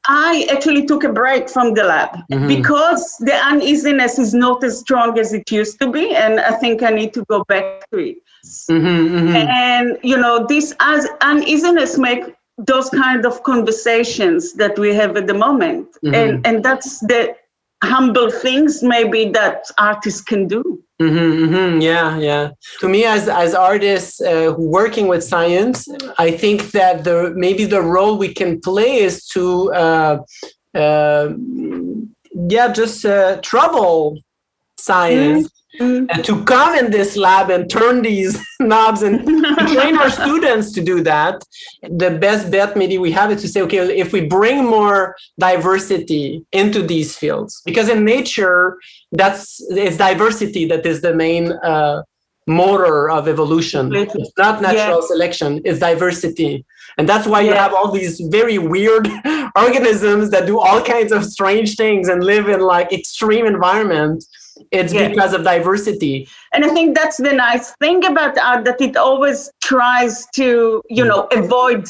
I 0.07 0.47
actually 0.53 0.85
took 0.85 1.05
a 1.05 1.13
break 1.13 1.49
from 1.49 1.73
the 1.73 1.85
lab 1.85 2.11
mm-hmm. 2.31 2.47
because 2.47 3.17
the 3.21 3.35
uneasiness 3.35 4.19
is 4.19 4.35
not 4.35 4.63
as 4.63 4.81
strong 4.81 5.19
as 5.19 5.33
it 5.33 5.51
used 5.51 5.81
to 5.81 5.91
be, 5.91 6.15
and 6.15 6.41
I 6.41 6.53
think 6.53 6.83
I 6.83 6.91
need 6.91 7.15
to 7.15 7.25
go 7.25 7.43
back 7.45 7.89
to 7.91 7.99
it. 7.99 8.19
Mm-hmm, 8.71 9.17
mm-hmm. 9.17 9.37
And 9.37 9.99
you 10.03 10.17
know, 10.17 10.47
this 10.47 10.75
as 10.81 11.07
uneasiness 11.21 11.99
make 11.99 12.35
those 12.59 12.89
kind 12.91 13.27
of 13.27 13.43
conversations 13.43 14.53
that 14.55 14.79
we 14.79 14.95
have 14.95 15.17
at 15.17 15.27
the 15.27 15.35
moment, 15.35 15.89
mm-hmm. 16.05 16.15
and 16.15 16.47
and 16.47 16.65
that's 16.65 17.01
the 17.01 17.35
humble 17.83 18.31
things 18.31 18.83
maybe 18.83 19.29
that 19.31 19.65
artists 19.79 20.21
can 20.21 20.47
do. 20.47 20.63
Mm-hmm, 21.03 21.55
mm-hmm, 21.55 21.81
yeah, 21.81 22.19
yeah. 22.19 22.51
To 22.81 22.89
me, 22.89 23.05
as 23.05 23.29
as 23.29 23.55
artists 23.55 24.21
uh, 24.21 24.55
working 24.57 25.09
with 25.09 25.25
science, 25.25 25.89
I 26.19 26.31
think 26.31 26.71
that 26.71 27.05
the 27.05 27.33
maybe 27.35 27.65
the 27.65 27.83
role 27.83 28.17
we 28.17 28.33
can 28.33 28.61
play 28.61 28.99
is 28.99 29.27
to, 29.29 29.73
uh, 29.75 30.19
uh, 30.75 31.29
yeah, 32.49 32.73
just 32.73 33.05
uh, 33.05 33.41
trouble 33.43 34.19
science. 34.77 35.47
Mm-hmm 35.47 35.47
mm-hmm. 35.47 35.64
And 35.81 36.25
to 36.25 36.45
come 36.45 36.75
in 36.77 36.91
this 36.91 37.17
lab 37.17 37.51
and 37.51 37.69
turn 37.69 38.03
these 38.03 38.39
knobs 38.61 39.03
and 39.03 39.27
train 39.73 39.97
our 39.97 40.11
students 40.11 40.73
to 40.73 40.83
do 40.83 41.03
that 41.03 41.43
the 41.83 42.11
best 42.11 42.51
bet 42.51 42.77
maybe 42.77 42.99
we 42.99 43.11
have 43.11 43.31
is 43.31 43.43
to 43.43 43.49
say 43.49 43.61
okay 43.61 43.99
if 43.99 44.13
we 44.13 44.27
bring 44.27 44.65
more 44.65 45.17
diversity 45.39 46.45
into 46.53 46.83
these 46.83 47.17
fields 47.17 47.63
because 47.65 47.89
in 47.89 48.05
nature 48.05 48.79
that's 49.13 49.65
it's 49.71 49.97
diversity 49.97 50.67
that 50.67 50.85
is 50.87 51.01
the 51.01 51.15
main 51.15 51.53
uh, 51.53 52.03
motor 52.47 53.11
of 53.11 53.29
evolution. 53.29 53.95
It's 53.95 54.33
not 54.37 54.61
natural 54.61 55.03
selection 55.03 55.61
it's 55.65 55.79
diversity. 55.79 56.65
And 56.99 57.09
that's 57.09 57.27
why 57.27 57.41
you 57.41 57.53
have 57.53 57.75
all 57.75 57.91
these 57.91 58.21
very 58.21 58.59
weird 58.59 59.09
organisms 59.57 60.31
that 60.31 60.47
do 60.47 60.59
all 60.59 60.83
kinds 60.83 61.11
of 61.11 61.25
strange 61.25 61.77
things 61.77 62.09
and 62.09 62.23
live 62.23 62.49
in 62.49 62.61
like 62.61 62.93
extreme 62.93 63.47
environments 63.47 64.29
it's 64.71 64.93
yes. 64.93 65.11
because 65.11 65.33
of 65.33 65.45
diversity. 65.45 66.29
And 66.53 66.65
i 66.65 66.69
think 66.69 66.95
that's 66.95 67.17
the 67.17 67.33
nice 67.33 67.75
thing 67.81 68.05
about 68.05 68.39
art 68.39 68.65
that 68.65 68.81
it 68.81 68.97
always 68.97 69.51
tries 69.63 70.27
to 70.35 70.83
you 70.89 71.05
know 71.05 71.29
avoid 71.33 71.87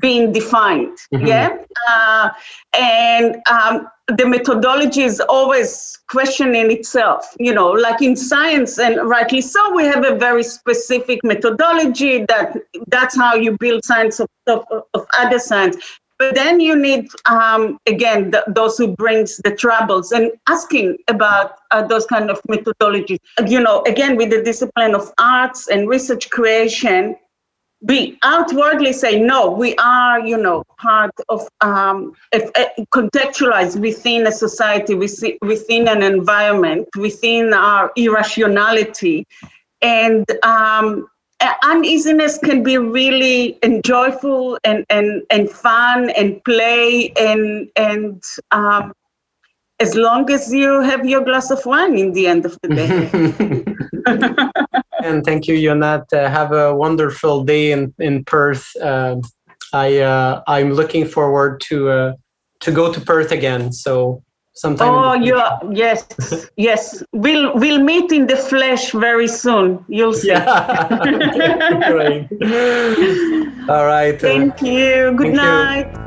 being 0.00 0.32
defined. 0.32 0.98
Mm-hmm. 1.12 1.26
yeah? 1.26 1.56
Uh, 1.88 2.30
and 2.76 3.36
um, 3.48 3.88
the 4.08 4.26
methodology 4.26 5.02
is 5.02 5.20
always 5.20 5.98
questioning 6.08 6.70
itself 6.70 7.34
you 7.38 7.54
know 7.54 7.70
like 7.70 8.02
in 8.02 8.14
science 8.14 8.78
and 8.78 8.96
rightly 9.08 9.40
so 9.40 9.74
we 9.74 9.84
have 9.84 10.04
a 10.04 10.14
very 10.14 10.42
specific 10.42 11.18
methodology 11.24 12.24
that 12.26 12.54
that's 12.88 13.16
how 13.16 13.34
you 13.34 13.56
build 13.56 13.82
science 13.82 14.20
of, 14.20 14.28
of, 14.46 14.62
of 14.92 15.06
other 15.18 15.38
science 15.38 15.76
but 16.18 16.34
then 16.34 16.60
you 16.60 16.76
need, 16.76 17.08
um, 17.26 17.78
again, 17.86 18.30
the, 18.30 18.44
those 18.46 18.78
who 18.78 18.88
brings 18.88 19.38
the 19.38 19.54
troubles 19.54 20.12
and 20.12 20.30
asking 20.48 20.98
about 21.08 21.58
uh, 21.70 21.86
those 21.86 22.06
kind 22.06 22.30
of 22.30 22.40
methodologies. 22.48 23.18
You 23.46 23.60
know, 23.60 23.82
again, 23.86 24.16
with 24.16 24.30
the 24.30 24.42
discipline 24.42 24.94
of 24.94 25.12
arts 25.18 25.68
and 25.68 25.88
research 25.88 26.30
creation, 26.30 27.16
we 27.82 28.18
outwardly 28.22 28.92
say, 28.92 29.20
no, 29.20 29.50
we 29.50 29.74
are, 29.76 30.20
you 30.20 30.38
know, 30.38 30.64
part 30.78 31.10
of, 31.28 31.46
um, 31.60 32.14
if, 32.32 32.50
uh, 32.56 32.82
contextualized 32.94 33.78
within 33.78 34.26
a 34.26 34.32
society, 34.32 34.94
within 34.94 35.36
within 35.42 35.88
an 35.88 36.02
environment, 36.02 36.88
within 36.96 37.52
our 37.52 37.92
irrationality. 37.96 39.26
And 39.82 40.24
um, 40.44 41.08
uneasiness 41.62 42.38
can 42.38 42.62
be 42.62 42.78
really 42.78 43.58
enjoyable 43.62 44.58
and, 44.64 44.84
and, 44.90 45.22
and 45.30 45.50
fun 45.50 46.10
and 46.10 46.42
play 46.44 47.12
and 47.16 47.68
and 47.76 48.22
um, 48.50 48.92
as 49.80 49.94
long 49.94 50.30
as 50.30 50.52
you 50.52 50.80
have 50.80 51.04
your 51.04 51.22
glass 51.24 51.50
of 51.50 51.64
wine 51.66 51.98
in 51.98 52.12
the 52.12 52.26
end 52.26 52.44
of 52.46 52.58
the 52.62 52.68
day. 52.68 53.00
and 55.04 55.24
thank 55.24 55.46
you, 55.46 55.54
Ionat. 55.56 56.12
Uh, 56.12 56.30
have 56.30 56.52
a 56.52 56.74
wonderful 56.74 57.44
day 57.44 57.72
in 57.72 57.92
in 57.98 58.24
Perth. 58.24 58.74
Uh, 58.80 59.16
I 59.72 59.98
uh, 59.98 60.42
I'm 60.46 60.72
looking 60.72 61.06
forward 61.06 61.60
to 61.68 61.90
uh, 61.90 62.12
to 62.60 62.72
go 62.72 62.92
to 62.92 63.00
Perth 63.00 63.30
again. 63.32 63.72
So 63.72 64.22
sometime. 64.54 64.88
Oh, 64.88 65.14
yeah, 65.14 65.58
yes, 65.70 66.06
yes. 66.56 67.02
We'll 67.12 67.54
we'll 67.54 67.82
meet 67.82 68.10
in 68.12 68.26
the 68.26 68.36
flesh 68.36 68.92
very 68.92 69.28
soon. 69.28 69.84
You'll 69.88 70.14
see. 70.14 70.28
Yeah. 70.28 70.98
Great. 71.90 72.28
All 73.68 73.84
right. 73.84 74.18
Thank 74.20 74.62
uh, 74.62 74.66
you. 74.66 75.12
Good 75.16 75.34
thank 75.34 75.36
night. 75.36 75.92
You. 75.92 76.04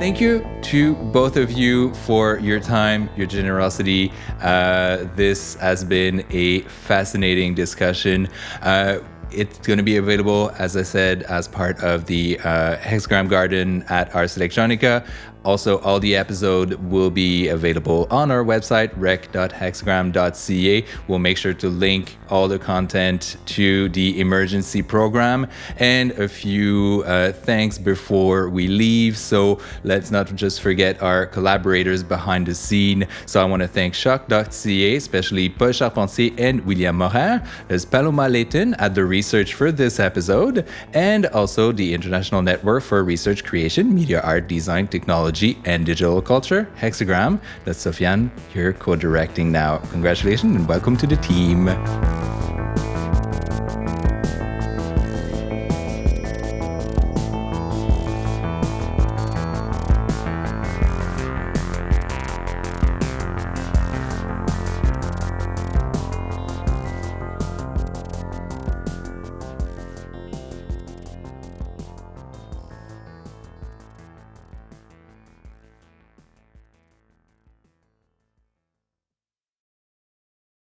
Thank 0.00 0.18
you 0.18 0.46
to 0.62 0.94
both 1.12 1.36
of 1.36 1.52
you 1.52 1.92
for 1.92 2.38
your 2.38 2.58
time, 2.58 3.10
your 3.18 3.26
generosity. 3.26 4.10
Uh, 4.40 5.04
this 5.14 5.56
has 5.56 5.84
been 5.84 6.24
a 6.30 6.62
fascinating 6.62 7.54
discussion. 7.54 8.26
Uh, 8.62 9.00
it's 9.30 9.58
going 9.58 9.76
to 9.76 9.82
be 9.82 9.98
available, 9.98 10.52
as 10.58 10.76
I 10.76 10.82
said, 10.82 11.24
as 11.24 11.46
part 11.46 11.82
of 11.82 12.06
the 12.06 12.38
uh, 12.40 12.76
Hexagram 12.78 13.28
Garden 13.28 13.84
at 13.90 14.14
Ars 14.14 14.36
Electronica. 14.36 15.06
Also, 15.42 15.78
all 15.78 15.98
the 15.98 16.14
episode 16.16 16.74
will 16.90 17.10
be 17.10 17.48
available 17.48 18.06
on 18.10 18.30
our 18.30 18.44
website, 18.44 18.92
rec.hexagram.ca. 18.96 20.84
We'll 21.08 21.18
make 21.18 21.38
sure 21.38 21.54
to 21.54 21.68
link 21.68 22.18
all 22.28 22.46
the 22.46 22.58
content 22.58 23.38
to 23.46 23.88
the 23.88 24.20
emergency 24.20 24.82
program 24.82 25.46
and 25.78 26.12
a 26.12 26.28
few 26.28 27.02
uh, 27.06 27.32
thanks 27.32 27.78
before 27.78 28.50
we 28.50 28.68
leave. 28.68 29.16
So 29.16 29.60
let's 29.82 30.10
not 30.10 30.34
just 30.34 30.60
forget 30.60 31.02
our 31.02 31.26
collaborators 31.26 32.02
behind 32.02 32.46
the 32.46 32.54
scene. 32.54 33.06
So 33.24 33.40
I 33.40 33.44
want 33.44 33.62
to 33.62 33.68
thank 33.68 33.94
choq.ca, 33.94 34.96
especially 34.96 35.48
Paul 35.48 35.72
Charpentier 35.72 36.34
and 36.36 36.60
William 36.66 36.98
Morin. 36.98 37.42
There's 37.68 37.86
Paloma 37.86 38.28
Layton 38.28 38.74
at 38.74 38.94
the 38.94 39.06
research 39.06 39.54
for 39.54 39.72
this 39.72 39.98
episode, 39.98 40.66
and 40.92 41.26
also 41.26 41.72
the 41.72 41.94
International 41.94 42.42
Network 42.42 42.82
for 42.82 43.02
Research 43.02 43.42
Creation, 43.42 43.94
Media 43.94 44.20
Art, 44.20 44.46
Design, 44.46 44.86
Technology 44.86 45.29
Technology 45.30 45.60
and 45.64 45.86
Digital 45.86 46.20
Culture, 46.20 46.68
Hexagram. 46.76 47.40
That's 47.64 47.84
Sofian, 47.84 48.30
you're 48.52 48.72
co 48.72 48.96
directing 48.96 49.52
now. 49.52 49.78
Congratulations 49.92 50.56
and 50.56 50.66
welcome 50.66 50.96
to 50.96 51.06
the 51.06 51.16
team. 51.16 51.68